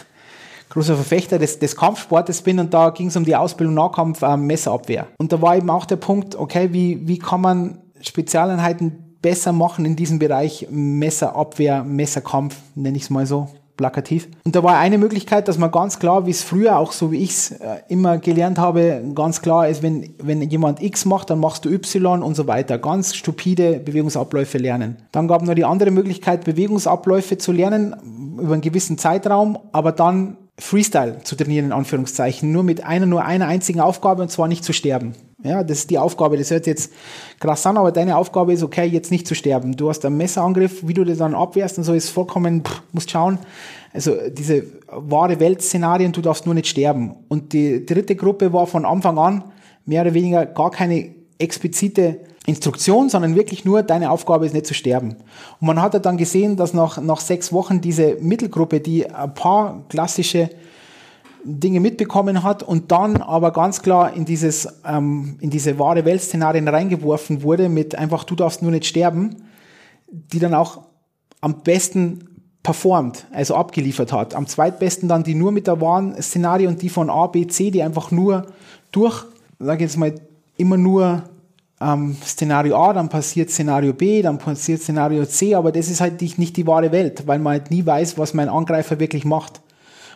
großer 0.69 0.95
Verfechter 0.95 1.39
des, 1.39 1.59
des 1.59 1.75
Kampfsportes 1.75 2.41
bin 2.41 2.59
und 2.59 2.73
da 2.73 2.89
ging 2.89 3.07
es 3.07 3.15
um 3.15 3.25
die 3.25 3.35
Ausbildung 3.35 3.75
Nahkampf 3.75 4.21
äh, 4.21 4.37
Messerabwehr. 4.37 5.07
Und 5.17 5.31
da 5.31 5.41
war 5.41 5.55
eben 5.55 5.69
auch 5.69 5.85
der 5.85 5.97
Punkt, 5.97 6.35
okay, 6.35 6.73
wie, 6.73 7.07
wie 7.07 7.19
kann 7.19 7.41
man 7.41 7.79
Spezialeinheiten 8.01 9.17
besser 9.21 9.53
machen 9.53 9.85
in 9.85 9.95
diesem 9.95 10.19
Bereich 10.19 10.67
Messerabwehr, 10.69 11.83
Messerkampf, 11.83 12.57
nenne 12.75 12.97
ich 12.97 13.03
es 13.03 13.09
mal 13.09 13.25
so 13.25 13.49
plakativ. 13.77 14.27
Und 14.43 14.55
da 14.55 14.63
war 14.63 14.77
eine 14.77 14.97
Möglichkeit, 14.97 15.47
dass 15.47 15.57
man 15.57 15.71
ganz 15.71 15.99
klar, 15.99 16.25
wie 16.25 16.31
es 16.31 16.43
früher 16.43 16.77
auch 16.77 16.91
so 16.91 17.11
wie 17.11 17.23
ich 17.23 17.31
es 17.31 17.51
äh, 17.51 17.77
immer 17.89 18.17
gelernt 18.17 18.57
habe, 18.57 19.03
ganz 19.13 19.41
klar 19.41 19.67
ist, 19.67 19.83
wenn, 19.83 20.15
wenn 20.21 20.41
jemand 20.41 20.81
X 20.81 21.05
macht, 21.05 21.29
dann 21.29 21.39
machst 21.39 21.65
du 21.65 21.69
Y 21.69 22.23
und 22.23 22.35
so 22.35 22.47
weiter. 22.47 22.77
Ganz 22.77 23.15
stupide 23.15 23.79
Bewegungsabläufe 23.79 24.57
lernen. 24.57 24.97
Dann 25.11 25.27
gab 25.27 25.41
es 25.41 25.47
noch 25.47 25.55
die 25.55 25.65
andere 25.65 25.91
Möglichkeit, 25.91 26.45
Bewegungsabläufe 26.45 27.37
zu 27.37 27.51
lernen 27.51 27.95
über 28.39 28.53
einen 28.53 28.61
gewissen 28.61 28.97
Zeitraum, 28.97 29.57
aber 29.71 29.91
dann 29.91 30.37
Freestyle 30.57 31.21
zu 31.23 31.35
trainieren, 31.35 31.65
in 31.65 31.71
Anführungszeichen. 31.71 32.51
Nur 32.51 32.63
mit 32.63 32.83
einer, 32.83 33.05
nur 33.05 33.25
einer 33.25 33.47
einzigen 33.47 33.81
Aufgabe 33.81 34.21
und 34.21 34.29
zwar 34.29 34.47
nicht 34.47 34.63
zu 34.63 34.73
sterben. 34.73 35.13
Ja, 35.43 35.63
das 35.63 35.79
ist 35.79 35.89
die 35.89 35.99
Aufgabe. 35.99 36.37
Das 36.37 36.49
hört 36.49 36.65
jetzt 36.65 36.91
krass 37.39 37.65
an, 37.67 37.77
aber 37.77 37.91
deine 37.91 38.17
Aufgabe 38.17 38.53
ist, 38.53 38.63
okay, 38.63 38.85
jetzt 38.85 39.11
nicht 39.11 39.27
zu 39.27 39.35
sterben. 39.35 39.75
Du 39.75 39.89
hast 39.89 40.05
einen 40.05 40.17
Messerangriff, 40.17 40.87
wie 40.87 40.93
du 40.93 41.03
das 41.03 41.19
dann 41.19 41.35
abwehrst 41.35 41.77
und 41.77 41.83
so 41.83 41.93
ist 41.93 42.09
vollkommen, 42.09 42.63
pff, 42.63 42.81
musst 42.93 43.11
schauen. 43.11 43.37
Also 43.93 44.15
diese 44.29 44.63
wahre 44.87 45.39
Weltszenarien, 45.39 46.13
du 46.13 46.21
darfst 46.21 46.45
nur 46.45 46.55
nicht 46.55 46.67
sterben. 46.67 47.15
Und 47.27 47.53
die 47.53 47.85
dritte 47.85 48.15
Gruppe 48.15 48.53
war 48.53 48.65
von 48.65 48.85
Anfang 48.85 49.17
an 49.19 49.43
mehr 49.85 50.01
oder 50.01 50.13
weniger 50.13 50.45
gar 50.45 50.71
keine 50.71 51.13
explizite 51.37 52.21
Instruktion, 52.45 53.09
sondern 53.09 53.35
wirklich 53.35 53.65
nur, 53.65 53.81
deine 53.81 54.11
Aufgabe 54.11 54.45
ist 54.45 54.53
nicht 54.53 54.67
zu 54.67 54.73
sterben. 54.73 55.15
Und 55.59 55.67
man 55.67 55.81
hat 55.81 56.05
dann 56.05 56.17
gesehen, 56.17 56.57
dass 56.57 56.73
nach, 56.73 57.01
nach 57.01 57.19
sechs 57.19 57.51
Wochen 57.51 57.81
diese 57.81 58.17
Mittelgruppe, 58.21 58.79
die 58.79 59.09
ein 59.09 59.33
paar 59.33 59.83
klassische 59.89 60.49
Dinge 61.43 61.79
mitbekommen 61.79 62.43
hat 62.43 62.63
und 62.63 62.91
dann 62.91 63.17
aber 63.17 63.51
ganz 63.51 63.81
klar 63.81 64.13
in 64.13 64.25
dieses 64.25 64.67
ähm, 64.83 65.37
in 65.41 65.51
diese 65.51 65.77
wahre 65.77 66.03
Weltszenarien 66.03 66.67
reingeworfen 66.67 67.43
wurde 67.43 67.69
mit 67.69 67.95
einfach 67.95 68.23
du 68.23 68.33
darfst 68.33 68.63
nur 68.63 68.71
nicht 68.71 68.87
sterben, 68.87 69.35
die 70.07 70.39
dann 70.39 70.55
auch 70.55 70.81
am 71.41 71.61
besten 71.61 72.35
performt, 72.63 73.27
also 73.31 73.53
abgeliefert 73.55 74.11
hat. 74.11 74.33
Am 74.33 74.47
zweitbesten 74.47 75.07
dann 75.07 75.23
die 75.23 75.35
nur 75.35 75.51
mit 75.51 75.67
der 75.67 75.79
wahren 75.81 76.19
Szenario 76.19 76.67
und 76.67 76.81
die 76.81 76.89
von 76.89 77.11
A, 77.11 77.27
B, 77.27 77.45
C, 77.45 77.69
die 77.69 77.83
einfach 77.83 78.09
nur 78.09 78.47
durch, 78.91 79.23
sage 79.59 79.83
ich 79.83 79.91
jetzt 79.91 79.97
mal, 79.97 80.15
immer 80.57 80.77
nur 80.77 81.23
ähm, 81.81 82.15
Szenario 82.23 82.77
A, 82.77 82.93
dann 82.93 83.09
passiert 83.09 83.49
Szenario 83.49 83.93
B, 83.93 84.21
dann 84.21 84.37
passiert 84.37 84.81
Szenario 84.81 85.25
C, 85.25 85.55
aber 85.55 85.71
das 85.71 85.89
ist 85.89 86.01
halt 86.01 86.21
nicht, 86.21 86.57
die 86.57 86.67
wahre 86.67 86.91
Welt, 86.91 87.27
weil 87.27 87.39
man 87.39 87.53
halt 87.53 87.71
nie 87.71 87.85
weiß, 87.85 88.17
was 88.17 88.33
mein 88.33 88.49
Angreifer 88.49 88.99
wirklich 88.99 89.25
macht 89.25 89.61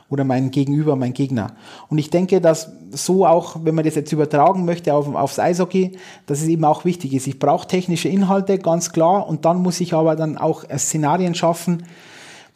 oder 0.09 0.23
mein 0.23 0.51
Gegenüber, 0.51 0.95
mein 0.95 1.13
Gegner. 1.13 1.53
Und 1.89 1.97
ich 1.97 2.09
denke, 2.09 2.41
dass 2.41 2.71
so 2.91 3.25
auch, 3.25 3.57
wenn 3.63 3.75
man 3.75 3.85
das 3.85 3.95
jetzt 3.95 4.11
übertragen 4.11 4.65
möchte 4.65 4.93
auf, 4.93 5.13
aufs 5.13 5.39
Eishockey, 5.39 5.97
dass 6.25 6.41
es 6.41 6.47
eben 6.47 6.65
auch 6.65 6.85
wichtig 6.85 7.13
ist. 7.13 7.27
Ich 7.27 7.39
brauche 7.39 7.67
technische 7.67 8.09
Inhalte, 8.09 8.57
ganz 8.57 8.91
klar, 8.91 9.27
und 9.27 9.45
dann 9.45 9.61
muss 9.61 9.79
ich 9.81 9.93
aber 9.93 10.15
dann 10.15 10.37
auch 10.37 10.63
Szenarien 10.77 11.35
schaffen. 11.35 11.83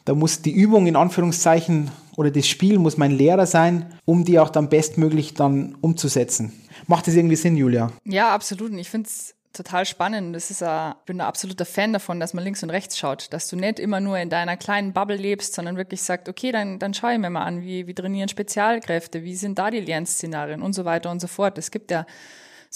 Da 0.04 0.14
muss 0.14 0.42
die 0.42 0.52
Übung 0.52 0.86
in 0.86 0.96
Anführungszeichen 0.96 1.90
oder 2.16 2.30
das 2.30 2.46
Spiel 2.46 2.78
muss 2.78 2.96
mein 2.96 3.12
Lehrer 3.12 3.46
sein, 3.46 3.86
um 4.04 4.24
die 4.24 4.38
auch 4.38 4.50
dann 4.50 4.68
bestmöglich 4.68 5.34
dann 5.34 5.76
umzusetzen. 5.80 6.52
Macht 6.86 7.06
das 7.06 7.14
irgendwie 7.14 7.36
Sinn, 7.36 7.56
Julia? 7.56 7.90
Ja, 8.04 8.34
absolut. 8.34 8.70
Und 8.72 8.78
ich 8.78 8.90
finde 8.90 9.08
es 9.08 9.34
total 9.52 9.86
spannend. 9.86 10.34
Das 10.34 10.50
ist 10.50 10.62
ein, 10.62 10.94
ich 10.98 11.04
bin 11.06 11.20
ein 11.20 11.26
absoluter 11.26 11.64
Fan 11.64 11.92
davon, 11.92 12.20
dass 12.20 12.34
man 12.34 12.44
links 12.44 12.62
und 12.62 12.70
rechts 12.70 12.98
schaut, 12.98 13.32
dass 13.32 13.48
du 13.48 13.56
nicht 13.56 13.78
immer 13.78 14.00
nur 14.00 14.18
in 14.18 14.28
deiner 14.28 14.56
kleinen 14.56 14.92
Bubble 14.92 15.16
lebst, 15.16 15.54
sondern 15.54 15.76
wirklich 15.76 16.02
sagt, 16.02 16.28
okay, 16.28 16.52
dann, 16.52 16.78
dann 16.78 16.92
schaue 16.92 17.12
ich 17.12 17.18
mir 17.18 17.30
mal 17.30 17.44
an, 17.44 17.62
wie, 17.62 17.86
wie 17.86 17.94
trainieren 17.94 18.28
Spezialkräfte, 18.28 19.22
wie 19.22 19.36
sind 19.36 19.58
da 19.58 19.70
die 19.70 19.80
Lernszenarien 19.80 20.60
und 20.60 20.72
so 20.72 20.84
weiter 20.84 21.10
und 21.10 21.20
so 21.20 21.28
fort. 21.28 21.56
Es 21.56 21.70
gibt 21.70 21.90
ja 21.90 22.06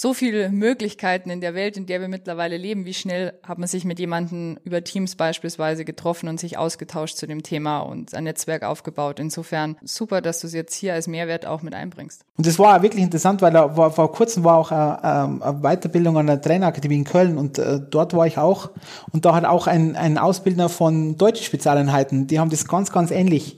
so 0.01 0.13
viele 0.13 0.47
Möglichkeiten 0.49 1.29
in 1.29 1.41
der 1.41 1.53
Welt, 1.55 1.75
in 1.75 1.85
der 1.85 1.99
wir 1.99 2.07
mittlerweile 2.07 2.55
leben. 2.55 2.85
Wie 2.85 2.93
schnell 2.93 3.33
hat 3.43 3.57
man 3.57 3.67
sich 3.67 3.83
mit 3.83 3.99
jemandem 3.99 4.57
über 4.63 4.81
Teams 4.81 5.17
beispielsweise 5.17 5.83
getroffen 5.83 6.29
und 6.29 6.39
sich 6.39 6.57
ausgetauscht 6.57 7.17
zu 7.17 7.27
dem 7.27 7.43
Thema 7.43 7.79
und 7.79 8.13
ein 8.15 8.23
Netzwerk 8.23 8.63
aufgebaut. 8.63 9.19
Insofern 9.19 9.75
super, 9.83 10.21
dass 10.21 10.39
du 10.39 10.47
es 10.47 10.53
jetzt 10.53 10.73
hier 10.73 10.93
als 10.93 11.07
Mehrwert 11.07 11.45
auch 11.45 11.63
mit 11.63 11.73
einbringst. 11.73 12.23
Und 12.37 12.47
das 12.47 12.57
war 12.57 12.81
wirklich 12.81 13.03
interessant, 13.03 13.41
weil 13.41 13.51
da 13.51 13.75
war, 13.75 13.91
vor 13.91 14.09
kurzem 14.13 14.45
war 14.45 14.55
auch 14.55 14.71
eine, 14.71 14.99
äh, 15.03 15.25
ähm, 15.25 15.43
eine 15.43 15.59
Weiterbildung 15.59 16.17
an 16.17 16.27
der 16.27 16.41
Trainerakademie 16.41 16.95
in 16.95 17.03
Köln 17.03 17.37
und 17.37 17.59
äh, 17.59 17.81
dort 17.81 18.13
war 18.13 18.25
ich 18.25 18.37
auch. 18.37 18.69
Und 19.11 19.25
da 19.25 19.35
hat 19.35 19.43
auch 19.43 19.67
ein, 19.67 19.97
ein 19.97 20.17
Ausbildner 20.17 20.69
von 20.69 21.17
deutschen 21.17 21.43
Spezialeinheiten, 21.43 22.25
die 22.25 22.39
haben 22.39 22.51
das 22.51 22.65
ganz, 22.65 22.93
ganz 22.93 23.11
ähnlich. 23.11 23.57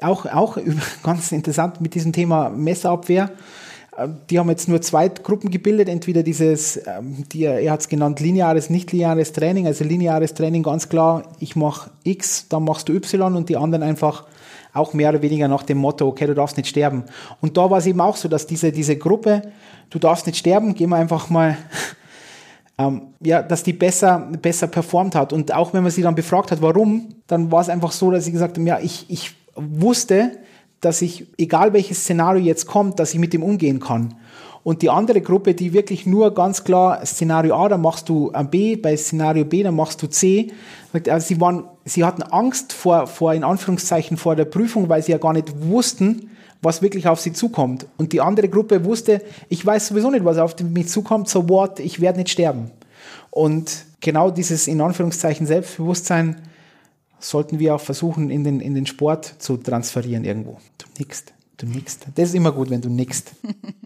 Auch, 0.00 0.24
auch 0.24 0.56
ganz 1.02 1.30
interessant 1.30 1.82
mit 1.82 1.94
diesem 1.94 2.14
Thema 2.14 2.48
Messerabwehr 2.48 3.32
die 4.28 4.38
haben 4.38 4.48
jetzt 4.48 4.68
nur 4.68 4.80
zwei 4.82 5.08
Gruppen 5.08 5.50
gebildet, 5.50 5.88
entweder 5.88 6.22
dieses, 6.22 6.76
ähm, 6.86 7.24
die, 7.32 7.44
er 7.44 7.70
hat 7.70 7.80
es 7.80 7.88
genannt, 7.88 8.20
lineares, 8.20 8.70
nicht 8.70 8.92
lineares 8.92 9.32
Training, 9.32 9.66
also 9.66 9.84
lineares 9.84 10.34
Training 10.34 10.62
ganz 10.62 10.88
klar, 10.88 11.24
ich 11.38 11.54
mache 11.54 11.90
X, 12.02 12.48
dann 12.48 12.64
machst 12.64 12.88
du 12.88 12.92
Y 12.92 13.36
und 13.36 13.48
die 13.48 13.56
anderen 13.56 13.82
einfach 13.82 14.24
auch 14.72 14.92
mehr 14.92 15.10
oder 15.10 15.22
weniger 15.22 15.46
nach 15.46 15.62
dem 15.62 15.78
Motto, 15.78 16.06
okay, 16.08 16.26
du 16.26 16.34
darfst 16.34 16.56
nicht 16.56 16.68
sterben. 16.68 17.04
Und 17.40 17.56
da 17.56 17.70
war 17.70 17.78
es 17.78 17.86
eben 17.86 18.00
auch 18.00 18.16
so, 18.16 18.28
dass 18.28 18.46
diese, 18.46 18.72
diese 18.72 18.96
Gruppe, 18.96 19.42
du 19.90 20.00
darfst 20.00 20.26
nicht 20.26 20.38
sterben, 20.38 20.74
gehen 20.74 20.90
wir 20.90 20.96
einfach 20.96 21.30
mal, 21.30 21.56
ähm, 22.78 23.02
ja, 23.20 23.42
dass 23.42 23.62
die 23.62 23.72
besser, 23.72 24.28
besser 24.42 24.66
performt 24.66 25.14
hat. 25.14 25.32
Und 25.32 25.54
auch 25.54 25.72
wenn 25.72 25.84
man 25.84 25.92
sie 25.92 26.02
dann 26.02 26.16
befragt 26.16 26.50
hat, 26.50 26.60
warum, 26.60 27.10
dann 27.28 27.52
war 27.52 27.60
es 27.60 27.68
einfach 27.68 27.92
so, 27.92 28.10
dass 28.10 28.24
sie 28.24 28.32
gesagt 28.32 28.56
haben, 28.56 28.66
ja, 28.66 28.80
ich, 28.80 29.06
ich 29.08 29.32
wusste, 29.54 30.32
dass 30.84 31.02
ich, 31.02 31.26
egal 31.38 31.72
welches 31.72 32.00
Szenario 32.00 32.44
jetzt 32.44 32.66
kommt, 32.66 32.98
dass 32.98 33.14
ich 33.14 33.20
mit 33.20 33.32
dem 33.32 33.42
umgehen 33.42 33.80
kann. 33.80 34.14
Und 34.62 34.80
die 34.80 34.88
andere 34.88 35.20
Gruppe, 35.20 35.54
die 35.54 35.74
wirklich 35.74 36.06
nur 36.06 36.34
ganz 36.34 36.64
klar 36.64 37.04
Szenario 37.04 37.54
A, 37.54 37.68
dann 37.68 37.82
machst 37.82 38.08
du 38.08 38.32
B, 38.50 38.76
bei 38.76 38.96
Szenario 38.96 39.44
B, 39.44 39.62
dann 39.62 39.76
machst 39.76 40.02
du 40.02 40.06
C. 40.06 40.52
Also 41.08 41.26
sie 41.26 41.40
waren, 41.40 41.64
sie 41.84 42.02
hatten 42.02 42.22
Angst 42.22 42.72
vor, 42.72 43.06
vor, 43.06 43.34
in 43.34 43.44
Anführungszeichen, 43.44 44.16
vor 44.16 44.36
der 44.36 44.46
Prüfung, 44.46 44.88
weil 44.88 45.02
sie 45.02 45.12
ja 45.12 45.18
gar 45.18 45.34
nicht 45.34 45.52
wussten, 45.62 46.30
was 46.62 46.80
wirklich 46.80 47.06
auf 47.08 47.20
sie 47.20 47.34
zukommt. 47.34 47.86
Und 47.98 48.14
die 48.14 48.22
andere 48.22 48.48
Gruppe 48.48 48.86
wusste, 48.86 49.20
ich 49.50 49.64
weiß 49.64 49.88
sowieso 49.88 50.10
nicht, 50.10 50.24
was 50.24 50.38
auf 50.38 50.56
mich 50.60 50.88
zukommt, 50.88 51.28
so 51.28 51.46
what, 51.48 51.78
ich 51.78 52.00
werde 52.00 52.18
nicht 52.18 52.30
sterben. 52.30 52.70
Und 53.30 53.84
genau 54.00 54.30
dieses, 54.30 54.66
in 54.66 54.80
Anführungszeichen, 54.80 55.46
Selbstbewusstsein, 55.46 56.36
sollten 57.28 57.58
wir 57.58 57.74
auch 57.74 57.80
versuchen, 57.80 58.30
in 58.30 58.44
den, 58.44 58.60
in 58.60 58.74
den 58.74 58.86
Sport 58.86 59.34
zu 59.38 59.56
transferieren 59.56 60.24
irgendwo. 60.24 60.58
Du 60.78 60.86
nickst, 60.98 61.32
du 61.56 61.66
nickst. 61.66 62.06
Das 62.14 62.28
ist 62.28 62.34
immer 62.34 62.52
gut, 62.52 62.70
wenn 62.70 62.80
du 62.80 62.88
nickst. 62.88 63.32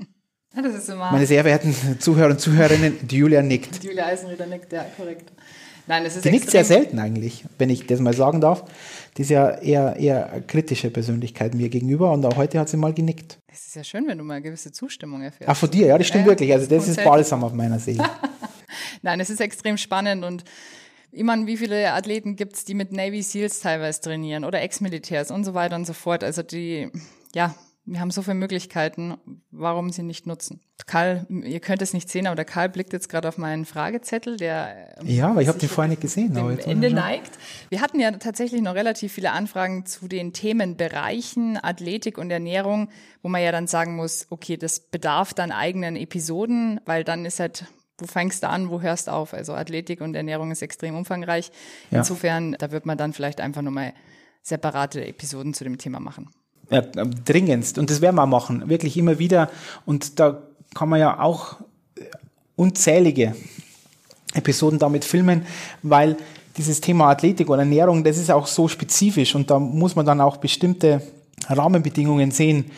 das 0.55 0.75
ist 0.75 0.89
immer. 0.89 1.13
Meine 1.13 1.27
sehr 1.27 1.43
verehrten 1.43 1.75
Zuhörer 2.01 2.31
und 2.31 2.41
Zuhörerinnen, 2.41 2.99
Julia 3.11 3.43
nickt. 3.43 3.83
Julia 3.83 4.07
Eisenrieder 4.07 4.47
nickt, 4.47 4.73
ja, 4.73 4.85
korrekt. 4.97 5.31
Nein, 5.87 6.05
es 6.05 6.17
ist 6.17 6.25
die 6.25 6.31
nickt 6.31 6.51
sehr 6.51 6.65
selten 6.65 6.99
eigentlich, 6.99 7.45
wenn 7.57 7.71
ich 7.71 7.87
das 7.87 7.99
mal 8.01 8.13
sagen 8.13 8.43
darf. 8.43 8.65
Die 9.17 9.23
ist 9.23 9.31
ja 9.31 9.51
eher, 9.51 9.97
eher 9.97 10.43
kritische 10.47 10.91
Persönlichkeit 10.91 11.55
mir 11.55 11.71
gegenüber 11.71 12.13
und 12.13 12.27
auch 12.27 12.37
heute 12.37 12.59
hat 12.59 12.69
sie 12.69 12.77
mal 12.77 12.93
genickt. 12.93 13.39
Es 13.47 13.69
ist 13.69 13.77
ja 13.77 13.83
schön, 13.83 14.07
wenn 14.07 14.19
du 14.19 14.25
mal 14.25 14.35
eine 14.35 14.43
gewisse 14.43 14.71
Zustimmung 14.71 15.23
erfährst. 15.23 15.49
Ach, 15.49 15.57
von 15.57 15.71
dir, 15.71 15.87
ja, 15.87 15.97
das 15.97 16.07
stimmt 16.07 16.27
ja, 16.27 16.31
wirklich. 16.31 16.53
Also 16.53 16.67
das 16.67 16.89
ist 16.89 17.03
balsam 17.03 17.43
auf 17.43 17.55
meiner 17.55 17.79
Seele. 17.79 18.05
Nein, 19.03 19.19
es 19.21 19.31
ist 19.31 19.41
extrem 19.41 19.79
spannend 19.79 20.25
und 20.25 20.45
ich 21.11 21.23
meine, 21.23 21.47
wie 21.47 21.57
viele 21.57 21.93
Athleten 21.93 22.37
gibt 22.37 22.57
es, 22.57 22.65
die 22.65 22.75
mit 22.75 22.93
Navy 22.93 23.23
Seals 23.23 23.61
teilweise 23.61 24.01
trainieren 24.01 24.45
oder 24.45 24.61
Ex-Militärs 24.61 25.31
und 25.31 25.45
so 25.45 25.55
weiter 25.55 25.77
und 25.77 25.87
so 25.87 25.93
fort. 25.93 26.23
Also 26.23 26.43
die, 26.43 26.91
ja, 27.35 27.55
wir 27.91 28.01
haben 28.01 28.11
so 28.11 28.21
viele 28.21 28.35
Möglichkeiten, 28.35 29.17
warum 29.51 29.91
sie 29.91 30.03
nicht 30.03 30.27
nutzen. 30.27 30.61
Karl, 30.87 31.27
ihr 31.31 31.61
könnt 31.61 31.81
es 31.81 31.95
nicht 31.95 32.11
sehen, 32.11 32.27
aber 32.27 32.37
der 32.37 32.45
Karl 32.45 32.69
blickt 32.69 32.93
jetzt 32.93 33.09
gerade 33.09 33.27
auf 33.27 33.39
meinen 33.39 33.65
Fragezettel, 33.65 34.37
der 34.37 34.95
ähm, 35.01 35.07
ja, 35.07 35.31
aber 35.31 35.41
ich 35.41 35.49
habe 35.49 35.59
den 35.59 35.71
vorher 35.71 35.89
nicht 35.89 36.03
gesehen. 36.03 36.37
Aber 36.37 36.67
Ende 36.67 36.93
neigt. 36.93 37.31
Wir 37.71 37.81
hatten 37.81 37.99
ja 37.99 38.11
tatsächlich 38.13 38.61
noch 38.61 38.75
relativ 38.75 39.13
viele 39.15 39.33
Anfragen 39.33 39.87
zu 39.87 40.07
den 40.07 40.35
Themenbereichen 40.35 41.59
Athletik 41.63 42.19
und 42.19 42.31
Ernährung, 42.31 42.91
wo 43.23 43.29
man 43.29 43.43
ja 43.43 43.53
dann 43.53 43.67
sagen 43.67 43.97
muss, 43.97 44.27
okay, 44.29 44.59
das 44.59 44.81
bedarf 44.81 45.33
dann 45.33 45.51
eigenen 45.51 45.97
Episoden, 45.97 46.81
weil 46.85 47.05
dann 47.05 47.25
ist 47.25 47.41
halt 47.41 47.65
wo 47.99 48.07
fängst 48.07 48.43
du 48.43 48.49
an, 48.49 48.71
wo 48.71 48.81
hörst 48.81 49.09
du 49.09 49.13
auf? 49.13 49.35
Also 49.35 49.55
Athletik 49.55 50.01
und 50.01 50.15
Ernährung 50.15 50.51
ist 50.51 50.63
extrem 50.63 50.97
umfangreich. 50.97 51.51
Ja. 51.91 51.99
Insofern, 51.99 52.57
da 52.59 52.71
wird 52.71 52.87
man 52.87 52.97
dann 52.97 53.13
vielleicht 53.13 53.41
einfach 53.41 53.63
nochmal 53.63 53.93
separate 54.43 55.05
Episoden 55.07 55.53
zu 55.53 55.65
dem 55.65 55.79
Thema 55.79 56.01
machen. 56.01 56.31
Ja, 56.71 56.83
dringendst. 56.83 57.79
Und 57.79 57.91
das 57.91 58.01
werden 58.01 58.17
wir 58.17 58.27
machen, 58.27 58.69
wirklich 58.69 58.97
immer 58.97 59.19
wieder. 59.19 59.51
Und 59.85 60.21
da 60.21 60.43
kann 60.75 60.89
man 60.89 61.01
ja 61.01 61.19
auch 61.21 61.57
unzählige 62.57 63.35
Episoden 64.35 64.79
damit 64.79 65.05
filmen, 65.05 65.47
weil 65.83 66.17
dieses 66.57 66.81
Thema 66.81 67.11
Athletik 67.11 67.49
und 67.49 67.59
Ernährung, 67.59 68.05
das 68.05 68.19
ist 68.19 68.31
auch 68.31 68.47
so 68.47 68.69
spezifisch 68.69 69.35
und 69.35 69.51
da 69.51 69.59
muss 69.59 69.97
man 69.97 70.05
dann 70.05 70.21
auch 70.21 70.37
bestimmte 70.39 71.01
Rahmenbedingungen 71.49 72.31
sehen. 72.33 72.71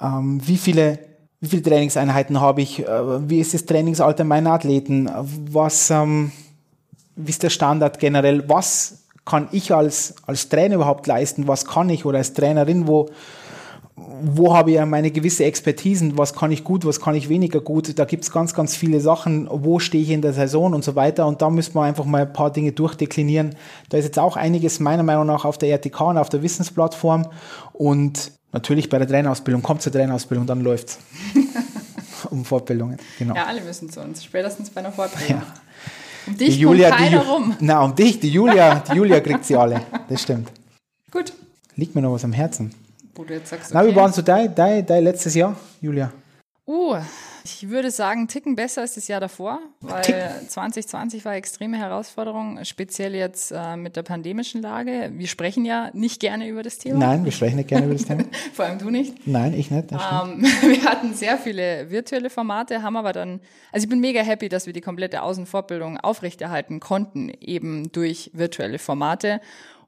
Ähm, 0.00 0.40
wie 0.44 0.56
viele 0.56 0.98
wie 1.40 1.48
viele 1.48 1.62
Trainingseinheiten 1.62 2.40
habe 2.40 2.62
ich, 2.62 2.86
äh, 2.86 3.28
wie 3.28 3.40
ist 3.40 3.54
das 3.54 3.66
Trainingsalter 3.66 4.24
meiner 4.24 4.52
Athleten, 4.52 5.10
was, 5.50 5.90
ähm, 5.90 6.32
wie 7.14 7.30
ist 7.30 7.42
der 7.42 7.50
Standard 7.50 7.98
generell, 7.98 8.48
was 8.48 9.04
kann 9.24 9.48
ich 9.52 9.74
als, 9.74 10.14
als 10.26 10.48
Trainer 10.48 10.76
überhaupt 10.76 11.06
leisten, 11.06 11.48
was 11.48 11.64
kann 11.64 11.90
ich 11.90 12.04
oder 12.04 12.18
als 12.18 12.32
Trainerin, 12.32 12.86
wo, 12.86 13.10
wo 13.96 14.54
habe 14.54 14.72
ich 14.72 14.84
meine 14.84 15.10
gewisse 15.10 15.44
Expertisen, 15.44 16.18
was 16.18 16.34
kann 16.34 16.52
ich 16.52 16.64
gut, 16.64 16.84
was 16.84 17.00
kann 17.00 17.14
ich 17.14 17.30
weniger 17.30 17.60
gut, 17.60 17.98
da 17.98 18.04
gibt 18.04 18.24
es 18.24 18.30
ganz, 18.30 18.52
ganz 18.52 18.76
viele 18.76 19.00
Sachen, 19.00 19.48
wo 19.50 19.78
stehe 19.78 20.02
ich 20.02 20.10
in 20.10 20.20
der 20.20 20.34
Saison 20.34 20.74
und 20.74 20.84
so 20.84 20.94
weiter 20.96 21.26
und 21.26 21.40
da 21.40 21.48
müssen 21.48 21.74
wir 21.74 21.82
einfach 21.82 22.04
mal 22.04 22.22
ein 22.22 22.32
paar 22.32 22.52
Dinge 22.52 22.72
durchdeklinieren. 22.72 23.56
Da 23.88 23.96
ist 23.96 24.04
jetzt 24.04 24.18
auch 24.18 24.36
einiges 24.36 24.80
meiner 24.80 25.02
Meinung 25.02 25.26
nach 25.26 25.46
auf 25.46 25.56
der 25.56 25.70
RTK 25.70 26.00
und 26.02 26.18
auf 26.18 26.28
der 26.28 26.42
Wissensplattform 26.42 27.26
und 27.72 28.32
Natürlich 28.56 28.88
bei 28.88 28.98
der 28.98 29.06
Trainerausbildung, 29.06 29.62
kommt 29.62 29.82
zur 29.82 29.92
Trainerausbildung, 29.92 30.46
dann 30.46 30.62
läuft's. 30.62 30.98
um 32.30 32.42
Fortbildungen, 32.42 32.96
genau. 33.18 33.34
Ja, 33.34 33.44
alle 33.44 33.60
müssen 33.60 33.90
zu 33.90 34.00
uns, 34.00 34.24
spätestens 34.24 34.70
bei 34.70 34.80
einer 34.80 34.92
Fortbildung. 34.92 35.42
Ja. 35.42 35.54
Um 36.26 36.38
dich 36.38 36.54
die 36.54 36.60
Julia, 36.60 36.88
kommt 36.88 37.00
keiner 37.02 37.20
die, 37.20 37.28
rum. 37.28 37.56
Na, 37.60 37.84
um 37.84 37.94
dich, 37.94 38.18
die 38.18 38.30
Julia, 38.30 38.76
die 38.76 38.96
Julia 38.96 39.20
kriegt 39.20 39.44
sie 39.44 39.56
alle. 39.56 39.82
Das 40.08 40.22
stimmt. 40.22 40.50
Gut. 41.10 41.34
Liegt 41.74 41.94
mir 41.94 42.00
noch 42.00 42.14
was 42.14 42.24
am 42.24 42.32
Herzen. 42.32 42.72
Wo 43.16 43.24
du 43.24 43.34
jetzt 43.34 43.48
sagst, 43.48 43.74
okay. 43.74 43.82
Na, 43.82 43.90
wie 43.90 43.96
waren 43.96 44.12
so 44.12 44.22
dein, 44.22 44.54
dein, 44.54 44.84
dein 44.84 45.02
letztes 45.02 45.34
Jahr, 45.34 45.56
Julia? 45.80 46.12
Uh, 46.66 46.96
ich 47.44 47.68
würde 47.68 47.92
sagen, 47.92 48.26
Ticken 48.26 48.56
besser 48.56 48.80
als 48.80 48.96
das 48.96 49.06
Jahr 49.06 49.20
davor, 49.20 49.60
weil 49.80 50.02
Tick. 50.02 50.16
2020 50.48 51.24
war 51.24 51.30
eine 51.30 51.38
extreme 51.38 51.78
Herausforderung, 51.78 52.58
speziell 52.64 53.14
jetzt 53.14 53.52
äh, 53.52 53.76
mit 53.76 53.94
der 53.94 54.02
pandemischen 54.02 54.62
Lage. 54.62 55.10
Wir 55.14 55.28
sprechen 55.28 55.64
ja 55.64 55.90
nicht 55.92 56.18
gerne 56.18 56.48
über 56.48 56.64
das 56.64 56.78
Thema. 56.78 56.98
Nein, 56.98 57.24
wir 57.24 57.30
sprechen 57.30 57.56
nicht 57.56 57.68
gerne 57.68 57.86
über 57.86 57.94
das 57.94 58.04
Thema. 58.06 58.24
Vor 58.52 58.64
allem 58.64 58.78
du 58.78 58.90
nicht. 58.90 59.26
Nein, 59.28 59.54
ich 59.54 59.70
nicht. 59.70 59.92
Ähm, 59.92 59.98
wir 60.42 60.84
hatten 60.84 61.14
sehr 61.14 61.38
viele 61.38 61.88
virtuelle 61.88 62.30
Formate, 62.30 62.82
haben 62.82 62.96
aber 62.96 63.12
dann, 63.12 63.40
also 63.70 63.84
ich 63.84 63.88
bin 63.88 64.00
mega 64.00 64.20
happy, 64.20 64.48
dass 64.48 64.66
wir 64.66 64.72
die 64.72 64.80
komplette 64.80 65.22
Außenfortbildung 65.22 65.98
aufrechterhalten 65.98 66.80
konnten, 66.80 67.30
eben 67.40 67.92
durch 67.92 68.32
virtuelle 68.34 68.80
Formate 68.80 69.40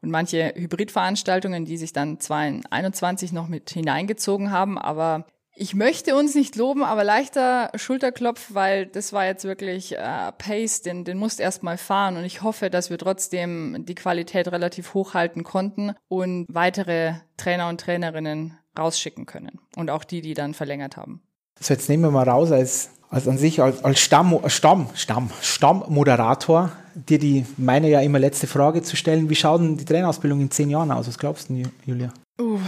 und 0.03 0.11
manche 0.11 0.53
Hybridveranstaltungen, 0.55 1.65
die 1.65 1.77
sich 1.77 1.93
dann 1.93 2.21
2021 2.21 3.33
noch 3.33 3.49
mit 3.49 3.71
hineingezogen 3.71 4.51
haben, 4.51 4.79
aber 4.79 5.27
ich 5.61 5.75
möchte 5.75 6.15
uns 6.15 6.37
nicht 6.37 6.55
loben, 6.55 6.85
aber 6.85 7.03
leichter 7.03 7.73
Schulterklopf, 7.75 8.55
weil 8.55 8.87
das 8.87 9.13
war 9.13 9.27
jetzt 9.27 9.43
wirklich 9.43 9.97
äh, 9.97 10.33
Pace, 10.39 10.83
den, 10.83 11.05
den 11.05 11.19
musst 11.19 11.41
erst 11.41 11.65
mal 11.65 11.77
fahren 11.77 12.17
und 12.17 12.25
ich 12.25 12.43
hoffe, 12.43 12.71
dass 12.71 12.91
wir 12.91 12.99
trotzdem 12.99 13.85
die 13.85 13.97
Qualität 13.97 14.47
relativ 14.53 14.95
hoch 14.95 15.15
halten 15.15 15.43
konnten 15.43 15.95
und 16.07 16.47
weitere 16.49 17.15
Trainer 17.37 17.69
und 17.69 17.81
Trainerinnen 17.81 18.57
rausschicken 18.79 19.27
können 19.27 19.59
und 19.75 19.91
auch 19.91 20.05
die, 20.05 20.21
die 20.21 20.35
dann 20.35 20.55
verlängert 20.55 20.97
haben. 20.97 21.23
So, 21.59 21.75
jetzt 21.75 21.89
nehmen 21.89 22.05
wir 22.05 22.13
mal 22.13 22.29
raus 22.29 22.53
als, 22.53 22.91
als 23.11 23.27
an 23.27 23.39
sich 23.39 23.63
als, 23.63 23.85
als 23.85 24.01
Stamm, 24.01 24.39
Stamm, 24.47 24.89
Stamm, 24.95 25.31
Stammmoderator, 25.41 26.73
dir 26.95 27.19
die 27.19 27.47
meine 27.57 27.89
ja 27.89 28.01
immer 28.01 28.19
letzte 28.19 28.47
Frage 28.47 28.83
zu 28.83 28.97
stellen. 28.97 29.31
Wie 29.31 29.35
schaut 29.35 29.61
denn 29.61 29.77
die 29.77 29.85
Trainerausbildung 29.85 30.41
in 30.41 30.51
zehn 30.51 30.71
Jahren 30.71 30.91
aus? 30.91 31.09
Was 31.09 31.19
glaubst 31.19 31.49
du, 31.49 31.63
Julia? 31.87 32.13
Uh, 32.41 32.61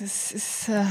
das 0.00 0.32
ist, 0.32 0.68
äh, 0.68 0.84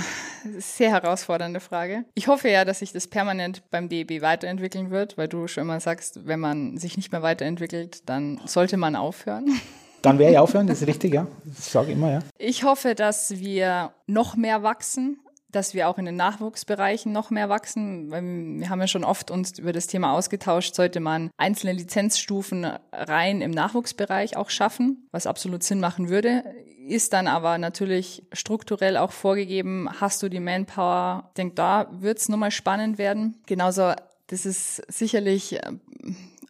eine 0.43 0.61
sehr 0.61 0.91
herausfordernde 0.91 1.59
Frage. 1.59 2.03
Ich 2.13 2.27
hoffe 2.27 2.49
ja, 2.49 2.65
dass 2.65 2.79
sich 2.79 2.91
das 2.91 3.07
permanent 3.07 3.63
beim 3.71 3.89
DEB 3.89 4.21
weiterentwickeln 4.21 4.89
wird, 4.89 5.17
weil 5.17 5.27
du 5.27 5.47
schon 5.47 5.63
immer 5.63 5.79
sagst, 5.79 6.25
wenn 6.25 6.39
man 6.39 6.77
sich 6.77 6.97
nicht 6.97 7.11
mehr 7.11 7.21
weiterentwickelt, 7.21 8.09
dann 8.09 8.39
sollte 8.45 8.77
man 8.77 8.95
aufhören. 8.95 9.59
Dann 10.03 10.19
wäre 10.19 10.31
ich 10.31 10.37
aufhören, 10.37 10.67
das 10.67 10.83
ist 10.83 10.87
richtig, 10.87 11.15
ja. 11.15 11.25
Das 11.43 11.71
sage 11.71 11.87
ich 11.89 11.97
immer, 11.97 12.11
ja. 12.11 12.19
Ich 12.37 12.63
hoffe, 12.63 12.93
dass 12.93 13.39
wir 13.39 13.91
noch 14.05 14.35
mehr 14.35 14.61
wachsen 14.61 15.19
dass 15.49 15.73
wir 15.73 15.87
auch 15.87 15.97
in 15.97 16.05
den 16.05 16.15
Nachwuchsbereichen 16.15 17.11
noch 17.11 17.29
mehr 17.29 17.49
wachsen. 17.49 18.11
Wir 18.59 18.69
haben 18.69 18.81
ja 18.81 18.87
schon 18.87 19.03
oft 19.03 19.31
uns 19.31 19.57
über 19.59 19.73
das 19.73 19.87
Thema 19.87 20.13
ausgetauscht, 20.13 20.75
sollte 20.75 20.99
man 20.99 21.29
einzelne 21.37 21.73
Lizenzstufen 21.73 22.65
rein 22.91 23.41
im 23.41 23.51
Nachwuchsbereich 23.51 24.35
auch 24.35 24.49
schaffen, 24.49 25.07
was 25.11 25.27
absolut 25.27 25.63
Sinn 25.63 25.79
machen 25.79 26.09
würde. 26.09 26.43
Ist 26.87 27.13
dann 27.13 27.27
aber 27.27 27.57
natürlich 27.57 28.23
strukturell 28.31 28.97
auch 28.97 29.11
vorgegeben, 29.11 29.89
hast 29.99 30.23
du 30.23 30.29
die 30.29 30.39
Manpower? 30.39 31.25
Ich 31.29 31.33
denke, 31.33 31.55
da 31.55 31.87
wird 31.91 32.19
es 32.19 32.29
nochmal 32.29 32.51
spannend 32.51 32.97
werden. 32.97 33.35
Genauso, 33.45 33.93
das 34.27 34.45
ist 34.45 34.81
sicherlich 34.87 35.53
äh, 35.61 35.71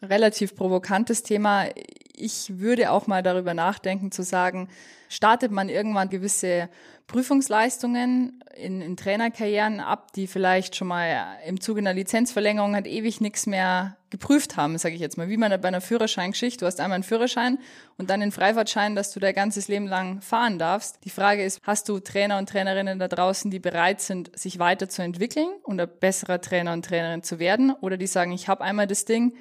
relativ 0.03 0.55
provokantes 0.55 1.23
Thema 1.23 1.65
ich 2.17 2.59
würde 2.59 2.91
auch 2.91 3.07
mal 3.07 3.23
darüber 3.23 3.53
nachdenken 3.53 4.11
zu 4.11 4.23
sagen, 4.23 4.69
startet 5.09 5.51
man 5.51 5.69
irgendwann 5.69 6.09
gewisse 6.09 6.69
Prüfungsleistungen 7.07 8.43
in, 8.57 8.81
in 8.81 8.97
Trainerkarrieren 8.97 9.79
ab, 9.79 10.11
die 10.13 10.27
vielleicht 10.27 10.75
schon 10.75 10.89
mal 10.89 11.37
im 11.45 11.61
Zuge 11.61 11.79
einer 11.79 11.93
Lizenzverlängerung 11.93 12.75
hat 12.75 12.85
ewig 12.85 13.21
nichts 13.21 13.45
mehr 13.45 13.95
geprüft 14.09 14.57
haben, 14.57 14.77
sage 14.77 14.95
ich 14.95 15.01
jetzt 15.01 15.17
mal, 15.17 15.29
wie 15.29 15.37
man 15.37 15.49
bei 15.61 15.67
einer 15.67 15.79
Führerscheingeschichte, 15.79 16.59
du 16.59 16.65
hast 16.65 16.79
einmal 16.79 16.95
einen 16.95 17.03
Führerschein 17.03 17.59
und 17.97 18.09
dann 18.09 18.19
den 18.19 18.31
Freifahrtschein, 18.31 18.95
dass 18.95 19.11
du 19.13 19.19
dein 19.19 19.35
ganzes 19.35 19.67
Leben 19.69 19.87
lang 19.87 20.21
fahren 20.21 20.59
darfst. 20.59 21.03
Die 21.05 21.09
Frage 21.09 21.43
ist, 21.43 21.61
hast 21.63 21.87
du 21.87 21.99
Trainer 21.99 22.37
und 22.37 22.49
Trainerinnen 22.49 22.99
da 22.99 23.07
draußen, 23.07 23.51
die 23.51 23.59
bereit 23.59 24.01
sind, 24.01 24.37
sich 24.37 24.59
weiterzuentwickeln 24.59 25.49
und 25.63 25.79
ein 25.79 25.89
besserer 25.99 26.41
Trainer 26.41 26.73
und 26.73 26.83
Trainerin 26.85 27.23
zu 27.23 27.39
werden 27.39 27.71
oder 27.71 27.95
die 27.95 28.07
sagen, 28.07 28.31
ich 28.31 28.47
habe 28.49 28.63
einmal 28.63 28.87
das 28.87 29.05
Ding 29.05 29.33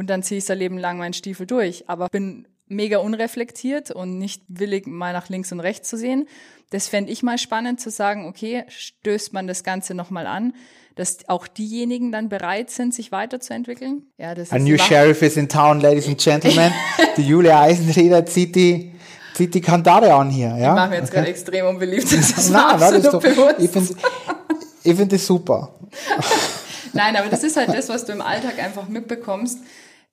und 0.00 0.08
dann 0.08 0.22
ziehe 0.22 0.38
ich 0.38 0.46
sein 0.46 0.58
Leben 0.58 0.78
lang 0.78 0.96
meinen 0.96 1.12
Stiefel 1.12 1.46
durch, 1.46 1.84
aber 1.88 2.08
bin 2.08 2.48
mega 2.68 2.98
unreflektiert 2.98 3.90
und 3.90 4.18
nicht 4.18 4.42
willig, 4.48 4.86
mal 4.86 5.12
nach 5.12 5.28
links 5.28 5.52
und 5.52 5.60
rechts 5.60 5.90
zu 5.90 5.98
sehen. 5.98 6.26
Das 6.70 6.88
fände 6.88 7.12
ich 7.12 7.22
mal 7.22 7.36
spannend 7.36 7.80
zu 7.82 7.90
sagen, 7.90 8.26
okay, 8.26 8.64
stößt 8.68 9.34
man 9.34 9.46
das 9.46 9.62
Ganze 9.62 9.92
nochmal 9.92 10.26
an, 10.26 10.54
dass 10.94 11.28
auch 11.28 11.46
diejenigen 11.46 12.12
dann 12.12 12.30
bereit 12.30 12.70
sind, 12.70 12.94
sich 12.94 13.12
weiterzuentwickeln. 13.12 14.06
Ja, 14.16 14.34
das 14.34 14.52
A 14.52 14.58
new 14.58 14.78
sheriff 14.78 15.20
is 15.20 15.36
in 15.36 15.50
town, 15.50 15.80
ladies 15.80 16.08
and 16.08 16.18
gentlemen. 16.18 16.72
die 17.18 17.26
Julia 17.26 17.60
Eisenrieder 17.60 18.24
zieht 18.24 18.56
die 18.56 18.94
zieht 19.34 19.54
die 19.54 19.60
Kandare 19.60 20.14
an 20.14 20.30
hier. 20.30 20.56
Ja? 20.56 20.56
Ich 20.56 20.74
mache 20.74 20.88
mir 20.88 20.96
jetzt 20.96 21.08
okay. 21.08 21.16
gerade 21.16 21.28
extrem 21.28 21.66
unbeliebt. 21.66 22.04
Das 22.10 22.30
ist 22.30 22.50
nein, 22.50 22.62
nein, 22.70 22.80
das 22.80 22.92
ist 22.92 23.12
doch, 23.12 23.20
bewusst. 23.20 23.56
Ich 23.58 23.70
finde 23.70 23.94
ich 24.82 24.96
find 24.96 25.12
das 25.12 25.26
super. 25.26 25.74
nein, 26.94 27.16
aber 27.16 27.28
das 27.28 27.44
ist 27.44 27.58
halt 27.58 27.68
das, 27.68 27.90
was 27.90 28.06
du 28.06 28.12
im 28.12 28.22
Alltag 28.22 28.58
einfach 28.58 28.88
mitbekommst 28.88 29.58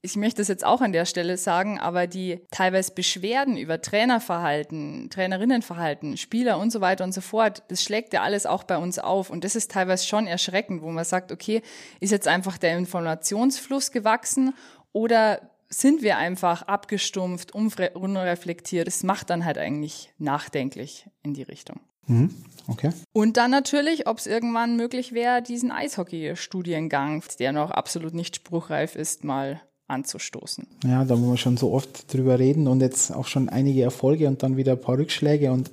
ich 0.02 0.16
möchte 0.16 0.42
es 0.42 0.48
jetzt 0.48 0.66
auch 0.66 0.82
an 0.82 0.92
der 0.92 1.06
Stelle 1.06 1.38
sagen, 1.38 1.80
aber 1.80 2.08
die 2.08 2.42
teilweise 2.52 2.94
Beschwerden 2.94 3.58
über 3.58 3.82
Trainerverhalten, 3.82 5.10
Trainerinnenverhalten, 5.10 6.18
Spieler 6.18 6.60
und 6.60 6.72
so 6.72 6.82
weiter 6.82 7.04
und 7.04 7.14
so 7.14 7.22
fort, 7.22 7.64
das 7.70 7.84
schlägt 7.84 8.14
ja 8.14 8.22
alles 8.22 8.46
auch 8.46 8.64
bei 8.64 8.78
uns 8.78 9.00
auf. 9.00 9.30
Und 9.30 9.44
das 9.44 9.56
ist 9.56 9.72
teilweise 9.72 10.06
schon 10.06 10.28
erschreckend, 10.28 10.82
wo 10.82 10.92
man 10.92 11.04
sagt, 11.04 11.32
okay, 11.32 11.62
ist 12.00 12.12
jetzt 12.12 12.28
einfach 12.28 12.58
der 12.58 12.78
Informationsfluss 12.78 13.92
gewachsen 13.92 14.54
oder 14.92 15.42
sind 15.70 16.02
wir 16.02 16.18
einfach 16.18 16.62
abgestumpft, 16.62 17.54
unreflektiert? 17.54 18.88
Es 18.88 19.04
macht 19.04 19.30
dann 19.30 19.44
halt 19.44 19.58
eigentlich 19.58 20.14
nachdenklich 20.18 21.10
in 21.24 21.34
die 21.34 21.44
Richtung. 21.44 21.82
Mhm. 22.06 22.34
Okay. 22.68 22.92
Und 23.14 23.38
dann 23.38 23.52
natürlich, 23.52 24.08
ob 24.08 24.18
es 24.18 24.28
irgendwann 24.28 24.78
möglich 24.78 25.12
wäre, 25.12 25.42
diesen 25.42 25.72
Eishockey-Studiengang, 25.72 27.24
der 27.40 27.52
noch 27.52 27.72
absolut 27.72 28.14
nicht 28.14 28.38
spruchreif 28.38 28.96
ist, 28.96 29.24
mal 29.24 29.62
anzustoßen. 29.88 30.68
Ja, 30.86 31.06
da 31.06 31.10
wollen 31.12 31.32
wir 31.32 31.38
schon 31.38 31.58
so 31.58 31.72
oft 31.72 32.14
drüber 32.14 32.40
reden 32.40 32.68
und 32.68 32.82
jetzt 32.82 33.12
auch 33.12 33.28
schon 33.28 33.50
einige 33.50 33.84
Erfolge 33.84 34.28
und 34.28 34.44
dann 34.44 34.58
wieder 34.58 34.74
ein 34.74 34.82
paar 34.82 34.98
Rückschläge 34.98 35.52
und 35.52 35.72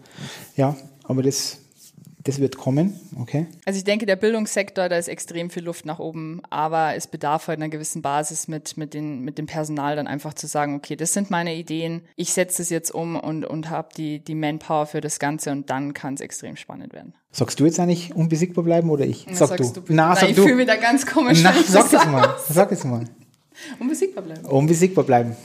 ja, 0.56 0.76
aber 1.02 1.22
das, 1.22 1.58
das 2.22 2.38
wird 2.38 2.56
kommen, 2.56 2.98
okay? 3.20 3.46
Also 3.64 3.78
ich 3.78 3.84
denke, 3.84 4.06
der 4.06 4.16
Bildungssektor, 4.16 4.88
da 4.88 4.96
ist 4.96 5.08
extrem 5.08 5.50
viel 5.50 5.64
Luft 5.64 5.84
nach 5.84 5.98
oben, 5.98 6.40
aber 6.48 6.94
es 6.94 7.06
bedarf 7.08 7.48
halt 7.48 7.58
einer 7.58 7.68
gewissen 7.68 8.02
Basis 8.02 8.46
mit, 8.46 8.76
mit, 8.76 8.94
den, 8.94 9.20
mit 9.20 9.36
dem 9.36 9.46
Personal 9.46 9.96
dann 9.96 10.06
einfach 10.06 10.34
zu 10.34 10.46
sagen, 10.46 10.76
okay, 10.76 10.96
das 10.96 11.12
sind 11.12 11.30
meine 11.30 11.54
Ideen, 11.54 12.02
ich 12.16 12.32
setze 12.32 12.62
es 12.62 12.70
jetzt 12.70 12.92
um 12.92 13.16
und, 13.16 13.44
und 13.44 13.68
habe 13.68 13.88
die, 13.96 14.20
die 14.20 14.34
Manpower 14.34 14.86
für 14.86 15.00
das 15.00 15.18
Ganze 15.18 15.50
und 15.50 15.70
dann 15.70 15.92
kann 15.92 16.14
es 16.14 16.20
extrem 16.20 16.56
spannend 16.56 16.92
werden. 16.92 17.14
Sagst 17.32 17.58
du 17.58 17.64
jetzt 17.64 17.80
eigentlich 17.80 18.14
unbesiegbar 18.14 18.62
bleiben 18.62 18.90
oder 18.90 19.04
ich? 19.04 19.26
Na, 19.28 19.34
sag 19.34 19.56
du. 19.56 19.64
du. 19.64 19.82
Na, 19.88 20.14
sag 20.14 20.30
ich 20.30 20.36
fühle 20.36 20.54
mich 20.54 20.66
da 20.66 20.76
ganz 20.76 21.04
komisch. 21.04 21.40
Na, 21.42 21.52
sag 21.66 21.92
es 21.92 22.06
mal. 22.06 22.36
Sag 22.48 22.70
es 22.70 22.84
mal. 22.84 23.04
Unbesiegbar 23.78 24.24
bleiben. 24.24 24.44
Unbesiegbar 24.46 25.04
bleiben. 25.04 25.36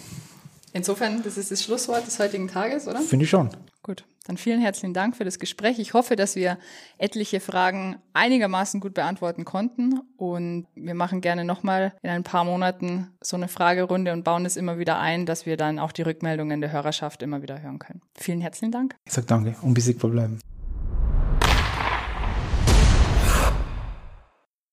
Insofern, 0.73 1.23
das 1.23 1.37
ist 1.37 1.51
das 1.51 1.63
Schlusswort 1.63 2.05
des 2.05 2.19
heutigen 2.19 2.47
Tages, 2.47 2.87
oder? 2.87 3.01
Finde 3.01 3.25
ich 3.25 3.29
schon. 3.29 3.49
Gut, 3.81 4.05
dann 4.25 4.37
vielen 4.37 4.61
herzlichen 4.61 4.93
Dank 4.93 5.15
für 5.15 5.25
das 5.25 5.39
Gespräch. 5.39 5.79
Ich 5.79 5.93
hoffe, 5.93 6.15
dass 6.15 6.35
wir 6.35 6.59
etliche 6.99 7.39
Fragen 7.39 7.97
einigermaßen 8.13 8.79
gut 8.79 8.93
beantworten 8.93 9.45
konnten 9.45 10.01
und 10.17 10.67
wir 10.75 10.93
machen 10.93 11.21
gerne 11.21 11.43
nochmal 11.43 11.93
in 12.03 12.11
ein 12.11 12.23
paar 12.23 12.43
Monaten 12.43 13.07
so 13.21 13.35
eine 13.35 13.47
Fragerunde 13.47 14.13
und 14.13 14.23
bauen 14.23 14.45
es 14.45 14.57
immer 14.57 14.77
wieder 14.77 14.99
ein, 14.99 15.25
dass 15.25 15.45
wir 15.45 15.57
dann 15.57 15.79
auch 15.79 15.91
die 15.91 16.03
Rückmeldungen 16.03 16.61
der 16.61 16.71
Hörerschaft 16.71 17.23
immer 17.23 17.41
wieder 17.41 17.61
hören 17.61 17.79
können. 17.79 18.01
Vielen 18.15 18.41
herzlichen 18.41 18.71
Dank. 18.71 18.95
Ich 19.05 19.13
sage 19.13 19.27
danke, 19.27 19.55
unbesiegbar 19.61 20.11
bleiben. 20.11 20.39